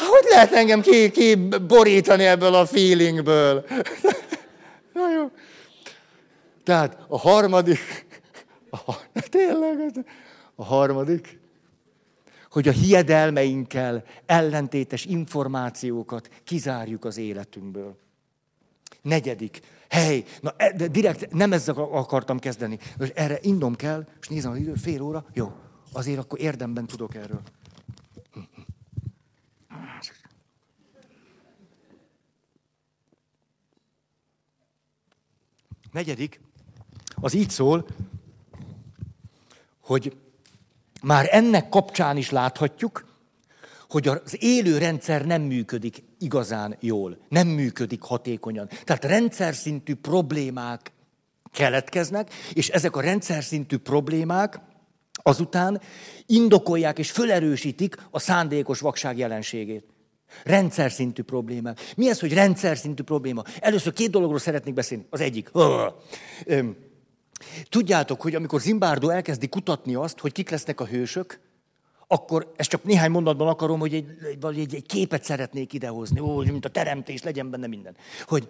Hát, 0.00 0.08
hogy 0.08 0.26
lehet 0.30 0.52
engem 0.52 0.80
ki, 0.80 1.10
ki 1.10 1.48
borítani 1.66 2.24
ebből 2.24 2.54
a 2.54 2.66
feelingből? 2.66 3.64
Na 4.94 5.12
jó. 5.12 5.30
Tehát 6.64 6.98
a 7.08 7.18
harmadik, 7.18 8.06
a, 8.70 8.94
tényleg, 9.28 10.06
a 10.54 10.64
harmadik, 10.64 11.38
hogy 12.50 12.68
a 12.68 12.72
hiedelmeinkkel 12.72 14.04
ellentétes 14.26 15.04
információkat 15.04 16.28
kizárjuk 16.44 17.04
az 17.04 17.16
életünkből. 17.16 17.96
Negyedik, 19.02 19.60
hely, 19.88 20.24
na 20.40 20.54
e, 20.56 20.72
de 20.72 20.88
direkt 20.88 21.32
nem 21.32 21.52
ezzel 21.52 21.74
akartam 21.76 22.38
kezdeni. 22.38 22.78
Most 22.98 23.12
erre 23.14 23.38
indom 23.42 23.74
kell, 23.74 24.06
és 24.20 24.28
nézem 24.28 24.50
az 24.50 24.58
idő, 24.58 24.74
fél 24.74 25.02
óra, 25.02 25.24
jó, 25.32 25.52
azért 25.92 26.18
akkor 26.18 26.40
érdemben 26.40 26.86
tudok 26.86 27.14
erről. 27.14 27.42
Negyedik, 35.92 36.40
az 37.14 37.34
így 37.34 37.50
szól, 37.50 37.86
hogy 39.80 40.16
már 41.02 41.28
ennek 41.30 41.68
kapcsán 41.68 42.16
is 42.16 42.30
láthatjuk, 42.30 43.09
hogy 43.90 44.08
az 44.08 44.36
élő 44.38 44.78
rendszer 44.78 45.26
nem 45.26 45.42
működik 45.42 46.02
igazán 46.18 46.76
jól, 46.80 47.18
nem 47.28 47.46
működik 47.48 48.02
hatékonyan. 48.02 48.68
Tehát 48.84 49.04
rendszer 49.04 49.54
szintű 49.54 49.94
problémák 49.94 50.92
keletkeznek, 51.52 52.32
és 52.52 52.68
ezek 52.68 52.96
a 52.96 53.00
rendszer 53.00 53.44
szintű 53.44 53.76
problémák 53.76 54.60
azután 55.22 55.80
indokolják 56.26 56.98
és 56.98 57.10
fölerősítik 57.10 57.96
a 58.10 58.18
szándékos 58.18 58.80
vakság 58.80 59.18
jelenségét. 59.18 59.84
Rendszer 60.44 60.90
szintű 60.92 61.22
probléma. 61.22 61.72
Mi 61.96 62.08
ez, 62.08 62.20
hogy 62.20 62.34
rendszer 62.34 62.76
szintű 62.76 63.02
probléma? 63.02 63.42
Először 63.60 63.92
két 63.92 64.10
dologról 64.10 64.38
szeretnék 64.38 64.74
beszélni. 64.74 65.06
Az 65.10 65.20
egyik. 65.20 65.50
Tudjátok, 67.68 68.20
hogy 68.20 68.34
amikor 68.34 68.60
Zimbardo 68.60 69.08
elkezdi 69.08 69.48
kutatni 69.48 69.94
azt, 69.94 70.18
hogy 70.18 70.32
kik 70.32 70.50
lesznek 70.50 70.80
a 70.80 70.86
hősök, 70.86 71.40
akkor 72.12 72.52
ezt 72.56 72.68
csak 72.68 72.84
néhány 72.84 73.10
mondatban 73.10 73.48
akarom, 73.48 73.80
hogy 73.80 73.94
egy, 73.94 74.06
egy, 74.56 74.74
egy 74.74 74.86
képet 74.86 75.24
szeretnék 75.24 75.72
idehozni, 75.72 76.20
ó, 76.20 76.36
mint 76.36 76.64
a 76.64 76.68
teremtés, 76.68 77.22
legyen 77.22 77.50
benne 77.50 77.66
minden. 77.66 77.96
Hogy, 78.26 78.48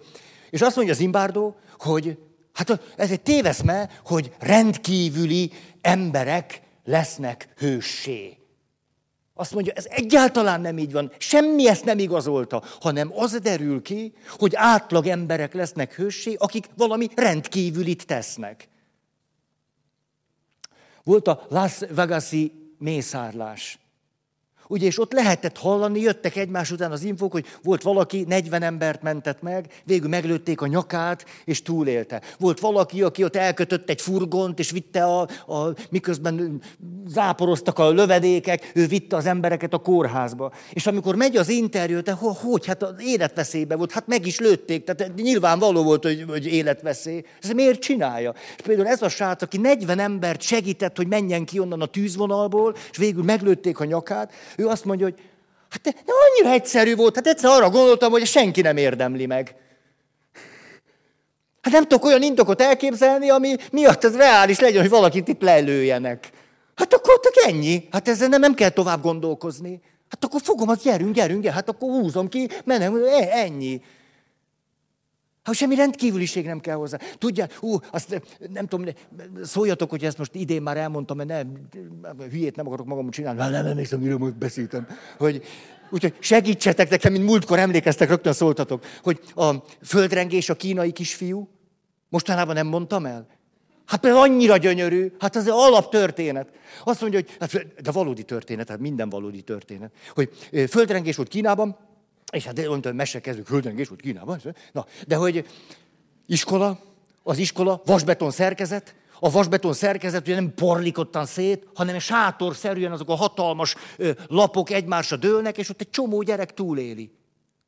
és 0.49 0.61
azt 0.61 0.75
mondja 0.75 0.93
Zimbardo, 0.93 1.53
hogy 1.77 2.17
hát 2.53 2.79
ez 2.95 3.11
egy 3.11 3.21
téveszme, 3.21 3.89
hogy 4.05 4.31
rendkívüli 4.39 5.51
emberek 5.81 6.61
lesznek 6.85 7.47
hőssé. 7.57 8.37
Azt 9.33 9.53
mondja, 9.53 9.73
ez 9.73 9.85
egyáltalán 9.89 10.61
nem 10.61 10.77
így 10.77 10.91
van, 10.91 11.11
semmi 11.17 11.67
ezt 11.67 11.85
nem 11.85 11.99
igazolta, 11.99 12.63
hanem 12.79 13.11
az 13.15 13.39
derül 13.39 13.81
ki, 13.81 14.13
hogy 14.37 14.51
átlag 14.55 15.07
emberek 15.07 15.53
lesznek 15.53 15.95
hőssé, 15.95 16.35
akik 16.37 16.69
valami 16.75 17.07
rendkívülit 17.15 18.05
tesznek. 18.05 18.69
Volt 21.03 21.27
a 21.27 21.45
Las 21.49 21.79
Vegasi 21.89 22.60
mészárlás. 22.81 23.80
Ugye, 24.71 24.85
és 24.85 24.99
ott 24.99 25.13
lehetett 25.13 25.57
hallani, 25.57 25.99
jöttek 25.99 26.35
egymás 26.35 26.71
után 26.71 26.91
az 26.91 27.03
infók, 27.03 27.31
hogy 27.31 27.45
volt 27.63 27.81
valaki, 27.81 28.25
40 28.27 28.63
embert 28.63 29.01
mentett 29.01 29.41
meg, 29.41 29.65
végül 29.83 30.09
meglőtték 30.09 30.61
a 30.61 30.67
nyakát, 30.67 31.25
és 31.45 31.61
túlélte. 31.61 32.21
Volt 32.39 32.59
valaki, 32.59 33.01
aki 33.01 33.23
ott 33.23 33.35
elkötött 33.35 33.89
egy 33.89 34.01
furgont, 34.01 34.59
és 34.59 34.71
vitte 34.71 35.03
a, 35.03 35.21
a 35.47 35.73
miközben 35.89 36.61
záporoztak 37.07 37.79
a 37.79 37.89
lövedékek, 37.89 38.71
ő 38.73 38.87
vitte 38.87 39.15
az 39.15 39.25
embereket 39.25 39.73
a 39.73 39.77
kórházba. 39.77 40.51
És 40.73 40.87
amikor 40.87 41.15
megy 41.15 41.37
az 41.37 41.49
interjú, 41.49 42.01
te 42.01 42.11
hogy, 42.11 42.65
hát 42.65 42.83
az 42.83 42.93
életveszélyben 42.99 43.77
volt, 43.77 43.91
hát 43.91 44.07
meg 44.07 44.25
is 44.25 44.39
lőtték, 44.39 44.83
tehát 44.83 45.15
nyilvánvaló 45.15 45.83
volt, 45.83 46.03
hogy, 46.03 46.25
hogy 46.27 46.45
életveszély. 46.45 47.23
Ez 47.41 47.49
miért 47.49 47.79
csinálja? 47.79 48.33
És 48.57 48.63
például 48.63 48.87
ez 48.87 49.01
a 49.01 49.09
srác, 49.09 49.41
aki 49.41 49.57
40 49.57 49.99
embert 49.99 50.41
segített, 50.41 50.97
hogy 50.97 51.07
menjen 51.07 51.45
ki 51.45 51.59
onnan 51.59 51.81
a 51.81 51.85
tűzvonalból, 51.85 52.75
és 52.91 52.97
végül 52.97 53.23
meglőtték 53.23 53.79
a 53.79 53.85
nyakát, 53.85 54.31
ő 54.61 54.67
azt 54.67 54.85
mondja, 54.85 55.05
hogy 55.05 55.19
hát 55.69 55.81
de 55.81 55.93
annyira 56.05 56.53
egyszerű 56.55 56.95
volt, 56.95 57.15
hát 57.15 57.27
egyszer 57.27 57.49
arra 57.49 57.69
gondoltam, 57.69 58.11
hogy 58.11 58.25
senki 58.25 58.61
nem 58.61 58.77
érdemli 58.77 59.25
meg. 59.25 59.55
Hát 61.61 61.73
nem 61.73 61.83
tudok 61.83 62.05
olyan 62.05 62.21
indokot 62.21 62.61
elképzelni, 62.61 63.29
ami 63.29 63.55
miatt 63.71 64.03
ez 64.03 64.15
reális 64.15 64.59
legyen, 64.59 64.81
hogy 64.81 64.89
valakit 64.89 65.27
itt 65.27 65.41
lelőjenek. 65.41 66.29
Hát 66.75 66.93
akkor 66.93 67.13
ott 67.13 67.41
ennyi. 67.45 67.87
Hát 67.91 68.07
ezzel 68.07 68.27
nem, 68.27 68.39
nem 68.39 68.53
kell 68.53 68.69
tovább 68.69 69.01
gondolkozni. 69.01 69.81
Hát 70.09 70.23
akkor 70.23 70.41
fogom, 70.43 70.69
az 70.69 70.81
gyerünk, 70.81 71.13
gyerünk, 71.13 71.41
gyerünk. 71.41 71.55
hát 71.55 71.69
akkor 71.69 71.89
húzom 71.89 72.29
ki, 72.29 72.49
menem, 72.63 72.95
e, 72.95 73.27
ennyi. 73.29 73.81
Ha 75.43 75.53
semmi 75.53 75.75
rendkívüliség 75.75 76.45
nem 76.45 76.59
kell 76.59 76.75
hozzá. 76.75 76.97
Tudja, 77.17 77.47
ú, 77.59 77.75
azt 77.91 78.21
nem 78.53 78.67
tudom, 78.67 78.93
szóljatok, 79.43 79.89
hogy 79.89 80.05
ezt 80.05 80.17
most 80.17 80.35
idén 80.35 80.61
már 80.61 80.77
elmondtam, 80.77 81.17
mert 81.17 81.29
nem, 81.29 81.67
hülyét 82.29 82.55
nem 82.55 82.67
akarok 82.67 82.85
magam 82.85 83.09
csinálni. 83.09 83.39
Nem, 83.39 83.51
nem 83.51 83.65
emlékszem, 83.65 83.99
miről 83.99 84.17
most 84.17 84.37
beszéltem. 84.37 84.87
Hogy, 85.17 85.43
úgyhogy 85.89 86.15
segítsetek 86.19 86.89
nekem, 86.89 87.11
mint 87.11 87.25
múltkor 87.25 87.59
emlékeztek, 87.59 88.09
rögtön 88.09 88.33
szóltatok, 88.33 88.85
hogy 89.03 89.19
a 89.35 89.55
földrengés 89.83 90.49
a 90.49 90.55
kínai 90.55 90.91
kisfiú, 90.91 91.49
mostanában 92.09 92.55
nem 92.55 92.67
mondtam 92.67 93.05
el? 93.05 93.27
Hát 93.85 93.99
például 93.99 94.23
annyira 94.23 94.57
gyönyörű, 94.57 95.11
hát 95.19 95.35
az 95.35 95.47
alaptörténet. 95.47 96.49
Azt 96.83 97.01
mondja, 97.01 97.19
hogy, 97.19 97.35
hát, 97.39 97.81
de 97.81 97.91
valódi 97.91 98.23
történet, 98.23 98.69
hát 98.69 98.79
minden 98.79 99.09
valódi 99.09 99.41
történet, 99.41 99.91
hogy 100.13 100.29
földrengés 100.69 101.15
volt 101.15 101.27
Kínában, 101.27 101.77
és 102.31 102.45
hát 102.45 102.67
mondta, 102.67 102.93
mese 102.93 103.21
kezdők, 103.21 103.45
földrengés 103.45 103.87
volt 103.87 104.01
Kínában. 104.01 104.41
Na, 104.71 104.85
de 105.07 105.15
hogy 105.15 105.45
iskola, 106.25 106.79
az 107.23 107.37
iskola, 107.37 107.81
vasbeton 107.85 108.31
szerkezet, 108.31 108.95
a 109.19 109.29
vasbeton 109.29 109.73
szerkezet 109.73 110.21
ugye 110.21 110.35
nem 110.35 110.53
porlikottan 110.53 111.25
szét, 111.25 111.67
hanem 111.73 111.99
sátorszerűen 111.99 112.91
azok 112.91 113.09
a 113.09 113.15
hatalmas 113.15 113.75
lapok 114.27 114.69
egymásra 114.69 115.15
dőlnek, 115.15 115.57
és 115.57 115.69
ott 115.69 115.81
egy 115.81 115.89
csomó 115.89 116.21
gyerek 116.21 116.53
túléli. 116.53 117.11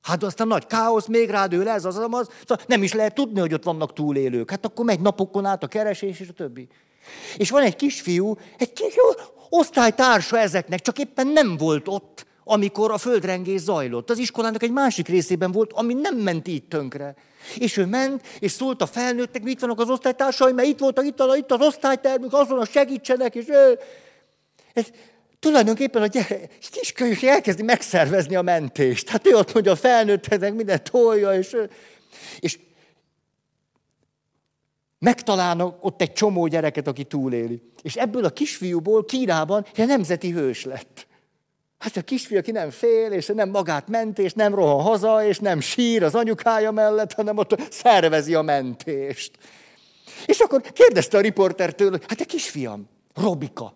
Hát 0.01 0.23
aztán 0.23 0.47
nagy 0.47 0.65
káosz, 0.65 1.07
még 1.07 1.31
dől 1.49 1.69
ez, 1.69 1.85
az, 1.85 1.97
az, 1.97 2.29
szóval 2.39 2.63
nem 2.67 2.83
is 2.83 2.93
lehet 2.93 3.13
tudni, 3.13 3.39
hogy 3.39 3.53
ott 3.53 3.63
vannak 3.63 3.93
túlélők. 3.93 4.49
Hát 4.49 4.65
akkor 4.65 4.85
megy 4.85 4.99
napokon 4.99 5.45
át 5.45 5.63
a 5.63 5.67
keresés, 5.67 6.19
és 6.19 6.29
a 6.29 6.33
többi. 6.33 6.67
És 7.37 7.49
van 7.49 7.63
egy 7.63 7.75
kisfiú, 7.75 8.37
egy 8.57 8.73
kis 8.73 8.93
osztálytársa 9.49 10.39
ezeknek, 10.39 10.81
csak 10.81 10.99
éppen 10.99 11.27
nem 11.27 11.57
volt 11.57 11.87
ott 11.87 12.25
amikor 12.43 12.91
a 12.91 12.97
földrengés 12.97 13.61
zajlott. 13.61 14.09
Az 14.09 14.17
iskolának 14.17 14.63
egy 14.63 14.71
másik 14.71 15.07
részében 15.07 15.51
volt, 15.51 15.73
ami 15.73 15.93
nem 15.93 16.15
ment 16.15 16.47
így 16.47 16.63
tönkre. 16.63 17.15
És 17.57 17.77
ő 17.77 17.85
ment, 17.85 18.27
és 18.39 18.51
szólt 18.51 18.81
a 18.81 18.85
felnőttek, 18.85 19.43
mit 19.43 19.59
vannak 19.59 19.79
az 19.79 19.89
osztálytársai, 19.89 20.51
mert 20.51 20.67
itt 20.67 20.79
voltak, 20.79 21.05
itt, 21.05 21.23
itt 21.35 21.51
az 21.51 21.61
osztálytermünk, 21.61 22.33
azon 22.33 22.65
segítsenek, 22.65 23.35
és 23.35 23.45
ő... 23.47 23.79
Ez, 24.73 24.85
tulajdonképpen 25.39 26.01
a 26.01 26.07
gyerek, 26.07 26.57
kiskölyök 26.71 27.21
elkezdi 27.21 27.63
megszervezni 27.63 28.35
a 28.35 28.41
mentést. 28.41 29.09
Hát 29.09 29.27
ő 29.27 29.35
ott 29.35 29.53
mondja 29.53 29.71
a 29.71 29.75
felnőtteknek, 29.75 30.53
minden 30.53 30.83
tolja, 30.83 31.33
és, 31.33 31.55
és 32.39 32.59
megtalálnak 34.99 35.85
ott 35.85 36.01
egy 36.01 36.13
csomó 36.13 36.47
gyereket, 36.47 36.87
aki 36.87 37.03
túléli. 37.03 37.61
És 37.81 37.95
ebből 37.95 38.25
a 38.25 38.29
kisfiúból 38.29 39.05
Kínában 39.05 39.65
egy 39.75 39.87
nemzeti 39.87 40.31
hős 40.31 40.65
lett. 40.65 41.07
Hát 41.83 41.97
a 41.97 42.01
kisfiú, 42.01 42.37
aki 42.37 42.51
nem 42.51 42.69
fél, 42.69 43.11
és 43.11 43.25
nem 43.25 43.49
magát 43.49 43.87
ment, 43.87 44.19
és 44.19 44.33
nem 44.33 44.55
rohan 44.55 44.81
haza, 44.81 45.25
és 45.25 45.39
nem 45.39 45.59
sír 45.59 46.03
az 46.03 46.15
anyukája 46.15 46.71
mellett, 46.71 47.13
hanem 47.13 47.37
ott 47.37 47.61
szervezi 47.69 48.33
a 48.33 48.41
mentést. 48.41 49.31
És 50.25 50.39
akkor 50.39 50.61
kérdezte 50.61 51.17
a 51.17 51.21
riportertől, 51.21 51.89
hogy 51.89 52.03
hát 52.07 52.21
a 52.21 52.25
kisfiam, 52.25 52.89
Robika. 53.15 53.73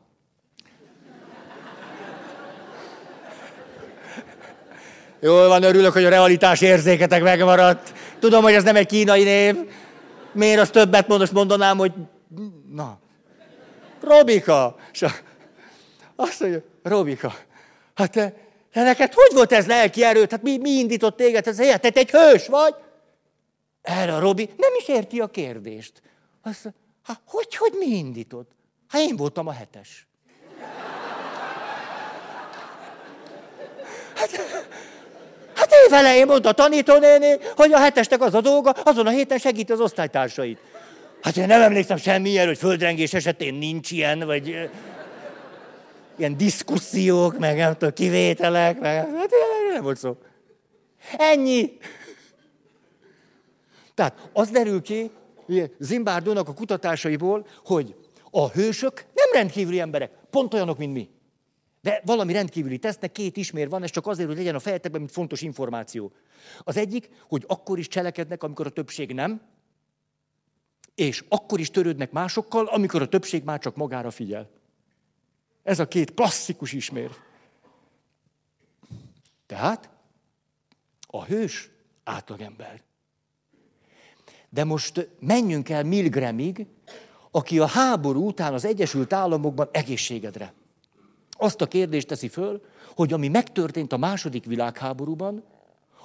Jól 5.19 5.47
van, 5.47 5.63
örülök, 5.63 5.93
hogy 5.93 6.05
a 6.05 6.09
realitás 6.09 6.61
érzéketek 6.61 7.21
megmaradt. 7.21 7.93
Tudom, 8.19 8.43
hogy 8.43 8.53
ez 8.53 8.63
nem 8.63 8.75
egy 8.75 8.87
kínai 8.87 9.23
név. 9.23 9.55
Miért 10.31 10.59
az 10.59 10.69
többet 10.69 11.07
mondasz, 11.07 11.31
mondanám, 11.31 11.77
hogy 11.77 11.93
na, 12.71 12.99
Robika. 14.01 14.75
És 14.91 15.05
azt 16.15 16.39
mondja, 16.39 16.61
Robika. 16.83 17.45
Hát 17.97 18.11
te, 18.11 18.33
te 18.71 18.83
neked 18.83 19.13
hogy 19.13 19.33
volt 19.33 19.51
ez 19.51 19.65
lelki 19.65 20.03
erőt? 20.03 20.31
Hát 20.31 20.41
mi, 20.41 20.57
mi 20.57 20.69
indított 20.69 21.17
téged 21.17 21.47
ez 21.47 21.57
helyet? 21.57 21.81
Te 21.81 21.89
egy 21.93 22.11
hős 22.11 22.47
vagy? 22.47 22.75
Erre 23.81 24.15
a 24.15 24.19
Robi 24.19 24.49
nem 24.57 24.71
is 24.79 24.87
érti 24.87 25.19
a 25.19 25.27
kérdést. 25.27 26.01
Azt 26.43 26.73
hát 27.03 27.19
hogy, 27.25 27.55
hogy 27.55 27.73
mi 27.77 27.85
indított? 27.85 28.51
Hát 28.87 29.01
én 29.01 29.15
voltam 29.15 29.47
a 29.47 29.51
hetes. 29.51 30.07
Hát, 34.15 34.29
hát 35.55 35.73
évelején 35.85 36.25
mondta 36.25 36.49
a 36.49 36.53
tanítónéni, 36.53 37.37
hogy 37.55 37.73
a 37.73 37.79
hetestek 37.79 38.21
az 38.21 38.33
a 38.33 38.41
dolga, 38.41 38.69
azon 38.69 39.07
a 39.07 39.09
héten 39.09 39.37
segít 39.37 39.69
az 39.69 39.79
osztálytársait. 39.79 40.59
Hát 41.21 41.37
én 41.37 41.47
nem 41.47 41.61
emlékszem 41.61 41.97
semmilyen, 41.97 42.47
hogy 42.47 42.57
földrengés 42.57 43.13
esetén 43.13 43.53
nincs 43.53 43.91
ilyen, 43.91 44.19
vagy 44.19 44.69
ilyen 46.17 46.37
diszkusziók, 46.37 47.37
meg 47.37 47.57
nem 47.57 47.73
tudom, 47.73 47.93
kivételek, 47.93 48.79
meg 48.79 48.95
hát 48.95 49.31
nem 49.73 49.83
volt 49.83 49.97
szó. 49.97 50.17
Ennyi. 51.17 51.77
Tehát 53.93 54.29
az 54.33 54.49
derül 54.49 54.81
ki, 54.81 55.11
Zimbárdónak 55.79 56.47
a 56.47 56.53
kutatásaiból, 56.53 57.47
hogy 57.65 57.95
a 58.31 58.49
hősök 58.49 59.05
nem 59.13 59.29
rendkívüli 59.33 59.79
emberek, 59.79 60.11
pont 60.29 60.53
olyanok, 60.53 60.77
mint 60.77 60.93
mi. 60.93 61.09
De 61.81 62.01
valami 62.05 62.33
rendkívüli 62.33 62.77
tesznek, 62.77 63.11
két 63.11 63.37
ismér 63.37 63.69
van, 63.69 63.83
ez 63.83 63.89
csak 63.89 64.07
azért, 64.07 64.27
hogy 64.27 64.37
legyen 64.37 64.55
a 64.55 64.59
fejetekben, 64.59 64.99
mint 64.99 65.13
fontos 65.13 65.41
információ. 65.41 66.11
Az 66.59 66.77
egyik, 66.77 67.09
hogy 67.27 67.43
akkor 67.47 67.79
is 67.79 67.87
cselekednek, 67.87 68.43
amikor 68.43 68.65
a 68.65 68.69
többség 68.69 69.13
nem, 69.13 69.41
és 70.95 71.23
akkor 71.29 71.59
is 71.59 71.71
törődnek 71.71 72.11
másokkal, 72.11 72.65
amikor 72.65 73.01
a 73.01 73.07
többség 73.07 73.43
már 73.43 73.59
csak 73.59 73.75
magára 73.75 74.11
figyel. 74.11 74.49
Ez 75.67 75.79
a 75.79 75.87
két 75.87 76.13
klasszikus 76.13 76.71
ismér. 76.71 77.11
Tehát 79.45 79.89
a 81.07 81.25
hős 81.25 81.69
átlagember. 82.03 82.81
De 84.49 84.63
most 84.63 85.09
menjünk 85.19 85.69
el 85.69 85.83
Milgramig, 85.83 86.65
aki 87.31 87.59
a 87.59 87.65
háború 87.65 88.27
után 88.27 88.53
az 88.53 88.65
Egyesült 88.65 89.13
Államokban 89.13 89.69
egészségedre. 89.71 90.53
Azt 91.31 91.61
a 91.61 91.67
kérdést 91.67 92.07
teszi 92.07 92.27
föl, 92.27 92.65
hogy 92.95 93.13
ami 93.13 93.27
megtörtént 93.27 93.93
a 93.93 93.97
második 93.97 94.45
világháborúban, 94.45 95.43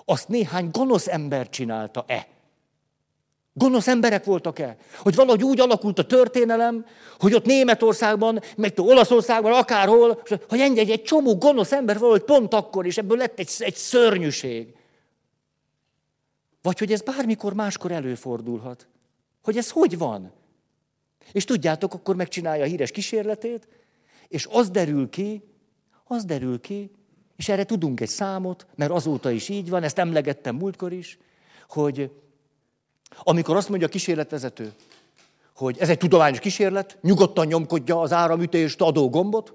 azt 0.05 0.29
néhány 0.29 0.71
gonosz 0.71 1.09
ember 1.09 1.49
csinálta-e? 1.49 2.29
Gonosz 3.53 3.89
emberek 3.89 4.25
voltak-e? 4.25 4.77
Hogy 4.97 5.15
valahogy 5.15 5.43
úgy 5.43 5.61
alakult 5.61 5.99
a 5.99 6.07
történelem, 6.07 6.87
hogy 7.19 7.35
ott 7.35 7.45
Németországban, 7.45 8.41
meg 8.57 8.73
Olaszországban, 8.77 9.53
akárhol, 9.53 10.23
hogy 10.49 10.61
egy, 10.61 10.91
egy 10.91 11.03
csomó 11.03 11.37
gonosz 11.37 11.73
ember 11.73 11.99
valahogy 11.99 12.23
pont 12.23 12.55
akkor, 12.55 12.87
és 12.87 12.99
ebből 12.99 13.17
lett 13.17 13.39
egy, 13.39 13.51
egy 13.59 13.75
szörnyűség. 13.75 14.75
Vagy 16.63 16.79
hogy 16.79 16.93
ez 16.93 17.03
bármikor 17.03 17.55
máskor 17.55 17.91
előfordulhat. 17.91 18.87
Hogy 19.43 19.57
ez 19.57 19.71
hogy 19.71 19.99
van? 19.99 20.33
És 21.33 21.45
tudjátok, 21.45 21.95
akkor 21.95 22.17
megcsinálja 22.17 22.65
a 22.65 22.67
híres 22.67 22.91
kísérletét, 22.91 23.69
és 24.29 24.49
az 24.51 24.71
derül 24.71 25.09
ki, 25.09 25.43
az 26.05 26.25
derül 26.25 26.61
ki, 26.61 26.91
és 27.37 27.49
erre 27.49 27.65
tudunk 27.65 28.01
egy 28.01 28.09
számot, 28.09 28.67
mert 28.75 28.91
azóta 28.91 29.31
is 29.31 29.49
így 29.49 29.71
van, 29.71 29.83
ezt 29.83 29.99
emlegettem 29.99 30.57
múltkor 30.57 30.93
is, 30.93 31.19
hogy 31.69 32.11
amikor 33.19 33.57
azt 33.57 33.69
mondja 33.69 33.87
a 33.87 33.91
kísérletvezető, 33.91 34.73
hogy 35.55 35.79
ez 35.79 35.89
egy 35.89 35.99
tudományos 35.99 36.39
kísérlet, 36.39 36.99
nyugodtan 37.01 37.47
nyomkodja 37.47 38.01
az 38.01 38.13
áramütést 38.13 38.81
adó 38.81 39.11
gombot, 39.11 39.53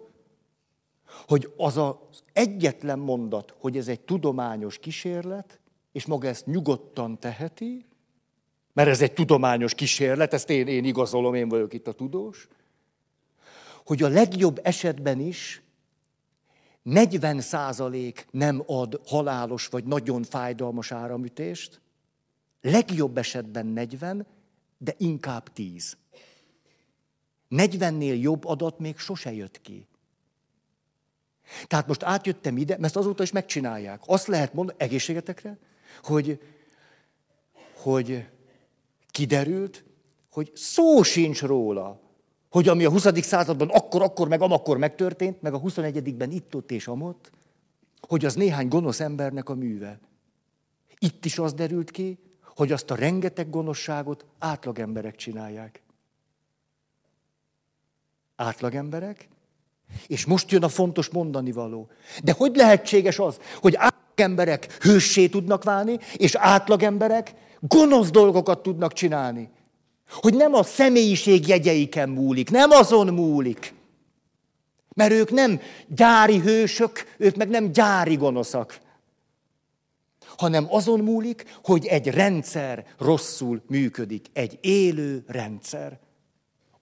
hogy 1.28 1.54
az 1.58 1.78
az 1.78 2.24
egyetlen 2.34 3.00
mondat, 3.00 3.54
hogy 3.60 3.78
ez 3.78 3.88
egy 3.88 4.00
tudományos 4.00 4.78
kísérlet, 4.78 5.60
és 5.92 6.06
maga 6.06 6.28
ezt 6.28 6.46
nyugodtan 6.46 7.20
teheti, 7.20 7.86
mert 8.74 8.90
ez 8.90 9.02
egy 9.02 9.14
tudományos 9.14 9.74
kísérlet, 9.74 10.34
ezt 10.34 10.50
én, 10.50 10.68
én 10.68 10.86
igazolom, 10.86 11.34
én 11.34 11.50
vagyok 11.50 11.74
itt 11.74 11.88
a 11.88 11.94
tudós, 11.94 12.48
hogy 13.86 14.04
a 14.04 14.08
legjobb 14.08 14.60
esetben 14.64 15.20
is 15.20 15.62
40 16.84 17.42
százalék 17.42 18.28
nem 18.32 18.64
ad 18.66 19.02
halálos 19.06 19.68
vagy 19.68 19.84
nagyon 19.84 20.24
fájdalmas 20.24 20.92
áramütést, 20.92 21.82
legjobb 22.62 23.18
esetben 23.18 23.66
40, 23.66 24.26
de 24.78 24.96
inkább 24.98 25.54
10. 25.54 25.98
40-nél 27.50 28.22
jobb 28.22 28.46
adat 28.46 28.80
még 28.80 28.98
sose 28.98 29.34
jött 29.34 29.62
ki. 29.62 29.88
Tehát 31.68 31.88
most 31.88 32.04
átjöttem 32.04 32.58
ide, 32.58 32.78
mert 32.78 32.96
azóta 32.96 33.24
is 33.24 33.32
megcsinálják. 33.32 34.02
Azt 34.06 34.28
lehet 34.28 34.54
mondani, 34.54 34.78
egészségetekre, 34.82 35.58
hogy, 36.04 36.40
hogy 37.76 38.26
kiderült, 39.08 39.84
hogy 40.32 40.52
szó 40.56 41.04
sincs 41.04 41.42
róla, 41.42 42.02
hogy 42.50 42.68
ami 42.68 42.86
a 42.86 42.90
20. 42.90 43.24
században 43.26 43.70
akkor, 43.70 44.02
akkor, 44.02 44.28
meg 44.28 44.42
amakkor 44.42 44.78
megtörtént, 44.78 45.42
meg 45.42 45.54
a 45.54 45.62
21-ben 45.62 46.32
itt, 46.32 46.56
ott 46.56 46.72
és 46.72 46.88
amott, 46.88 47.32
hogy 48.08 48.26
az 48.26 48.36
néhány 48.36 48.68
gonosz 48.68 49.00
embernek 49.00 49.50
a 49.50 49.56
műve. 49.56 50.00
Itt 51.00 51.26
is 51.26 51.40
az 51.40 51.54
derült 51.54 51.92
ki, 51.92 52.18
hogy 52.58 52.72
azt 52.72 52.92
a 52.92 52.96
rengeteg 52.96 53.50
gonoszságot 53.50 54.26
átlagemberek 54.40 55.16
csinálják. 55.16 55.82
Átlagemberek? 58.36 59.28
És 60.08 60.26
most 60.26 60.52
jön 60.52 60.64
a 60.64 60.70
fontos 60.70 61.10
mondani 61.10 61.52
való. 61.52 61.90
De 62.24 62.32
hogy 62.32 62.56
lehetséges 62.56 63.20
az, 63.20 63.40
hogy 63.56 63.76
átlagemberek 63.76 64.78
hőssé 64.84 65.28
tudnak 65.28 65.64
válni, 65.64 66.00
és 66.14 66.36
átlagemberek 66.36 67.34
gonosz 67.60 68.10
dolgokat 68.10 68.64
tudnak 68.64 68.94
csinálni? 68.94 69.50
Hogy 70.10 70.34
nem 70.34 70.54
a 70.54 70.64
személyiség 70.64 71.48
jegyeiken 71.48 72.10
múlik, 72.10 72.50
nem 72.50 72.72
azon 72.72 73.14
múlik. 73.14 73.74
Mert 74.94 75.12
ők 75.12 75.32
nem 75.32 75.62
gyári 75.88 76.40
hősök, 76.40 77.16
ők 77.18 77.36
meg 77.36 77.50
nem 77.50 77.72
gyári 77.72 78.16
gonoszak. 78.16 78.80
Hanem 80.38 80.66
azon 80.70 81.00
múlik, 81.00 81.58
hogy 81.64 81.86
egy 81.86 82.08
rendszer 82.08 82.86
rosszul 82.98 83.62
működik. 83.68 84.26
Egy 84.34 84.58
élő 84.62 85.24
rendszer. 85.28 86.00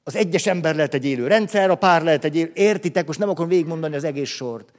Az 0.03 0.15
egyes 0.15 0.45
ember 0.45 0.75
lehet 0.75 0.93
egy 0.93 1.05
élő 1.05 1.27
rendszer, 1.27 1.69
a 1.69 1.75
pár 1.75 2.03
lehet 2.03 2.23
egy 2.23 2.35
élő... 2.35 2.51
Értitek, 2.53 3.07
most 3.07 3.19
nem 3.19 3.29
akarom 3.29 3.49
végigmondani 3.49 3.95
az 3.95 4.03
egész 4.03 4.29
sort. 4.29 4.71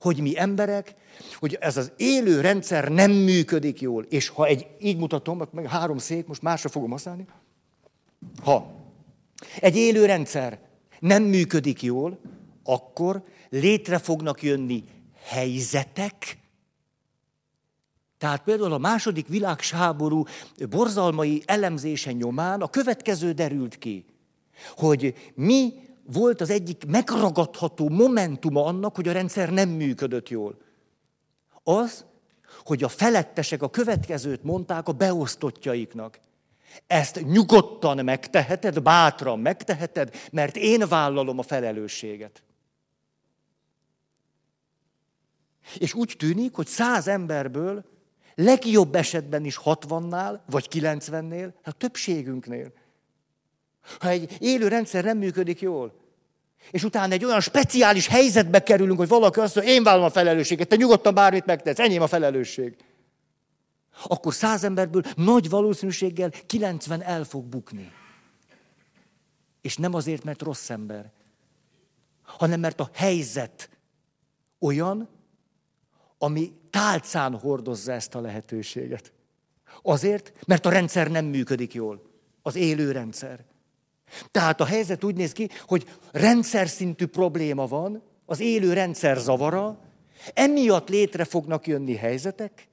Hogy 0.00 0.20
mi 0.20 0.38
emberek, 0.38 0.94
hogy 1.34 1.56
ez 1.60 1.76
az 1.76 1.92
élő 1.96 2.40
rendszer 2.40 2.88
nem 2.88 3.10
működik 3.10 3.80
jól. 3.80 4.04
És 4.08 4.28
ha 4.28 4.46
egy, 4.46 4.66
így 4.80 4.96
mutatom, 4.96 5.42
meg 5.52 5.66
három 5.66 5.98
szék, 5.98 6.26
most 6.26 6.42
másra 6.42 6.68
fogom 6.68 6.90
használni. 6.90 7.26
Ha 8.42 8.74
egy 9.60 9.76
élő 9.76 10.04
rendszer 10.04 10.58
nem 10.98 11.22
működik 11.22 11.82
jól, 11.82 12.20
akkor 12.64 13.22
létre 13.50 13.98
fognak 13.98 14.42
jönni 14.42 14.84
helyzetek, 15.22 16.38
tehát 18.24 18.42
például 18.42 18.72
a 18.72 18.78
második 18.78 19.28
világháború 19.28 20.24
borzalmai 20.70 21.42
elemzése 21.46 22.12
nyomán 22.12 22.60
a 22.60 22.68
következő 22.68 23.32
derült 23.32 23.78
ki, 23.78 24.04
hogy 24.76 25.32
mi 25.34 25.72
volt 26.12 26.40
az 26.40 26.50
egyik 26.50 26.84
megragadható 26.86 27.88
momentuma 27.88 28.64
annak, 28.64 28.94
hogy 28.94 29.08
a 29.08 29.12
rendszer 29.12 29.52
nem 29.52 29.68
működött 29.68 30.28
jól. 30.28 30.58
Az, 31.62 32.04
hogy 32.64 32.82
a 32.82 32.88
felettesek 32.88 33.62
a 33.62 33.70
következőt 33.70 34.42
mondták 34.42 34.88
a 34.88 34.92
beosztottjaiknak. 34.92 36.20
Ezt 36.86 37.24
nyugodtan 37.26 38.04
megteheted, 38.04 38.82
bátran 38.82 39.38
megteheted, 39.38 40.14
mert 40.32 40.56
én 40.56 40.88
vállalom 40.88 41.38
a 41.38 41.42
felelősséget. 41.42 42.42
És 45.78 45.94
úgy 45.94 46.14
tűnik, 46.18 46.54
hogy 46.54 46.66
száz 46.66 47.08
emberből 47.08 47.92
legjobb 48.34 48.94
esetben 48.94 49.44
is 49.44 49.60
60-nál, 49.64 50.38
vagy 50.46 50.68
90-nél, 50.70 51.52
a 51.62 51.72
többségünknél. 51.72 52.72
Ha 53.98 54.08
egy 54.08 54.36
élő 54.38 54.68
rendszer 54.68 55.04
nem 55.04 55.18
működik 55.18 55.60
jól, 55.60 56.02
és 56.70 56.84
utána 56.84 57.12
egy 57.12 57.24
olyan 57.24 57.40
speciális 57.40 58.06
helyzetbe 58.06 58.62
kerülünk, 58.62 58.98
hogy 58.98 59.08
valaki 59.08 59.40
azt 59.40 59.54
mondja, 59.54 59.72
én 59.74 59.82
vállalom 59.82 60.06
a 60.06 60.10
felelősséget, 60.10 60.68
te 60.68 60.76
nyugodtan 60.76 61.14
bármit 61.14 61.46
megtesz, 61.46 61.78
enyém 61.78 62.02
a 62.02 62.06
felelősség. 62.06 62.76
Akkor 64.02 64.34
száz 64.34 64.64
emberből 64.64 65.02
nagy 65.16 65.48
valószínűséggel 65.48 66.30
90 66.46 67.02
el 67.02 67.24
fog 67.24 67.44
bukni. 67.44 67.92
És 69.60 69.76
nem 69.76 69.94
azért, 69.94 70.24
mert 70.24 70.42
rossz 70.42 70.70
ember, 70.70 71.12
hanem 72.22 72.60
mert 72.60 72.80
a 72.80 72.90
helyzet 72.92 73.70
olyan, 74.58 75.08
ami 76.18 76.52
tálcán 76.74 77.38
hordozza 77.38 77.92
ezt 77.92 78.14
a 78.14 78.20
lehetőséget. 78.20 79.12
Azért, 79.82 80.32
mert 80.46 80.66
a 80.66 80.70
rendszer 80.70 81.10
nem 81.10 81.24
működik 81.24 81.74
jól. 81.74 82.02
Az 82.42 82.56
élő 82.56 82.92
rendszer. 82.92 83.44
Tehát 84.30 84.60
a 84.60 84.64
helyzet 84.64 85.04
úgy 85.04 85.16
néz 85.16 85.32
ki, 85.32 85.48
hogy 85.66 85.88
rendszer 86.12 86.68
szintű 86.68 87.06
probléma 87.06 87.66
van, 87.66 88.02
az 88.26 88.40
élő 88.40 88.72
rendszer 88.72 89.16
zavara, 89.16 89.78
emiatt 90.32 90.88
létre 90.88 91.24
fognak 91.24 91.66
jönni 91.66 91.94
helyzetek, 91.94 92.68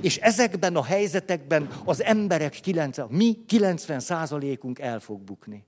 és 0.00 0.16
ezekben 0.16 0.76
a 0.76 0.84
helyzetekben 0.84 1.70
az 1.84 2.02
emberek 2.02 2.52
90, 2.52 3.08
mi 3.10 3.44
90 3.46 4.00
százalékunk 4.00 4.78
el 4.78 5.00
fog 5.00 5.20
bukni. 5.20 5.66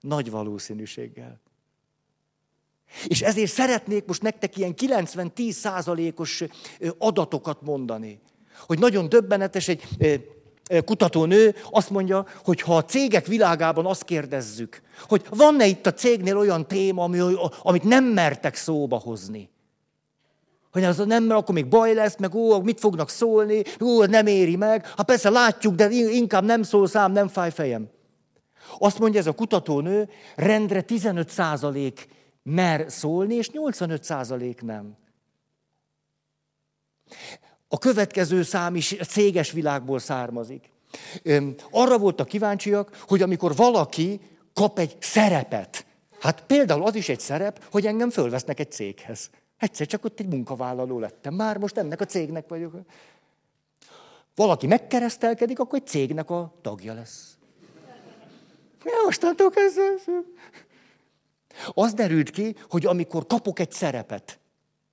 Nagy 0.00 0.30
valószínűséggel. 0.30 1.40
És 3.06 3.22
ezért 3.22 3.50
szeretnék 3.50 4.04
most 4.06 4.22
nektek 4.22 4.56
ilyen 4.56 4.74
90-10 4.76 5.50
százalékos 5.50 6.42
adatokat 6.98 7.62
mondani. 7.62 8.20
Hogy 8.66 8.78
nagyon 8.78 9.08
döbbenetes 9.08 9.68
egy 9.68 9.82
kutatónő 10.84 11.54
azt 11.70 11.90
mondja, 11.90 12.26
hogy 12.44 12.60
ha 12.60 12.76
a 12.76 12.84
cégek 12.84 13.26
világában 13.26 13.86
azt 13.86 14.04
kérdezzük, 14.04 14.82
hogy 15.08 15.24
van-e 15.30 15.66
itt 15.66 15.86
a 15.86 15.94
cégnél 15.94 16.36
olyan 16.38 16.66
téma, 16.66 17.02
ami, 17.02 17.18
amit 17.62 17.82
nem 17.82 18.04
mertek 18.04 18.54
szóba 18.54 18.98
hozni. 18.98 19.50
Hogy 20.72 20.84
az 20.84 20.96
nem, 20.96 21.24
mert 21.24 21.40
akkor 21.40 21.54
még 21.54 21.68
baj 21.68 21.94
lesz, 21.94 22.16
meg 22.18 22.34
ó, 22.34 22.60
mit 22.60 22.80
fognak 22.80 23.10
szólni, 23.10 23.62
ó, 23.80 24.04
nem 24.04 24.26
éri 24.26 24.56
meg. 24.56 24.86
Hát 24.86 25.06
persze 25.06 25.30
látjuk, 25.30 25.74
de 25.74 25.90
inkább 25.90 26.44
nem 26.44 26.62
szól 26.62 26.86
szám, 26.86 27.12
nem 27.12 27.28
fáj 27.28 27.50
fejem. 27.50 27.90
Azt 28.78 28.98
mondja 28.98 29.20
ez 29.20 29.26
a 29.26 29.32
kutatónő, 29.32 30.08
rendre 30.36 30.80
15 30.80 31.28
százalék 31.28 32.08
mer 32.42 32.84
szólni, 32.88 33.34
és 33.34 33.50
85 33.50 34.04
százalék 34.04 34.62
nem. 34.62 34.96
A 37.68 37.78
következő 37.78 38.42
szám 38.42 38.74
is 38.74 38.92
a 38.92 39.04
céges 39.04 39.50
világból 39.50 39.98
származik. 39.98 40.70
Arra 41.70 41.98
voltak 41.98 42.28
kíváncsiak, 42.28 43.04
hogy 43.06 43.22
amikor 43.22 43.56
valaki 43.56 44.20
kap 44.52 44.78
egy 44.78 44.96
szerepet, 45.00 45.86
hát 46.20 46.44
például 46.46 46.82
az 46.82 46.94
is 46.94 47.08
egy 47.08 47.20
szerep, 47.20 47.64
hogy 47.70 47.86
engem 47.86 48.10
fölvesznek 48.10 48.60
egy 48.60 48.72
céghez. 48.72 49.30
Egyszer 49.56 49.86
csak 49.86 50.04
ott 50.04 50.20
egy 50.20 50.28
munkavállaló 50.28 50.98
lettem. 50.98 51.34
Már 51.34 51.58
most 51.58 51.76
ennek 51.76 52.00
a 52.00 52.04
cégnek 52.04 52.48
vagyok. 52.48 52.74
Valaki 54.34 54.66
megkeresztelkedik, 54.66 55.58
akkor 55.58 55.78
egy 55.78 55.86
cégnek 55.86 56.30
a 56.30 56.54
tagja 56.62 56.94
lesz. 56.94 57.36
Ja, 58.84 58.92
mostantól 59.04 59.50
kezdve. 59.50 59.84
Az 61.74 61.94
derült 61.94 62.30
ki, 62.30 62.54
hogy 62.68 62.86
amikor 62.86 63.26
kapok 63.26 63.58
egy 63.58 63.72
szerepet, 63.72 64.40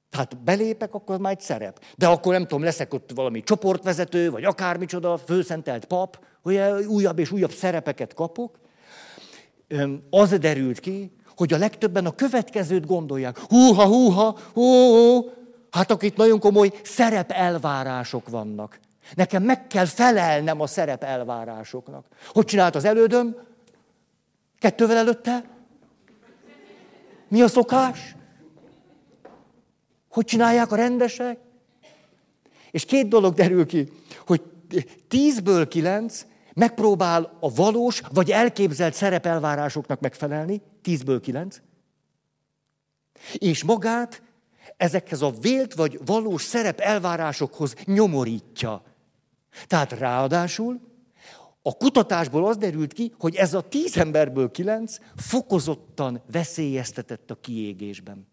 Tehát 0.09 0.43
belépek, 0.43 0.93
akkor 0.93 1.19
már 1.19 1.31
egy 1.31 1.41
szerep. 1.41 1.83
De 1.97 2.07
akkor 2.07 2.33
nem 2.33 2.41
tudom, 2.41 2.63
leszek 2.63 2.93
ott 2.93 3.11
valami 3.15 3.43
csoportvezető, 3.43 4.31
vagy 4.31 4.43
akármicsoda, 4.43 5.17
főszentelt 5.17 5.85
pap, 5.85 6.19
hogy 6.41 6.57
újabb 6.85 7.19
és 7.19 7.31
újabb 7.31 7.51
szerepeket 7.51 8.13
kapok. 8.13 8.59
Az 10.09 10.29
derült 10.29 10.79
ki, 10.79 11.11
hogy 11.35 11.53
a 11.53 11.57
legtöbben 11.57 12.05
a 12.05 12.15
következőt 12.15 12.85
gondolják. 12.85 13.39
Húha, 13.39 13.85
húha, 13.85 14.37
hú, 14.53 14.61
hú. 14.63 15.31
Hát 15.71 15.91
akkor 15.91 16.11
nagyon 16.15 16.39
komoly 16.39 16.71
szerepelvárások 16.83 18.29
vannak. 18.29 18.79
Nekem 19.15 19.43
meg 19.43 19.67
kell 19.67 19.85
felelnem 19.85 20.61
a 20.61 20.67
szerepelvárásoknak. 20.67 22.05
Hogy 22.27 22.45
csinált 22.45 22.75
az 22.75 22.85
elődöm? 22.85 23.35
Kettővel 24.59 24.97
előtte? 24.97 25.43
Mi 27.29 27.41
a 27.41 27.47
szokás? 27.47 28.15
Hogy 30.09 30.25
csinálják 30.25 30.71
a 30.71 30.75
rendesek? 30.75 31.39
És 32.71 32.85
két 32.85 33.07
dolog 33.07 33.33
derül 33.33 33.65
ki, 33.65 33.91
hogy 34.25 34.41
tízből 35.07 35.67
kilenc 35.67 36.25
megpróbál 36.53 37.37
a 37.39 37.53
valós 37.53 38.01
vagy 38.13 38.31
elképzelt 38.31 38.93
szerepelvárásoknak 38.93 39.99
megfelelni, 39.99 40.61
tízből 40.81 41.21
kilenc, 41.21 41.61
és 43.33 43.63
magát 43.63 44.21
ezekhez 44.77 45.21
a 45.21 45.33
vélt 45.41 45.73
vagy 45.73 45.99
valós 46.05 46.43
szerep 46.43 46.79
elvárásokhoz 46.79 47.73
nyomorítja. 47.85 48.83
Tehát 49.67 49.91
ráadásul 49.91 50.88
a 51.61 51.77
kutatásból 51.77 52.47
az 52.47 52.57
derült 52.57 52.93
ki, 52.93 53.13
hogy 53.17 53.35
ez 53.35 53.53
a 53.53 53.67
tíz 53.67 53.97
emberből 53.97 54.51
kilenc 54.51 54.97
fokozottan 55.15 56.21
veszélyeztetett 56.31 57.31
a 57.31 57.39
kiégésben. 57.39 58.27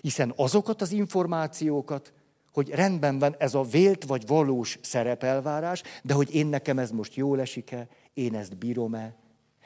Hiszen 0.00 0.32
azokat 0.36 0.82
az 0.82 0.92
információkat, 0.92 2.12
hogy 2.52 2.68
rendben 2.68 3.18
van 3.18 3.34
ez 3.38 3.54
a 3.54 3.62
vélt 3.62 4.04
vagy 4.04 4.26
valós 4.26 4.78
szerepelvárás, 4.82 5.82
de 6.02 6.14
hogy 6.14 6.34
én 6.34 6.46
nekem 6.46 6.78
ez 6.78 6.90
most 6.90 7.14
jól 7.14 7.40
esik-e, 7.40 7.88
én 8.14 8.34
ezt 8.34 8.56
bírom-e, 8.56 9.16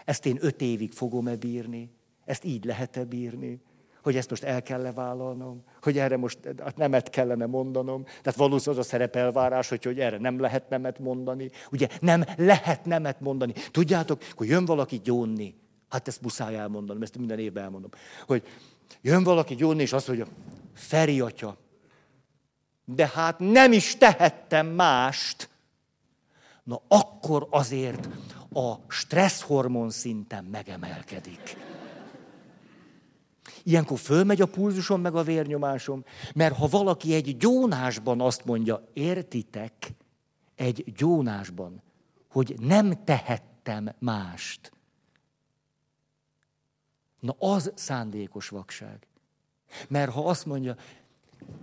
ezt 0.05 0.27
én 0.27 0.39
öt 0.41 0.61
évig 0.61 0.93
fogom-e 0.93 1.37
bírni, 1.37 1.91
ezt 2.25 2.45
így 2.45 2.65
lehet-e 2.65 3.05
bírni, 3.05 3.61
hogy 4.03 4.17
ezt 4.17 4.31
most 4.31 4.43
el 4.43 4.63
kell 4.63 4.93
vállalnom, 4.93 5.65
hogy 5.83 5.99
erre 5.99 6.17
most 6.17 6.39
hát 6.59 6.77
nemet 6.77 7.11
kellene 7.11 7.47
mondanom. 7.47 8.05
Tehát 8.05 8.37
valószínűleg 8.37 8.81
az 8.81 8.87
a 8.87 8.91
szerepelvárás, 8.91 9.69
hogy, 9.69 9.85
hogy 9.85 10.01
erre 10.01 10.19
nem 10.19 10.41
lehet 10.41 10.69
nemet 10.69 10.99
mondani. 10.99 11.51
Ugye 11.71 11.89
nem 12.01 12.25
lehet 12.37 12.85
nemet 12.85 13.21
mondani. 13.21 13.53
Tudjátok, 13.71 14.23
hogy 14.35 14.49
jön 14.49 14.65
valaki 14.65 15.01
gyónni. 15.05 15.55
Hát 15.89 16.09
ezt 16.09 16.23
muszáj 16.23 16.57
elmondanom, 16.57 17.03
ezt 17.03 17.19
minden 17.19 17.39
évben 17.39 17.65
elmondom. 17.65 17.91
Hogy 18.27 18.43
jön 19.03 19.23
valaki 19.23 19.55
gyónni, 19.55 19.83
és 19.83 19.93
azt 19.93 20.07
mondja, 20.09 20.27
Feri 20.75 21.21
atya, 21.21 21.57
de 22.85 23.11
hát 23.15 23.39
nem 23.39 23.73
is 23.73 23.97
tehettem 23.97 24.67
mást. 24.67 25.49
Na 26.63 26.83
akkor 26.89 27.47
azért 27.51 28.09
a 28.53 28.75
stresszhormon 28.89 29.91
szinten 29.91 30.45
megemelkedik. 30.45 31.57
Ilyenkor 33.63 33.99
fölmegy 33.99 34.41
a 34.41 34.47
pulzusom, 34.47 35.01
meg 35.01 35.15
a 35.15 35.23
vérnyomásom, 35.23 36.05
mert 36.35 36.57
ha 36.57 36.67
valaki 36.67 37.15
egy 37.15 37.37
gyónásban 37.37 38.21
azt 38.21 38.45
mondja, 38.45 38.89
értitek, 38.93 39.95
egy 40.55 40.93
gyónásban, 40.97 41.83
hogy 42.31 42.55
nem 42.59 43.05
tehettem 43.05 43.89
mást, 43.99 44.73
na 47.21 47.35
az 47.39 47.73
szándékos 47.75 48.49
vakság. 48.49 49.07
Mert 49.89 50.11
ha 50.11 50.29
azt 50.29 50.47
mondja, 50.47 50.77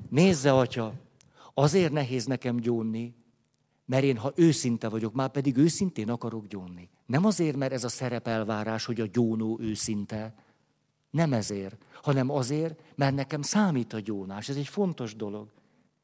nézze, 0.10 0.54
atya, 0.54 0.94
azért 1.54 1.92
nehéz 1.92 2.26
nekem 2.26 2.58
gyónni, 2.58 3.16
mert 3.86 4.04
én, 4.04 4.18
ha 4.18 4.32
őszinte 4.36 4.90
vagyok, 4.90 5.14
már 5.14 5.30
pedig 5.30 5.58
őszintén 5.58 6.10
akarok 6.10 6.48
gyónni. 6.48 6.90
Nem 7.06 7.26
azért, 7.26 7.56
mert 7.56 7.74
ez 7.74 7.84
a 7.84 7.90
szerepelvárás, 7.90 8.86
hogy 8.86 9.02
a 9.02 9.08
gyónó 9.08 9.60
őszinte, 9.62 10.34
nem 11.10 11.34
ezért, 11.34 11.78
hanem 12.02 12.32
azért, 12.32 12.80
mert 12.96 13.16
nekem 13.16 13.42
számít 13.42 13.94
a 13.94 14.00
gyónás. 14.00 14.50
Ez 14.50 14.56
egy 14.56 14.68
fontos 14.68 15.16
dolog. 15.16 15.48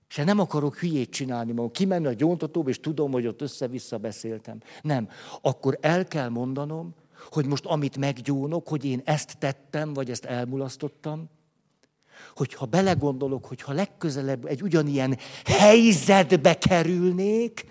És 0.09 0.15
nem 0.15 0.39
akarok 0.39 0.77
hülyét 0.77 1.09
csinálni 1.09 1.51
magam, 1.51 1.71
kimenni 1.71 2.07
a 2.07 2.13
gyóntatóba, 2.13 2.69
és 2.69 2.79
tudom, 2.79 3.11
hogy 3.11 3.27
ott 3.27 3.41
össze-vissza 3.41 3.97
beszéltem. 3.97 4.59
Nem. 4.81 5.09
Akkor 5.41 5.77
el 5.81 6.07
kell 6.07 6.29
mondanom, 6.29 6.93
hogy 7.31 7.45
most 7.45 7.65
amit 7.65 7.97
meggyónok, 7.97 8.67
hogy 8.67 8.85
én 8.85 9.01
ezt 9.05 9.37
tettem, 9.37 9.93
vagy 9.93 10.09
ezt 10.09 10.25
elmulasztottam, 10.25 11.29
hogyha 12.35 12.65
belegondolok, 12.65 13.45
hogyha 13.45 13.73
legközelebb 13.73 14.45
egy 14.45 14.61
ugyanilyen 14.61 15.17
helyzetbe 15.45 16.57
kerülnék, 16.57 17.65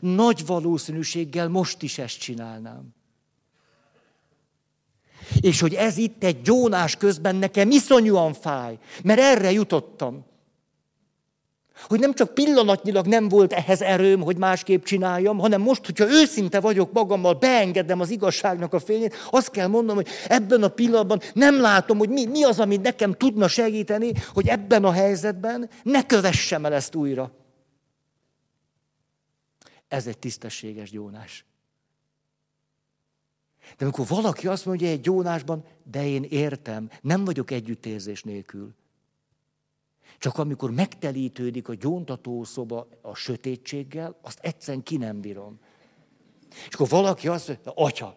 nagy 0.00 0.46
valószínűséggel 0.46 1.48
most 1.48 1.82
is 1.82 1.98
ezt 1.98 2.18
csinálnám. 2.18 2.94
És 5.42 5.60
hogy 5.60 5.74
ez 5.74 5.96
itt 5.96 6.24
egy 6.24 6.40
gyónás 6.42 6.96
közben 6.96 7.36
nekem 7.36 7.70
iszonyúan 7.70 8.32
fáj, 8.32 8.78
mert 9.02 9.20
erre 9.20 9.52
jutottam. 9.52 10.24
Hogy 11.88 12.00
nem 12.00 12.14
csak 12.14 12.34
pillanatnyilag 12.34 13.06
nem 13.06 13.28
volt 13.28 13.52
ehhez 13.52 13.82
erőm, 13.82 14.20
hogy 14.20 14.36
másképp 14.36 14.84
csináljam, 14.84 15.38
hanem 15.38 15.60
most, 15.60 15.86
hogyha 15.86 16.10
őszinte 16.10 16.60
vagyok 16.60 16.92
magammal, 16.92 17.34
beengedem 17.34 18.00
az 18.00 18.10
igazságnak 18.10 18.72
a 18.72 18.78
fényét, 18.78 19.14
azt 19.30 19.50
kell 19.50 19.66
mondanom, 19.66 19.96
hogy 19.96 20.08
ebben 20.28 20.62
a 20.62 20.68
pillanatban 20.68 21.20
nem 21.34 21.60
látom, 21.60 21.98
hogy 21.98 22.08
mi, 22.08 22.26
mi 22.26 22.44
az, 22.44 22.60
ami 22.60 22.76
nekem 22.76 23.12
tudna 23.12 23.48
segíteni, 23.48 24.12
hogy 24.32 24.48
ebben 24.48 24.84
a 24.84 24.92
helyzetben 24.92 25.70
ne 25.82 26.06
kövessem 26.06 26.64
el 26.64 26.72
ezt 26.72 26.94
újra. 26.94 27.32
Ez 29.88 30.06
egy 30.06 30.18
tisztességes 30.18 30.90
gyónás. 30.90 31.44
De 33.76 33.84
amikor 33.84 34.06
valaki 34.06 34.46
azt 34.46 34.66
mondja 34.66 34.88
egy 34.88 35.00
gyónásban, 35.00 35.64
de 35.82 36.06
én 36.06 36.22
értem, 36.22 36.90
nem 37.00 37.24
vagyok 37.24 37.50
együttérzés 37.50 38.22
nélkül. 38.22 38.74
Csak 40.18 40.38
amikor 40.38 40.70
megtelítődik 40.70 41.68
a 41.68 41.74
gyóntató 41.74 42.44
szoba 42.44 42.88
a 43.02 43.14
sötétséggel, 43.14 44.18
azt 44.22 44.38
egyszerűen 44.42 44.82
ki 44.82 44.96
nem 44.96 45.20
bírom. 45.20 45.58
És 46.68 46.74
akkor 46.74 46.88
valaki 46.88 47.28
azt 47.28 47.48
mondja, 47.48 47.72
atya, 47.74 48.16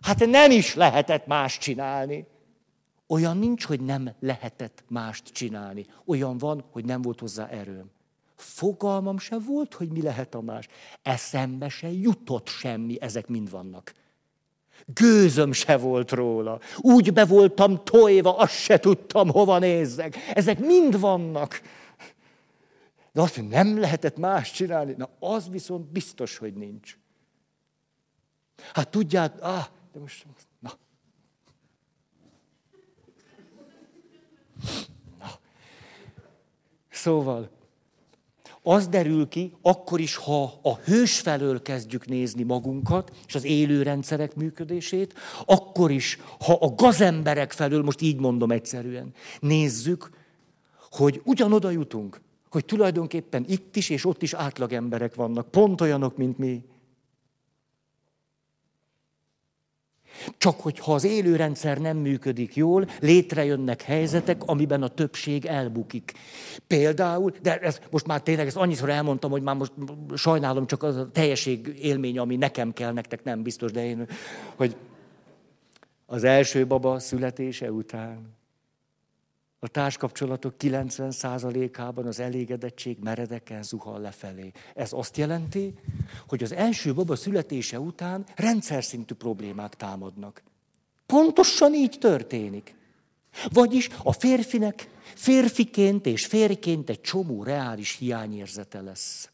hát 0.00 0.26
nem 0.26 0.50
is 0.50 0.74
lehetett 0.74 1.26
más 1.26 1.58
csinálni. 1.58 2.26
Olyan 3.06 3.38
nincs, 3.38 3.64
hogy 3.64 3.80
nem 3.80 4.14
lehetett 4.20 4.84
mást 4.88 5.24
csinálni. 5.24 5.86
Olyan 6.04 6.38
van, 6.38 6.64
hogy 6.70 6.84
nem 6.84 7.02
volt 7.02 7.20
hozzá 7.20 7.46
erőm. 7.46 7.90
Fogalmam 8.34 9.18
se 9.18 9.38
volt, 9.38 9.74
hogy 9.74 9.88
mi 9.88 10.02
lehet 10.02 10.34
a 10.34 10.40
más. 10.40 10.68
Eszembe 11.02 11.68
se 11.68 11.90
jutott 11.90 12.48
semmi, 12.48 13.00
ezek 13.00 13.26
mind 13.26 13.50
vannak. 13.50 13.94
Gőzöm 14.86 15.52
se 15.52 15.76
volt 15.76 16.10
róla. 16.10 16.60
Úgy 16.76 17.12
be 17.12 17.24
voltam 17.24 17.84
tojva, 17.84 18.36
azt 18.36 18.54
se 18.54 18.78
tudtam, 18.78 19.30
hova 19.30 19.58
nézzek. 19.58 20.16
Ezek 20.34 20.58
mind 20.58 21.00
vannak. 21.00 21.60
De 23.12 23.20
azt, 23.20 23.34
hogy 23.34 23.48
nem 23.48 23.78
lehetett 23.78 24.16
más 24.16 24.50
csinálni, 24.50 24.94
na 24.96 25.08
az 25.18 25.48
viszont 25.48 25.86
biztos, 25.86 26.36
hogy 26.36 26.54
nincs. 26.54 26.98
Hát 28.72 28.88
tudját, 28.88 29.40
ah, 29.40 29.64
de 29.92 30.00
most, 30.00 30.26
na. 30.58 30.72
na. 35.18 35.28
Szóval, 36.90 37.55
az 38.68 38.88
derül 38.88 39.28
ki, 39.28 39.52
akkor 39.62 40.00
is, 40.00 40.16
ha 40.16 40.42
a 40.62 40.74
hős 40.84 41.18
felől 41.18 41.62
kezdjük 41.62 42.06
nézni 42.06 42.42
magunkat, 42.42 43.10
és 43.26 43.34
az 43.34 43.44
élő 43.44 43.82
rendszerek 43.82 44.34
működését, 44.34 45.14
akkor 45.44 45.90
is, 45.90 46.18
ha 46.40 46.52
a 46.52 46.74
gazemberek 46.74 47.52
felől, 47.52 47.82
most 47.82 48.00
így 48.00 48.20
mondom 48.20 48.50
egyszerűen, 48.50 49.12
nézzük, 49.40 50.10
hogy 50.90 51.20
ugyanoda 51.24 51.70
jutunk, 51.70 52.20
hogy 52.50 52.64
tulajdonképpen 52.64 53.44
itt 53.48 53.76
is 53.76 53.88
és 53.88 54.04
ott 54.04 54.22
is 54.22 54.34
átlagemberek 54.34 55.14
vannak, 55.14 55.50
pont 55.50 55.80
olyanok, 55.80 56.16
mint 56.16 56.38
mi. 56.38 56.64
Csak 60.38 60.60
hogyha 60.60 60.94
az 60.94 61.04
élőrendszer 61.04 61.78
nem 61.78 61.96
működik 61.96 62.56
jól, 62.56 62.88
létrejönnek 63.00 63.82
helyzetek, 63.82 64.42
amiben 64.44 64.82
a 64.82 64.88
többség 64.88 65.44
elbukik. 65.44 66.12
Például, 66.66 67.32
de 67.42 67.58
ez, 67.58 67.80
most 67.90 68.06
már 68.06 68.20
tényleg 68.20 68.46
ezt 68.46 68.56
annyiszor 68.56 68.90
elmondtam, 68.90 69.30
hogy 69.30 69.42
már 69.42 69.56
most 69.56 69.72
sajnálom 70.14 70.66
csak 70.66 70.82
az 70.82 70.96
a 70.96 71.10
teljesség 71.12 71.78
élmény, 71.82 72.18
ami 72.18 72.36
nekem 72.36 72.72
kell, 72.72 72.92
nektek 72.92 73.24
nem 73.24 73.42
biztos, 73.42 73.72
de 73.72 73.84
én, 73.84 74.06
hogy 74.56 74.76
az 76.06 76.24
első 76.24 76.66
baba 76.66 76.98
születése 76.98 77.72
után 77.72 78.35
a 79.66 79.68
társkapcsolatok 79.68 80.54
90%-ában 80.58 82.06
az 82.06 82.20
elégedettség 82.20 82.98
meredeken 83.02 83.62
zuhal 83.62 84.00
lefelé. 84.00 84.52
Ez 84.74 84.92
azt 84.92 85.16
jelenti, 85.16 85.74
hogy 86.28 86.42
az 86.42 86.52
első 86.52 86.94
baba 86.94 87.16
születése 87.16 87.80
után 87.80 88.26
rendszer 88.34 88.84
szintű 88.84 89.14
problémák 89.14 89.74
támadnak. 89.74 90.42
Pontosan 91.06 91.74
így 91.74 91.96
történik. 92.00 92.74
Vagyis 93.52 93.88
a 94.02 94.12
férfinek 94.12 94.88
férfiként 95.14 96.06
és 96.06 96.26
férként 96.26 96.90
egy 96.90 97.00
csomó 97.00 97.42
reális 97.42 97.96
hiányérzete 97.96 98.80
lesz. 98.80 99.30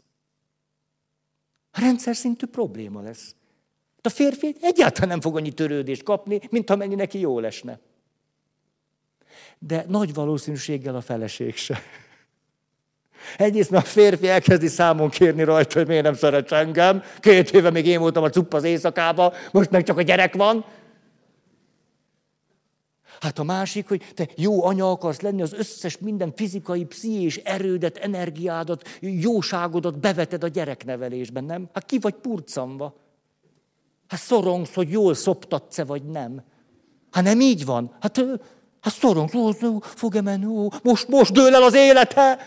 Rendszer 1.72 2.16
szintű 2.16 2.46
probléma 2.46 3.00
lesz. 3.00 3.34
A 4.00 4.08
férfi 4.08 4.56
egyáltalán 4.60 5.08
nem 5.08 5.20
fog 5.20 5.36
annyi 5.36 5.52
törődést 5.52 6.02
kapni, 6.02 6.40
mint 6.50 6.70
amennyi 6.70 6.94
neki 6.94 7.18
jól 7.18 7.46
esne. 7.46 7.80
De 9.66 9.84
nagy 9.88 10.14
valószínűséggel 10.14 10.94
a 10.94 11.00
feleség 11.00 11.56
se. 11.56 11.78
Egyrészt 13.36 13.70
mert 13.70 13.84
a 13.84 13.88
férfi 13.88 14.28
elkezdi 14.28 14.66
számon 14.66 15.08
kérni 15.08 15.42
rajta, 15.42 15.78
hogy 15.78 15.86
miért 15.86 16.02
nem 16.02 16.14
szeret 16.14 16.52
engem. 16.52 17.02
Két 17.20 17.50
éve 17.50 17.70
még 17.70 17.86
én 17.86 18.00
voltam 18.00 18.22
a 18.22 18.30
cupp 18.30 18.52
az 18.52 18.64
éjszakába, 18.64 19.32
most 19.52 19.70
meg 19.70 19.82
csak 19.82 19.98
a 19.98 20.02
gyerek 20.02 20.34
van. 20.34 20.64
Hát 23.20 23.38
a 23.38 23.42
másik, 23.42 23.88
hogy 23.88 24.04
te 24.14 24.28
jó 24.36 24.64
anya 24.64 24.90
akarsz 24.90 25.20
lenni, 25.20 25.42
az 25.42 25.52
összes 25.52 25.98
minden 25.98 26.32
fizikai, 26.36 26.84
pszichés 26.84 27.36
erődet, 27.36 27.96
energiádat, 27.96 28.88
jóságodat 29.00 29.98
beveted 29.98 30.44
a 30.44 30.48
gyereknevelésben, 30.48 31.44
nem? 31.44 31.68
Hát 31.72 31.86
ki 31.86 31.98
vagy 31.98 32.14
purcanva? 32.14 32.94
Hát 34.08 34.20
szorongsz, 34.20 34.74
hogy 34.74 34.90
jól 34.90 35.14
szoptatsz-e, 35.14 35.84
vagy 35.84 36.02
nem? 36.02 36.42
Hát 37.10 37.24
nem 37.24 37.40
így 37.40 37.64
van. 37.64 37.96
Hát, 38.00 38.24
hát 38.82 38.94
szorongsz, 38.94 39.34
ó, 39.34 39.78
fog-e 39.80 40.20
menni, 40.20 40.46
ó, 40.46 40.68
most, 40.82 41.08
most 41.08 41.32
dől 41.32 41.54
el 41.54 41.62
az 41.62 41.74
élete. 41.74 42.38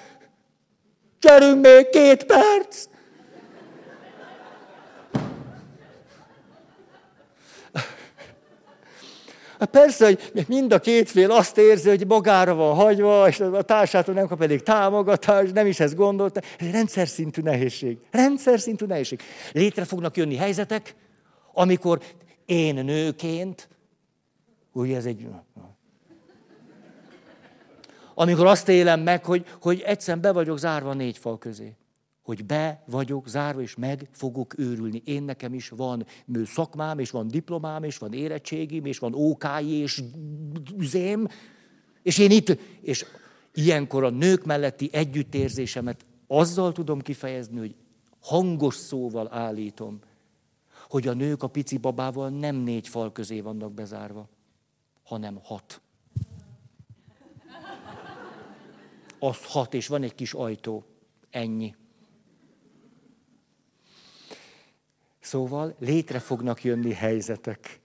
Gyerünk 1.20 1.62
még 1.62 1.90
két 1.90 2.26
perc. 2.26 2.88
Hát 9.60 9.70
persze, 9.70 10.06
hogy 10.06 10.46
mind 10.48 10.72
a 10.74 10.80
két 10.80 11.10
fél 11.10 11.32
azt 11.32 11.58
érzi, 11.58 11.90
hogy 11.90 12.08
magára 12.08 12.56
van 12.56 12.76
hagyva, 12.76 13.28
és 13.28 13.40
a 13.40 13.62
társától 13.62 14.14
nem 14.14 14.28
kap 14.28 14.42
elég 14.42 14.64
támogatást, 14.64 15.54
nem 15.54 15.68
is 15.68 15.80
ezt 15.80 15.96
gondolta. 15.96 16.42
Ez 16.58 16.72
rendszer 16.72 17.08
szintű 17.08 17.42
nehézség. 17.42 17.98
Rendszer 18.12 18.60
szintű 18.60 18.86
nehézség. 18.86 19.22
Létre 19.52 19.86
fognak 19.86 20.18
jönni 20.18 20.36
helyzetek, 20.36 20.96
amikor 21.54 22.00
én 22.46 22.76
nőként, 22.76 23.70
ugye 24.72 24.96
ez 24.96 25.06
egy... 25.06 25.28
Amikor 28.16 28.46
azt 28.46 28.70
élem 28.70 29.02
meg, 29.02 29.26
hogy, 29.26 29.46
hogy 29.62 29.80
egyszerűen 29.80 30.22
be 30.22 30.32
vagyok 30.32 30.58
zárva 30.58 30.94
négy 30.94 31.18
fal 31.18 31.38
közé 31.38 31.76
hogy 32.26 32.46
be 32.46 32.84
vagyok 32.86 33.28
zárva, 33.28 33.62
és 33.62 33.76
meg 33.76 34.10
fogok 34.12 34.58
őrülni. 34.58 35.02
Én 35.06 35.24
nekem 35.24 35.54
is 35.54 35.70
van 35.70 36.06
szakmám, 36.46 37.00
és 37.00 37.10
van 37.10 37.28
diplomám, 37.28 37.84
és 37.84 37.98
van 37.98 38.14
érettségim, 38.14 38.86
és 38.86 38.98
van 38.98 39.14
ókái, 39.14 39.72
és 39.72 40.04
üzém, 40.78 41.28
és 42.02 42.18
én 42.18 42.32
itt, 42.32 42.58
és 42.82 43.06
ilyenkor 43.54 44.04
a 44.04 44.10
nők 44.10 44.46
melletti 44.46 44.90
együttérzésemet 44.92 46.06
azzal 46.28 46.72
tudom 46.72 47.02
kifejezni, 47.02 47.58
hogy 47.58 47.76
hangos 48.20 48.76
szóval 48.76 49.28
állítom, 49.32 50.00
hogy 50.90 51.08
a 51.08 51.14
nők 51.14 51.44
a 51.44 51.48
pici 51.48 51.78
babával 51.78 52.30
nem 52.30 52.56
négy 52.56 52.88
fal 52.88 53.12
közé 53.12 53.40
vannak 53.40 53.74
bezárva, 53.74 54.30
hanem 55.04 55.40
hat. 55.44 55.82
Az 59.28 59.44
hat, 59.44 59.74
és 59.74 59.88
van 59.88 60.04
egy 60.04 60.16
kis 60.16 60.34
ajtó. 60.34 60.84
Ennyi. 61.30 61.76
Szóval 65.20 65.76
létre 65.80 66.20
fognak 66.20 66.64
jönni 66.64 66.94
helyzetek. 66.94 67.80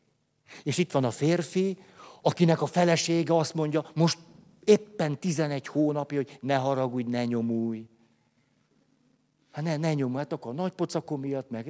És 0.63 0.79
itt 0.79 0.93
van 0.93 1.05
a 1.05 1.11
férfi, 1.11 1.79
akinek 2.23 2.63
a 2.63 2.67
felesége 2.67 3.37
azt 3.37 3.55
mondja, 3.55 3.91
most 3.95 4.19
éppen 4.65 5.19
11 5.19 5.67
hónapja, 5.67 6.17
hogy 6.17 6.39
ne 6.41 6.55
haragudj, 6.55 7.11
ne 7.11 7.25
nyomulj. 7.25 7.89
Hát 9.51 9.65
ne, 9.65 9.77
ne 9.77 9.95
nyomulj, 9.95 10.25
akkor 10.29 10.53
a 10.53 10.55
nagy 10.55 10.73
pocakom 10.73 11.21
miatt, 11.21 11.51
meg, 11.51 11.67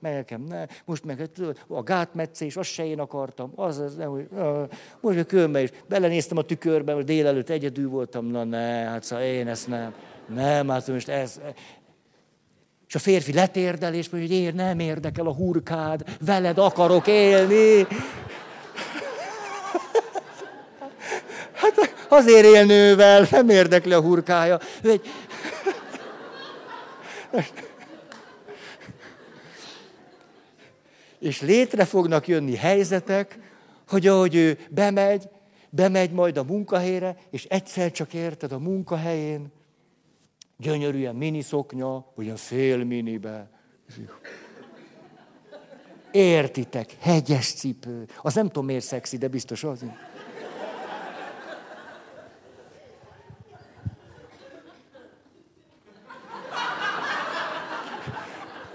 meg 0.00 0.14
nekem 0.14 0.42
ne, 0.42 0.64
most 0.84 1.04
meg 1.04 1.30
a 1.68 1.82
gátmetszés, 1.82 2.56
azt 2.56 2.70
se 2.70 2.86
én 2.86 2.98
akartam, 2.98 3.52
az, 3.54 3.78
az 3.78 3.94
nem, 3.94 4.10
hogy, 4.10 4.28
most 5.00 5.18
a 5.18 5.24
körbe 5.24 5.62
is, 5.62 5.70
belenéztem 5.88 6.36
a 6.36 6.42
tükörbe, 6.42 6.92
hogy 6.92 7.04
délelőtt 7.04 7.48
egyedül 7.48 7.88
voltam, 7.88 8.26
na 8.26 8.44
ne, 8.44 8.58
hát 8.60 9.02
szóval 9.02 9.24
én 9.24 9.48
ezt 9.48 9.68
nem, 9.68 9.94
nem, 10.26 10.68
hát 10.68 10.86
most 10.88 11.08
ez, 11.08 11.40
és 12.88 12.94
a 12.94 12.98
férfi 12.98 13.32
letérdel, 13.32 13.94
és 13.94 14.08
mondja, 14.08 14.36
hogy 14.36 14.38
én 14.38 14.54
nem 14.54 14.78
érdekel 14.78 15.26
a 15.26 15.34
hurkád, 15.34 16.02
veled 16.20 16.58
akarok 16.58 17.06
élni. 17.06 17.86
Hát 21.54 21.94
azért 22.08 22.44
él 22.44 22.64
nem 23.30 23.48
érdekli 23.48 23.92
a 23.92 24.00
hurkája. 24.00 24.58
egy... 24.82 25.00
És 31.18 31.40
létre 31.40 31.84
fognak 31.84 32.28
jönni 32.28 32.56
helyzetek, 32.56 33.38
hogy 33.88 34.06
ahogy 34.06 34.34
ő 34.34 34.58
bemegy, 34.70 35.28
bemegy 35.70 36.10
majd 36.10 36.36
a 36.36 36.44
munkahelyre, 36.44 37.16
és 37.30 37.44
egyszer 37.44 37.90
csak 37.90 38.14
érted 38.14 38.52
a 38.52 38.58
munkahelyén, 38.58 39.52
Gyönyörű 40.56 40.98
ilyen 40.98 41.16
miniszoknya, 41.16 42.06
vagy 42.14 42.24
ilyen 42.24 42.36
fél 42.36 42.84
minibe. 42.84 43.50
Értitek, 46.10 46.96
hegyes 47.00 47.52
cipő. 47.52 48.06
Az 48.22 48.34
nem 48.34 48.46
tudom 48.46 48.64
miért 48.64 48.84
szexi, 48.84 49.16
de 49.18 49.28
biztos 49.28 49.64
az. 49.64 49.84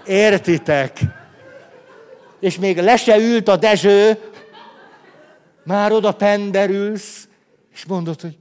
Értitek? 0.10 0.99
És 2.39 2.60
még 2.60 2.78
le 2.78 2.97
se 2.97 3.18
ült 3.18 3.47
a 3.47 3.55
Dezső, 3.55 4.18
már 5.64 5.91
oda 5.91 6.12
penderülsz, 6.12 7.28
és 7.74 7.86
mondod, 7.86 8.22
hogy 8.22 8.38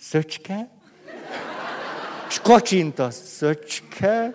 szöcske, 0.00 0.68
és 2.28 2.40
kacsintasz, 2.40 3.22
szöcske. 3.26 4.34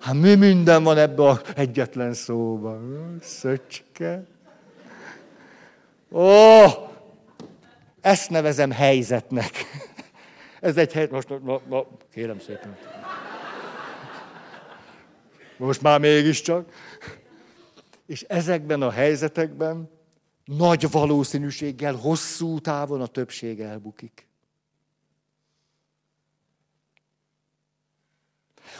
Hát 0.00 0.14
mi 0.14 0.34
minden 0.34 0.82
van 0.82 0.98
ebbe 0.98 1.28
az 1.28 1.40
egyetlen 1.56 2.14
szóban? 2.14 3.18
Szöcske. 3.22 4.24
Ó, 6.12 6.30
ezt 8.00 8.30
nevezem 8.30 8.70
helyzetnek. 8.70 9.50
Ez 10.60 10.76
egy 10.76 10.92
hely, 10.92 11.08
most, 11.10 11.28
na, 11.28 11.60
na, 11.68 11.86
kérem 12.12 12.40
szépen. 12.40 12.76
Most 15.62 15.82
már 15.82 16.00
mégiscsak. 16.00 16.72
És 18.06 18.22
ezekben 18.22 18.82
a 18.82 18.90
helyzetekben 18.90 19.90
nagy 20.44 20.90
valószínűséggel 20.90 21.94
hosszú 21.94 22.58
távon 22.58 23.00
a 23.00 23.06
többség 23.06 23.60
elbukik. 23.60 24.26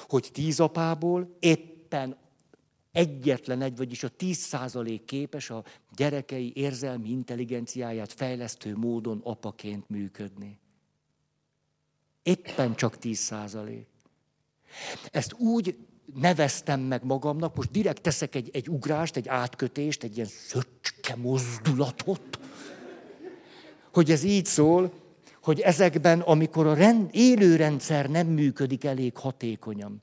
hogy 0.08 0.30
tíz 0.32 0.60
apából 0.60 1.36
éppen 1.38 2.16
egyetlen 2.92 3.62
egy, 3.62 3.76
vagyis 3.76 4.02
a 4.02 4.08
tíz 4.08 4.36
százalék 4.36 5.04
képes 5.04 5.50
a 5.50 5.64
gyerekei 5.96 6.52
érzelmi 6.54 7.10
intelligenciáját 7.10 8.12
fejlesztő 8.12 8.76
módon 8.76 9.20
apaként 9.24 9.88
működni. 9.88 10.58
Éppen 12.22 12.74
csak 12.74 12.98
tíz 12.98 13.18
százalék. 13.18 13.86
Ezt 15.10 15.32
úgy 15.32 15.76
neveztem 16.14 16.80
meg 16.80 17.04
magamnak, 17.04 17.56
most 17.56 17.70
direkt 17.70 18.02
teszek 18.02 18.34
egy, 18.34 18.50
egy 18.52 18.68
ugrást, 18.68 19.16
egy 19.16 19.28
átkötést, 19.28 20.02
egy 20.02 20.16
ilyen 20.16 20.28
szöcske 20.46 21.16
mozdulatot, 21.16 22.38
hogy 23.92 24.10
ez 24.10 24.22
így 24.22 24.46
szól, 24.46 24.92
hogy 25.42 25.60
ezekben, 25.60 26.20
amikor 26.20 26.66
a 26.66 26.74
rend, 26.74 27.08
élőrendszer 27.12 28.10
nem 28.10 28.26
működik 28.26 28.84
elég 28.84 29.16
hatékonyan, 29.16 30.02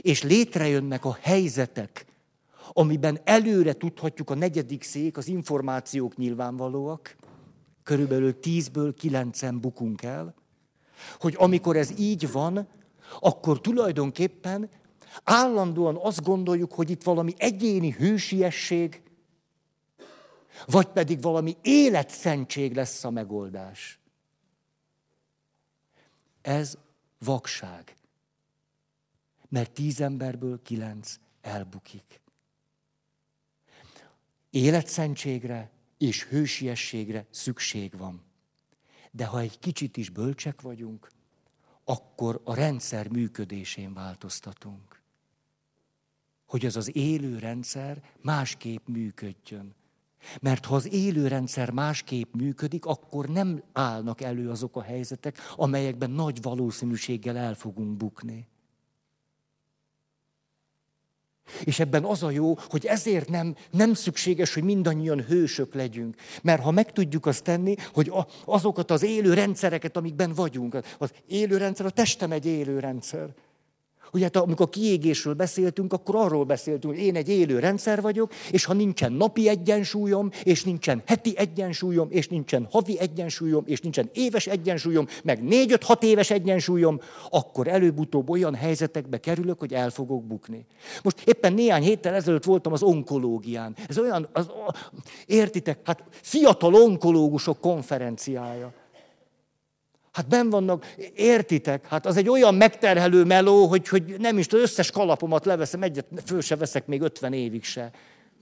és 0.00 0.22
létrejönnek 0.22 1.04
a 1.04 1.18
helyzetek, 1.20 2.06
amiben 2.72 3.20
előre 3.24 3.72
tudhatjuk 3.72 4.30
a 4.30 4.34
negyedik 4.34 4.82
szék, 4.82 5.16
az 5.16 5.28
információk 5.28 6.16
nyilvánvalóak, 6.16 7.16
körülbelül 7.82 8.40
tízből 8.40 8.94
kilencen 8.94 9.60
bukunk 9.60 10.02
el, 10.02 10.34
hogy 11.18 11.34
amikor 11.38 11.76
ez 11.76 11.92
így 11.98 12.32
van, 12.32 12.68
akkor 13.20 13.60
tulajdonképpen 13.60 14.68
állandóan 15.24 15.96
azt 15.96 16.22
gondoljuk, 16.22 16.72
hogy 16.72 16.90
itt 16.90 17.02
valami 17.02 17.34
egyéni 17.36 17.90
hősiesség, 17.90 19.02
vagy 20.66 20.86
pedig 20.86 21.22
valami 21.22 21.56
életszentség 21.62 22.74
lesz 22.74 23.04
a 23.04 23.10
megoldás. 23.10 24.00
Ez 26.42 26.78
vakság. 27.18 27.96
Mert 29.48 29.72
tíz 29.72 30.00
emberből 30.00 30.62
kilenc 30.62 31.14
elbukik. 31.40 32.20
Életszentségre 34.50 35.70
és 35.98 36.24
hősiességre 36.24 37.26
szükség 37.30 37.96
van. 37.96 38.22
De 39.10 39.26
ha 39.26 39.40
egy 39.40 39.58
kicsit 39.58 39.96
is 39.96 40.10
bölcsek 40.10 40.60
vagyunk, 40.60 41.08
akkor 41.84 42.40
a 42.44 42.54
rendszer 42.54 43.08
működésén 43.08 43.94
változtatunk. 43.94 44.97
Hogy 46.48 46.66
az 46.66 46.76
az 46.76 46.96
élő 46.96 47.38
rendszer 47.38 48.02
másképp 48.22 48.86
működjön. 48.86 49.74
Mert 50.40 50.64
ha 50.64 50.74
az 50.74 50.92
élő 50.92 51.28
rendszer 51.28 51.70
másképp 51.70 52.34
működik, 52.34 52.84
akkor 52.84 53.28
nem 53.28 53.62
állnak 53.72 54.20
elő 54.20 54.50
azok 54.50 54.76
a 54.76 54.82
helyzetek, 54.82 55.38
amelyekben 55.56 56.10
nagy 56.10 56.42
valószínűséggel 56.42 57.36
el 57.36 57.54
fogunk 57.54 57.96
bukni. 57.96 58.46
És 61.64 61.78
ebben 61.78 62.04
az 62.04 62.22
a 62.22 62.30
jó, 62.30 62.54
hogy 62.68 62.86
ezért 62.86 63.28
nem, 63.28 63.54
nem 63.70 63.94
szükséges, 63.94 64.54
hogy 64.54 64.62
mindannyian 64.62 65.24
hősök 65.24 65.74
legyünk. 65.74 66.16
Mert 66.42 66.62
ha 66.62 66.70
meg 66.70 66.92
tudjuk 66.92 67.26
azt 67.26 67.44
tenni, 67.44 67.74
hogy 67.92 68.12
azokat 68.44 68.90
az 68.90 69.02
élő 69.02 69.34
rendszereket, 69.34 69.96
amikben 69.96 70.32
vagyunk, 70.32 70.78
az 70.98 71.12
élő 71.26 71.56
rendszer, 71.56 71.86
a 71.86 71.90
testem 71.90 72.32
egy 72.32 72.46
élő 72.46 72.78
rendszer. 72.78 73.34
Ugye 74.12 74.24
hát 74.24 74.36
amikor 74.36 74.68
kiégésről 74.68 75.34
beszéltünk, 75.34 75.92
akkor 75.92 76.16
arról 76.16 76.44
beszéltünk, 76.44 76.94
hogy 76.94 77.02
én 77.02 77.16
egy 77.16 77.28
élő 77.28 77.58
rendszer 77.58 78.00
vagyok, 78.00 78.32
és 78.50 78.64
ha 78.64 78.72
nincsen 78.72 79.12
napi 79.12 79.48
egyensúlyom, 79.48 80.30
és 80.42 80.64
nincsen 80.64 81.02
heti 81.06 81.36
egyensúlyom, 81.36 82.08
és 82.10 82.28
nincsen 82.28 82.68
havi 82.70 82.98
egyensúlyom, 82.98 83.62
és 83.66 83.80
nincsen 83.80 84.10
éves 84.12 84.46
egyensúlyom, 84.46 85.06
meg 85.24 85.42
négy-öt-hat 85.42 86.02
éves 86.02 86.30
egyensúlyom, 86.30 87.00
akkor 87.30 87.68
előbb-utóbb 87.68 88.30
olyan 88.30 88.54
helyzetekbe 88.54 89.18
kerülök, 89.20 89.58
hogy 89.58 89.74
el 89.74 89.90
fogok 89.90 90.24
bukni. 90.24 90.66
Most 91.02 91.20
éppen 91.24 91.52
néhány 91.52 91.82
héttel 91.82 92.14
ezelőtt 92.14 92.44
voltam 92.44 92.72
az 92.72 92.82
onkológián. 92.82 93.76
Ez 93.88 93.98
olyan, 93.98 94.28
az, 94.32 94.50
értitek, 95.26 95.78
hát 95.84 96.02
fiatal 96.10 96.74
onkológusok 96.74 97.60
konferenciája. 97.60 98.77
Hát 100.18 100.28
ben 100.28 100.50
vannak, 100.50 100.94
értitek, 101.14 101.86
hát 101.86 102.06
az 102.06 102.16
egy 102.16 102.28
olyan 102.28 102.54
megterhelő 102.54 103.24
meló, 103.24 103.66
hogy, 103.66 103.88
hogy 103.88 104.14
nem 104.18 104.38
is 104.38 104.46
az 104.46 104.60
összes 104.60 104.90
kalapomat 104.90 105.44
leveszem, 105.44 105.82
egyet 105.82 106.06
föl 106.24 106.40
se 106.40 106.56
veszek 106.56 106.86
még 106.86 107.00
50 107.00 107.32
évig 107.32 107.64
se. 107.64 107.90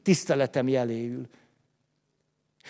Tiszteletem 0.03 0.69
jeléül. 0.69 1.27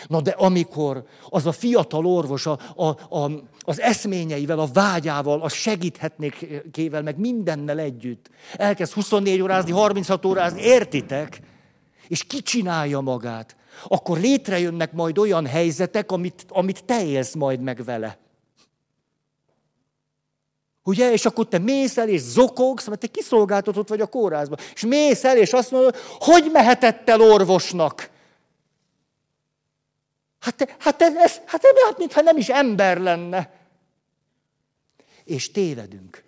Na 0.07 0.21
de 0.21 0.31
amikor 0.31 1.05
az 1.29 1.47
a 1.47 1.53
fiatal 1.53 2.07
orvos 2.07 2.47
a, 2.47 2.59
a, 2.75 2.87
a, 3.19 3.31
az 3.61 3.81
eszményeivel, 3.81 4.59
a 4.59 4.69
vágyával, 4.73 5.41
a 5.41 5.49
segíthetnékével, 5.49 7.03
meg 7.03 7.19
mindennel 7.19 7.79
együtt 7.79 8.31
elkezd 8.53 8.93
24 8.93 9.41
órázni, 9.41 9.71
36 9.71 10.25
órázni, 10.25 10.63
értitek? 10.63 11.41
És 12.09 12.25
kicsinálja 12.25 13.01
magát, 13.01 13.57
akkor 13.85 14.19
létrejönnek 14.19 14.93
majd 14.93 15.19
olyan 15.19 15.47
helyzetek, 15.47 16.13
amit, 16.13 16.45
amit 16.49 16.85
te 16.85 17.05
élsz 17.05 17.35
majd 17.35 17.61
meg 17.61 17.85
vele. 17.85 18.25
Ugye? 20.87 21.13
És 21.13 21.27
akkor 21.27 21.49
te 21.49 21.59
mész 21.59 21.97
el 21.97 22.09
és 22.09 22.21
zokogsz, 22.21 22.87
mert 22.87 23.01
te 23.01 23.07
kiszolgáltatott 23.07 23.89
vagy 23.89 24.01
a 24.01 24.07
kórházban. 24.07 24.59
És 24.75 24.85
mész 24.85 25.25
el 25.25 25.39
és 25.39 25.53
azt 25.53 25.71
mondod, 25.71 25.97
hogy 26.19 26.49
mehetett 26.53 27.09
el 27.09 27.21
orvosnak? 27.21 28.11
Hát, 30.39 30.57
te, 30.57 30.77
hát, 30.79 30.99
te, 30.99 31.05
ez, 31.05 31.41
hát, 31.47 31.61
te, 31.61 31.69
hát 31.87 31.99
mintha 31.99 32.21
nem 32.21 32.37
is 32.37 32.49
ember 32.49 32.99
lenne. 32.99 33.51
És 35.25 35.51
tévedünk. 35.51 36.25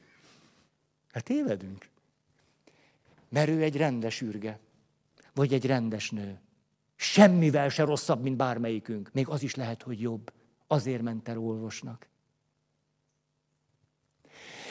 Hát 1.13 1.25
tévedünk. 1.25 1.89
Mert 3.29 3.49
ő 3.49 3.63
egy 3.63 3.77
rendes 3.77 4.21
űrge. 4.21 4.59
Vagy 5.35 5.53
egy 5.53 5.67
rendes 5.67 6.11
nő. 6.11 6.41
Semmivel 6.97 7.69
se 7.69 7.85
rosszabb, 7.85 8.23
mint 8.23 8.37
bármelyikünk. 8.37 9.11
Még 9.13 9.29
az 9.29 9.43
is 9.43 9.55
lehet, 9.55 9.83
hogy 9.83 10.01
jobb. 10.01 10.33
Azért 10.67 11.03
ment 11.03 11.29
el 11.29 11.39
orvosnak 11.39 12.08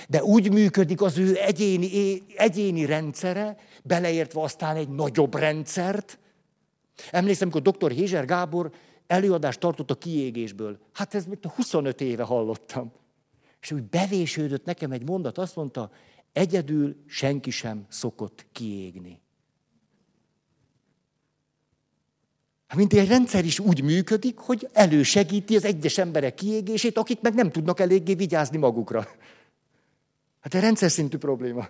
de 0.07 0.23
úgy 0.23 0.51
működik 0.51 1.01
az 1.01 1.17
ő 1.17 1.37
egyéni, 1.37 2.21
egyéni 2.35 2.85
rendszere, 2.85 3.57
beleértve 3.83 4.41
aztán 4.41 4.75
egy 4.75 4.89
nagyobb 4.89 5.35
rendszert. 5.35 6.19
Emlékszem, 7.11 7.49
amikor 7.51 7.71
dr. 7.71 7.91
Hézser 7.91 8.25
Gábor 8.25 8.71
előadást 9.07 9.59
tartott 9.59 9.91
a 9.91 9.95
kiégésből. 9.95 10.79
Hát 10.93 11.15
ez 11.15 11.25
25 11.55 12.01
éve 12.01 12.23
hallottam. 12.23 12.91
És 13.61 13.71
úgy 13.71 13.83
bevésődött 13.83 14.65
nekem 14.65 14.91
egy 14.91 15.07
mondat, 15.07 15.37
azt 15.37 15.55
mondta, 15.55 15.91
egyedül 16.33 16.95
senki 17.07 17.49
sem 17.49 17.85
szokott 17.89 18.45
kiégni. 18.51 19.21
Hát 22.67 22.77
mint 22.77 22.93
egy 22.93 23.07
rendszer 23.07 23.45
is 23.45 23.59
úgy 23.59 23.83
működik, 23.83 24.37
hogy 24.37 24.69
elősegíti 24.73 25.55
az 25.55 25.65
egyes 25.65 25.97
emberek 25.97 26.35
kiégését, 26.35 26.97
akik 26.97 27.21
meg 27.21 27.33
nem 27.33 27.51
tudnak 27.51 27.79
eléggé 27.79 28.13
vigyázni 28.13 28.57
magukra. 28.57 29.07
Hát 30.39 30.53
egy 30.53 30.61
rendszer 30.61 30.91
szintű 30.91 31.17
probléma. 31.17 31.69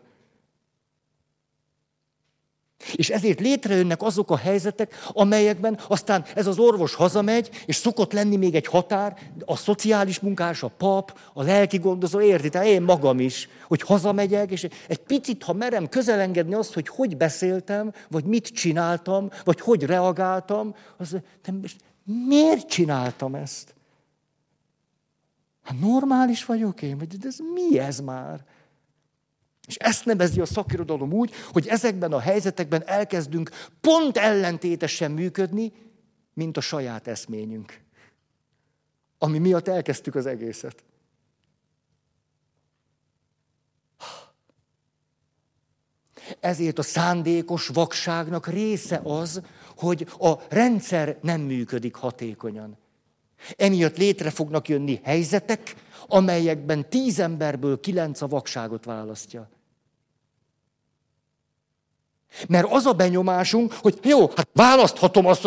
És 2.96 3.10
ezért 3.10 3.40
létrejönnek 3.40 4.02
azok 4.02 4.32
a 4.32 4.38
helyzetek, 4.38 4.96
amelyekben 5.08 5.80
aztán 5.88 6.26
ez 6.36 6.48
az 6.48 6.60
orvos 6.60 6.94
hazamegy, 6.94 7.50
és 7.66 7.76
szokott 7.76 8.14
lenni 8.14 8.36
még 8.36 8.56
egy 8.56 8.66
határ, 8.66 9.18
a 9.46 9.56
szociális 9.56 10.20
munkás, 10.20 10.64
a 10.64 10.68
pap, 10.68 11.20
a 11.34 11.44
lelki 11.44 11.78
gondozó, 11.78 12.22
érti, 12.22 12.50
tehát 12.50 12.68
én 12.68 12.82
magam 12.82 13.20
is, 13.20 13.50
hogy 13.68 13.82
hazamegyek, 13.82 14.52
és 14.52 14.68
egy 14.88 14.98
picit, 14.98 15.44
ha 15.44 15.54
merem 15.54 15.90
közelengedni 15.90 16.54
azt, 16.54 16.74
hogy 16.74 16.88
hogy 16.88 17.18
beszéltem, 17.18 17.94
vagy 18.10 18.24
mit 18.24 18.48
csináltam, 18.48 19.30
vagy 19.44 19.60
hogy 19.60 19.84
reagáltam, 19.84 20.76
az, 20.98 21.16
de 21.44 21.54
miért 22.28 22.68
csináltam 22.68 23.36
ezt? 23.36 23.76
Hát 25.64 25.80
normális 25.80 26.46
vagyok 26.46 26.82
én, 26.82 26.98
vagy 26.98 27.08
de 27.08 27.28
ez 27.28 27.38
mi 27.54 27.80
ez 27.80 28.00
már? 28.00 28.46
És 29.68 29.76
ezt 29.76 30.06
nevezi 30.06 30.42
a 30.42 30.46
szakirodalom 30.46 31.14
úgy, 31.14 31.34
hogy 31.52 31.68
ezekben 31.68 32.14
a 32.14 32.20
helyzetekben 32.20 32.88
elkezdünk 32.88 33.50
pont 33.82 34.18
ellentétesen 34.18 35.12
működni, 35.12 35.74
mint 36.34 36.58
a 36.58 36.62
saját 36.62 37.08
eszményünk. 37.08 37.82
Ami 39.18 39.38
miatt 39.38 39.68
elkezdtük 39.68 40.16
az 40.16 40.26
egészet. 40.26 40.84
Ezért 46.40 46.80
a 46.80 46.82
szándékos 46.82 47.68
vakságnak 47.68 48.48
része 48.48 49.02
az, 49.04 49.42
hogy 49.78 50.08
a 50.20 50.34
rendszer 50.50 51.18
nem 51.22 51.42
működik 51.42 51.96
hatékonyan. 51.96 52.78
Emiatt 53.56 53.98
létre 53.98 54.30
fognak 54.30 54.68
jönni 54.68 55.00
helyzetek, 55.04 55.76
amelyekben 56.08 56.90
tíz 56.90 57.20
emberből 57.20 57.80
kilenc 57.80 58.22
a 58.22 58.28
vakságot 58.28 58.86
választja. 58.86 59.50
Mert 62.48 62.68
az 62.72 62.86
a 62.86 62.94
benyomásunk, 62.94 63.74
hogy 63.74 64.00
jó, 64.04 64.28
hát 64.36 64.50
választhatom 64.54 65.26
azt, 65.26 65.46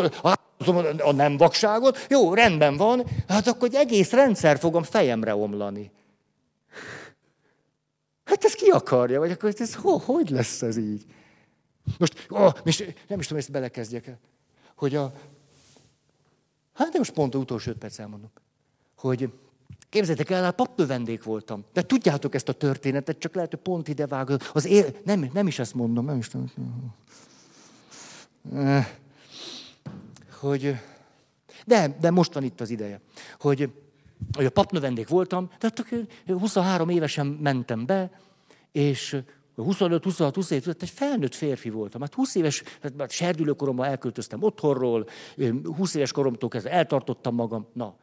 a 0.98 1.12
nem 1.12 1.36
vakságot, 1.36 2.06
jó, 2.08 2.34
rendben 2.34 2.76
van, 2.76 3.06
hát 3.28 3.46
akkor 3.46 3.68
egy 3.68 3.74
egész 3.74 4.10
rendszer 4.10 4.58
fogom 4.58 4.82
fejemre 4.82 5.34
omlani. 5.34 5.90
Hát 8.24 8.44
ez 8.44 8.52
ki 8.52 8.68
akarja, 8.68 9.18
vagy 9.18 9.30
akkor 9.30 9.54
ez 9.58 9.74
ho, 9.74 9.96
hogy 9.96 10.30
lesz 10.30 10.62
ez 10.62 10.76
így? 10.76 11.04
Most, 11.98 12.26
oh, 12.28 12.52
most 12.64 12.94
nem 13.08 13.18
is 13.18 13.26
tudom, 13.26 13.38
ezt 13.38 13.50
belekezdjek 13.50 14.06
el, 14.06 14.18
hogy 14.76 14.94
a, 14.94 15.12
hát 16.74 16.92
de 16.92 16.98
most 16.98 17.12
pont 17.12 17.34
az 17.34 17.40
utolsó 17.40 17.70
öt 17.70 17.78
perc 17.78 17.98
elmondok, 17.98 18.42
hogy 18.96 19.30
Képzeljétek 19.90 20.30
el, 20.30 20.42
hát 20.42 20.70
vendég 20.76 21.22
voltam. 21.22 21.64
De 21.72 21.82
tudjátok 21.82 22.34
ezt 22.34 22.48
a 22.48 22.52
történetet, 22.52 23.18
csak 23.18 23.34
lehet, 23.34 23.50
hogy 23.50 23.60
pont 23.60 23.88
ide 23.88 24.06
vág. 24.06 24.30
Az 24.52 24.66
él... 24.66 24.86
nem, 25.04 25.30
nem 25.32 25.46
is 25.46 25.58
ezt 25.58 25.74
mondom, 25.74 26.04
nem 26.04 26.18
is 26.18 26.28
tudom. 26.28 26.50
Eh, 28.54 28.88
hogy, 30.40 30.76
de, 31.66 31.96
de 32.00 32.10
most 32.10 32.34
van 32.34 32.42
itt 32.42 32.60
az 32.60 32.70
ideje, 32.70 33.00
hogy, 33.40 33.70
hogy 34.32 34.44
a 34.44 34.50
papnövendék 34.50 35.08
voltam, 35.08 35.50
tehát 35.58 35.84
23 36.26 36.88
évesen 36.88 37.26
mentem 37.26 37.86
be, 37.86 38.10
és 38.72 39.22
25, 39.54 40.04
26, 40.04 40.34
27, 40.34 40.76
egy 40.80 40.90
felnőtt 40.90 41.34
férfi 41.34 41.70
voltam. 41.70 42.00
Hát 42.00 42.14
20 42.14 42.34
éves, 42.34 42.62
hát 42.82 43.10
serdülőkoromban 43.10 43.86
elköltöztem 43.86 44.42
otthonról, 44.42 45.06
20 45.76 45.94
éves 45.94 46.12
koromtól 46.12 46.48
kezdve 46.48 46.70
eltartottam 46.70 47.34
magam. 47.34 47.66
Na, 47.72 47.96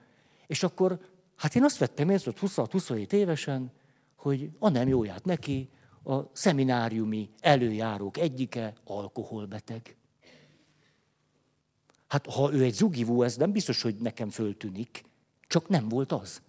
és 0.47 0.63
akkor 0.63 0.99
Hát 1.37 1.55
én 1.55 1.63
azt 1.63 1.77
vettem 1.77 2.09
észre, 2.09 2.31
hogy 2.39 2.49
26-27 2.49 3.11
évesen, 3.11 3.71
hogy 4.15 4.49
a 4.59 4.69
nem 4.69 4.87
jóját 4.87 5.25
neki, 5.25 5.69
a 6.03 6.29
szemináriumi 6.31 7.29
előjárók 7.39 8.17
egyike 8.17 8.73
alkoholbeteg. 8.83 9.95
Hát 12.07 12.25
ha 12.25 12.53
ő 12.53 12.63
egy 12.63 12.73
zugivó, 12.73 13.23
ez 13.23 13.35
nem 13.35 13.51
biztos, 13.51 13.81
hogy 13.81 13.95
nekem 13.95 14.29
föltűnik, 14.29 15.03
csak 15.47 15.67
nem 15.67 15.89
volt 15.89 16.11
az. 16.11 16.41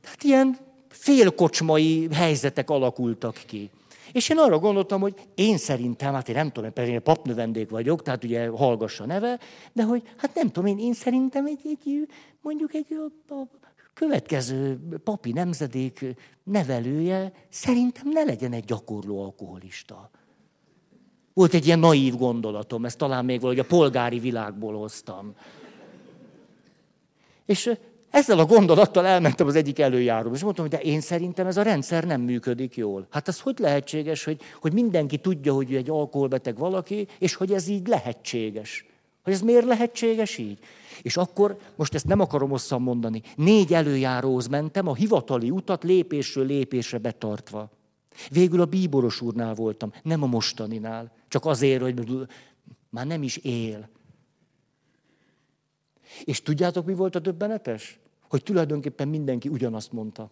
Tehát 0.00 0.22
ilyen 0.22 0.58
félkocsmai 0.88 2.08
helyzetek 2.12 2.70
alakultak 2.70 3.42
ki. 3.46 3.70
És 4.12 4.28
én 4.28 4.38
arra 4.38 4.58
gondoltam, 4.58 5.00
hogy 5.00 5.14
én 5.34 5.58
szerintem, 5.58 6.12
hát 6.12 6.28
én 6.28 6.34
nem 6.34 6.50
tudom, 6.50 6.70
mert 6.74 6.88
én 6.88 7.02
papnövendék 7.02 7.70
vagyok, 7.70 8.02
tehát 8.02 8.24
ugye 8.24 8.48
hallgassa 8.48 9.06
neve, 9.06 9.38
de 9.72 9.82
hogy 9.82 10.02
hát 10.16 10.34
nem 10.34 10.46
tudom, 10.50 10.66
én, 10.66 10.78
én 10.78 10.92
szerintem 10.92 11.46
egy, 11.46 11.60
egy 11.64 12.08
mondjuk 12.40 12.74
egy 12.74 12.86
a, 13.28 13.34
a 13.34 13.48
következő 13.94 14.80
papi 15.04 15.32
nemzedék 15.32 16.04
nevelője 16.42 17.32
szerintem 17.48 18.08
ne 18.08 18.22
legyen 18.22 18.52
egy 18.52 18.64
gyakorló 18.64 19.22
alkoholista. 19.22 20.10
Volt 21.34 21.54
egy 21.54 21.66
ilyen 21.66 21.78
naív 21.78 22.16
gondolatom, 22.16 22.84
ezt 22.84 22.98
talán 22.98 23.24
még 23.24 23.40
valahogy 23.40 23.64
a 23.64 23.64
polgári 23.64 24.18
világból 24.18 24.78
hoztam. 24.78 25.34
És 27.44 27.70
ezzel 28.12 28.38
a 28.38 28.44
gondolattal 28.44 29.06
elmentem 29.06 29.46
az 29.46 29.54
egyik 29.54 29.78
előjáróba, 29.78 30.34
és 30.34 30.42
mondtam, 30.42 30.66
hogy 30.68 30.78
de 30.78 30.82
én 30.82 31.00
szerintem 31.00 31.46
ez 31.46 31.56
a 31.56 31.62
rendszer 31.62 32.04
nem 32.04 32.20
működik 32.20 32.76
jól. 32.76 33.06
Hát 33.10 33.28
az 33.28 33.40
hogy 33.40 33.58
lehetséges, 33.58 34.24
hogy, 34.24 34.40
hogy 34.60 34.72
mindenki 34.72 35.18
tudja, 35.18 35.52
hogy 35.52 35.74
egy 35.74 35.90
alkoholbeteg 35.90 36.58
valaki, 36.58 37.06
és 37.18 37.34
hogy 37.34 37.52
ez 37.52 37.68
így 37.68 37.86
lehetséges. 37.86 38.86
Hogy 39.22 39.32
ez 39.32 39.40
miért 39.40 39.64
lehetséges 39.64 40.38
így? 40.38 40.58
És 41.02 41.16
akkor, 41.16 41.58
most 41.76 41.94
ezt 41.94 42.06
nem 42.06 42.20
akarom 42.20 42.50
hosszan 42.50 42.82
mondani, 42.82 43.22
négy 43.36 43.74
előjáróhoz 43.74 44.46
mentem, 44.46 44.88
a 44.88 44.94
hivatali 44.94 45.50
utat 45.50 45.82
lépésről 45.82 46.46
lépésre 46.46 46.98
betartva. 46.98 47.70
Végül 48.30 48.60
a 48.60 48.64
bíboros 48.64 49.20
úrnál 49.20 49.54
voltam, 49.54 49.92
nem 50.02 50.22
a 50.22 50.26
mostaninál. 50.26 51.12
Csak 51.28 51.46
azért, 51.46 51.82
hogy 51.82 52.26
már 52.90 53.06
nem 53.06 53.22
is 53.22 53.36
él. 53.36 53.88
És 56.24 56.42
tudjátok, 56.42 56.86
mi 56.86 56.94
volt 56.94 57.14
a 57.14 57.18
döbbenetes? 57.18 58.00
Hogy 58.32 58.42
tulajdonképpen 58.42 59.08
mindenki 59.08 59.48
ugyanazt 59.48 59.92
mondta. 59.92 60.30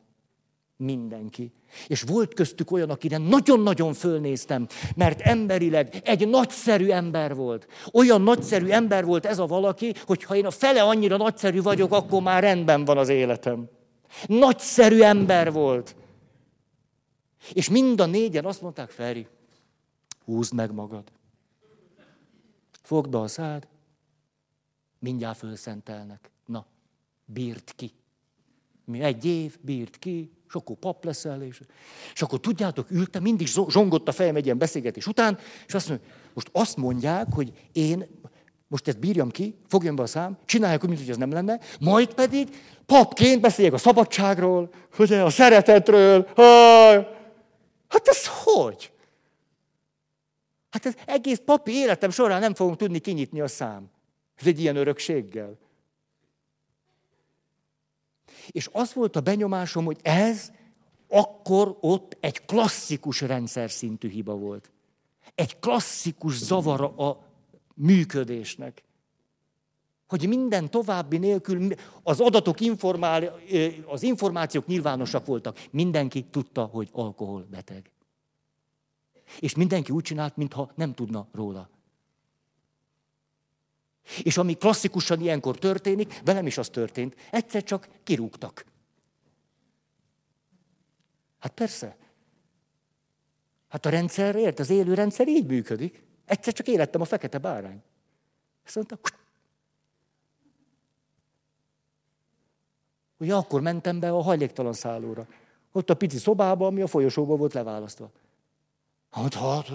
Mindenki. 0.77 1.52
És 1.86 2.02
volt 2.02 2.35
köztük 2.35 2.70
olyan, 2.70 2.90
akire 2.90 3.18
nagyon-nagyon 3.18 3.93
fölnéztem, 3.93 4.66
mert 4.97 5.20
emberileg 5.20 6.01
egy 6.05 6.28
nagyszerű 6.28 6.89
ember 6.89 7.35
volt. 7.35 7.66
Olyan 7.93 8.22
nagyszerű 8.22 8.68
ember 8.68 9.05
volt 9.05 9.27
ez 9.27 9.39
a 9.39 9.47
valaki, 9.47 9.94
hogy 10.06 10.22
ha 10.22 10.36
én 10.36 10.47
a 10.47 10.51
fele 10.51 10.82
annyira 10.82 11.16
nagyszerű 11.16 11.62
vagyok, 11.62 11.93
akkor 11.93 12.22
már 12.22 12.43
rendben 12.43 12.85
van 12.85 12.98
az 12.98 13.09
életem. 13.09 13.68
Nagyszerű 14.27 15.01
ember 15.01 15.52
volt. 15.52 15.97
És 17.52 17.68
mind 17.68 18.01
a 18.01 18.06
négyen 18.06 18.44
azt 18.44 18.62
mondták, 18.62 18.90
Feri, 18.90 19.27
húzd 20.24 20.55
meg 20.55 20.72
magad. 20.72 21.05
Fogd 22.82 23.10
be 23.10 23.18
a 23.18 23.27
szád, 23.27 23.68
mindjárt 24.98 25.39
fölszentelnek. 25.39 26.31
Bírt 27.32 27.73
ki. 27.77 27.93
Mi 28.85 29.01
egy 29.01 29.24
év, 29.24 29.57
bírt 29.61 29.97
ki, 29.97 30.32
és 30.48 30.55
akkor 30.55 30.77
pap 30.77 31.05
leszel, 31.05 31.43
és, 31.43 31.61
és 32.15 32.23
akkor 32.23 32.40
tudjátok, 32.40 32.90
ültem, 32.90 33.23
mindig 33.23 33.47
zsongott 33.47 34.09
a 34.09 34.12
fejem 34.12 34.36
egy 34.36 34.44
ilyen 34.44 34.59
beszélgetés 34.59 35.07
után, 35.07 35.39
és 35.66 35.74
azt 35.74 35.89
mondja, 35.89 36.07
most 36.35 36.48
azt 36.52 36.77
mondják, 36.77 37.27
hogy 37.32 37.52
én 37.73 38.07
most 38.69 38.89
ezt 38.89 38.98
bírjam 38.98 39.31
ki, 39.31 39.59
fogjam 39.69 39.97
be 39.97 40.02
a 40.02 40.07
szám, 40.07 40.39
csinálják 40.44 40.82
úgy, 40.82 40.89
mintha 40.89 41.11
ez 41.11 41.16
nem 41.16 41.32
lenne, 41.32 41.61
majd 41.81 42.15
pedig 42.15 42.48
papként 42.86 43.40
beszéljek 43.40 43.73
a 43.73 43.78
szabadságról, 43.78 44.70
ugye, 44.98 45.23
a 45.23 45.31
szeretetről, 45.31 46.28
hát 47.89 48.09
ez 48.09 48.27
hogy? 48.44 48.93
Hát 50.70 50.86
ez 50.86 50.94
egész 51.07 51.40
papi 51.44 51.73
életem 51.73 52.11
során 52.11 52.40
nem 52.40 52.55
fogom 52.55 52.77
tudni 52.77 52.98
kinyitni 52.98 53.40
a 53.40 53.48
szám. 53.48 53.90
Ez 54.36 54.47
egy 54.47 54.61
ilyen 54.61 54.77
örökséggel. 54.77 55.59
És 58.51 58.68
az 58.72 58.94
volt 58.94 59.16
a 59.16 59.20
benyomásom, 59.20 59.85
hogy 59.85 59.98
ez 60.02 60.51
akkor 61.09 61.77
ott 61.81 62.16
egy 62.20 62.44
klasszikus 62.44 63.20
rendszer 63.20 63.70
szintű 63.70 64.09
hiba 64.09 64.35
volt. 64.35 64.70
Egy 65.35 65.59
klasszikus 65.59 66.36
zavara 66.36 66.89
a 66.97 67.22
működésnek. 67.74 68.82
Hogy 70.06 70.28
minden 70.28 70.70
további 70.70 71.18
nélkül 71.18 71.68
az 72.02 72.20
adatok, 72.20 72.60
informál, 72.60 73.40
az 73.86 74.02
információk 74.02 74.66
nyilvánosak 74.66 75.27
voltak. 75.27 75.59
Mindenki 75.70 76.24
tudta, 76.24 76.64
hogy 76.64 76.89
alkoholbeteg. 76.93 77.90
És 79.40 79.55
mindenki 79.55 79.93
úgy 79.93 80.02
csinált, 80.02 80.36
mintha 80.36 80.72
nem 80.74 80.94
tudna 80.94 81.28
róla. 81.32 81.68
És 84.22 84.36
ami 84.36 84.54
klasszikusan 84.54 85.20
ilyenkor 85.20 85.58
történik, 85.58 86.20
velem 86.24 86.46
is 86.46 86.58
az 86.58 86.68
történt, 86.68 87.14
egyszer 87.30 87.62
csak 87.62 87.88
kirúgtak. 88.02 88.64
Hát 91.38 91.52
persze. 91.52 91.96
Hát 93.68 93.86
a 93.86 93.90
rendszer, 93.90 94.34
ért, 94.34 94.58
az 94.58 94.70
élő 94.70 94.94
rendszer 94.94 95.28
így 95.28 95.46
működik. 95.46 96.02
Egyszer 96.24 96.52
csak 96.52 96.68
élettem 96.68 97.00
a 97.00 97.04
fekete 97.04 97.38
bárány. 97.38 97.82
Azt 98.64 98.74
mondta, 98.74 98.98
Ugye 103.20 103.34
akkor 103.34 103.60
mentem 103.60 104.00
be 104.00 104.10
a 104.10 104.22
hajléktalan 104.22 104.72
szállóra. 104.72 105.26
Ott 105.72 105.90
a 105.90 105.94
pici 105.94 106.18
szobába, 106.18 106.66
ami 106.66 106.80
a 106.80 106.86
folyosóba 106.86 107.36
volt 107.36 107.52
leválasztva. 107.52 108.10
Hát, 109.10 109.34
hát, 109.34 109.72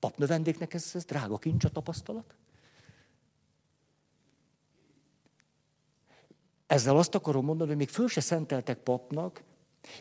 papnövendéknek 0.00 0.74
ez, 0.74 0.90
ez 0.94 1.04
drága 1.04 1.38
kincs 1.38 1.64
a 1.64 1.68
tapasztalat. 1.68 2.34
Ezzel 6.66 6.96
azt 6.96 7.14
akarom 7.14 7.44
mondani, 7.44 7.68
hogy 7.68 7.78
még 7.78 7.88
föl 7.88 8.08
se 8.08 8.20
szenteltek 8.20 8.78
papnak, 8.78 9.42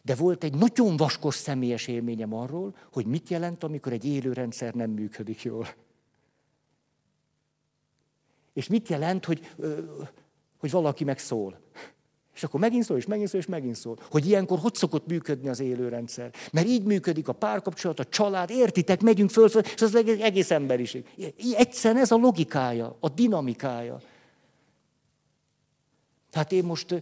de 0.04 0.16
volt 0.16 0.44
egy 0.44 0.56
nagyon 0.56 0.98
vaskos 0.98 1.36
személyes 1.36 1.88
élményem 1.88 2.34
arról, 2.34 2.76
hogy 2.92 3.06
mit 3.06 3.30
jelent, 3.30 3.64
amikor 3.64 3.92
egy 3.92 4.06
élő 4.06 4.34
rendszer 4.34 4.74
nem 4.74 4.90
működik 4.90 5.42
jól. 5.42 5.68
És 8.54 8.68
mit 8.68 8.88
jelent, 8.88 9.26
hogy, 9.26 9.56
hogy 10.58 10.72
valaki 10.72 11.04
megszól. 11.04 11.60
És 12.36 12.44
akkor 12.44 12.60
megint 12.60 12.84
szól, 12.84 12.98
és 12.98 13.06
megint 13.06 13.30
szól, 13.30 13.40
és 13.40 13.46
megint 13.46 13.76
szól. 13.76 13.98
Hogy 14.10 14.28
ilyenkor 14.28 14.60
hogy 14.60 14.76
szokott 14.76 15.08
működni 15.08 15.50
az 15.50 15.60
élőrendszer. 15.60 16.34
Mert 16.52 16.68
így 16.68 16.84
működik 16.84 17.28
a 17.28 17.34
párkapcsolat, 17.34 18.00
a 18.00 18.06
család, 18.06 18.50
értitek, 18.50 19.02
megyünk 19.02 19.30
föl, 19.30 19.50
föl 19.50 19.62
és 19.62 19.82
az 19.82 19.96
egész 19.96 20.52
emberiség. 20.52 21.06
Egyszerűen 21.56 22.02
ez 22.02 22.12
a 22.12 22.16
logikája, 22.16 22.98
a 23.00 23.10
dinamikája. 23.10 24.00
Tehát 26.34 26.52
én 26.52 26.64
most 26.64 27.02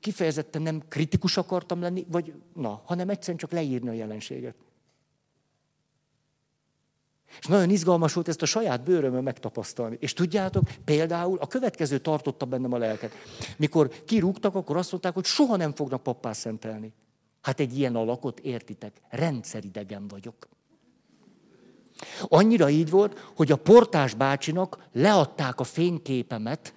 kifejezetten 0.00 0.62
nem 0.62 0.82
kritikus 0.88 1.36
akartam 1.36 1.80
lenni, 1.80 2.06
vagy 2.08 2.34
na, 2.54 2.82
hanem 2.84 3.08
egyszerűen 3.08 3.38
csak 3.38 3.50
leírni 3.50 3.88
a 3.88 3.92
jelenséget. 3.92 4.54
És 7.38 7.46
nagyon 7.46 7.70
izgalmas 7.70 8.12
volt 8.12 8.28
ezt 8.28 8.42
a 8.42 8.46
saját 8.46 8.82
bőrömön 8.82 9.22
megtapasztalni. 9.22 9.96
És 10.00 10.12
tudjátok, 10.12 10.64
például 10.84 11.38
a 11.38 11.46
következő 11.46 11.98
tartotta 11.98 12.46
bennem 12.46 12.72
a 12.72 12.78
lelket. 12.78 13.12
Mikor 13.56 14.04
kirúgtak, 14.04 14.54
akkor 14.54 14.76
azt 14.76 14.90
mondták, 14.90 15.14
hogy 15.14 15.24
soha 15.24 15.56
nem 15.56 15.74
fognak 15.74 16.02
pappá 16.02 16.32
szentelni. 16.32 16.92
Hát 17.40 17.60
egy 17.60 17.78
ilyen 17.78 17.96
alakot 17.96 18.40
értitek, 18.40 19.00
rendszeridegen 19.08 20.08
vagyok. 20.08 20.48
Annyira 22.28 22.68
így 22.68 22.90
volt, 22.90 23.18
hogy 23.36 23.52
a 23.52 23.56
portás 23.56 24.14
bácsinak 24.14 24.78
leadták 24.92 25.60
a 25.60 25.64
fényképemet, 25.64 26.74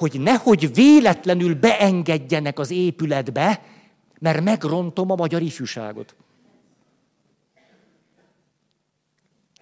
hogy 0.00 0.20
nehogy 0.20 0.74
véletlenül 0.74 1.54
beengedjenek 1.54 2.58
az 2.58 2.70
épületbe, 2.70 3.62
mert 4.20 4.40
megrontom 4.40 5.10
a 5.10 5.14
magyar 5.14 5.42
ifjúságot. 5.42 6.14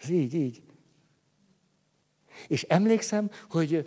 Ez 0.03 0.09
így, 0.09 0.35
így. 0.35 0.63
És 2.49 2.63
emlékszem, 2.63 3.31
hogy 3.51 3.85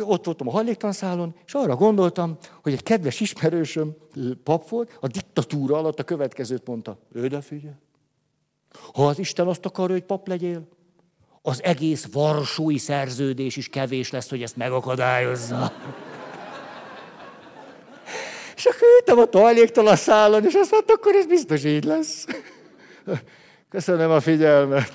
ott 0.00 0.24
voltam 0.24 0.48
a 0.48 0.50
hajléktanszálon, 0.50 1.34
és 1.46 1.54
arra 1.54 1.76
gondoltam, 1.76 2.36
hogy 2.62 2.72
egy 2.72 2.82
kedves 2.82 3.20
ismerősöm, 3.20 3.96
pap 4.42 4.68
volt, 4.68 4.98
a 5.00 5.06
diktatúra 5.06 5.76
alatt 5.76 5.98
a 5.98 6.04
következőt 6.04 6.66
mondta. 6.66 6.98
Ő 7.12 7.40
figyelj. 7.40 7.74
Ha 8.92 9.06
az 9.06 9.18
Isten 9.18 9.46
azt 9.46 9.66
akarja, 9.66 9.94
hogy 9.94 10.04
pap 10.04 10.28
legyél, 10.28 10.68
az 11.46 11.62
egész 11.62 12.06
varsói 12.12 12.78
szerződés 12.78 13.56
is 13.56 13.68
kevés 13.68 14.10
lesz, 14.10 14.28
hogy 14.28 14.42
ezt 14.42 14.56
megakadályozza. 14.56 15.72
és 18.56 18.64
akkor 18.64 18.88
ültem 18.98 19.18
a 19.18 19.24
toaléktalan 19.24 19.96
szálon, 19.96 20.44
és 20.44 20.54
azt 20.54 20.70
mondta, 20.70 20.92
akkor 20.92 21.14
ez 21.14 21.26
biztos 21.26 21.64
így 21.64 21.84
lesz. 21.84 22.26
Köszönöm 23.70 24.10
a 24.10 24.20
figyelmet. 24.20 24.92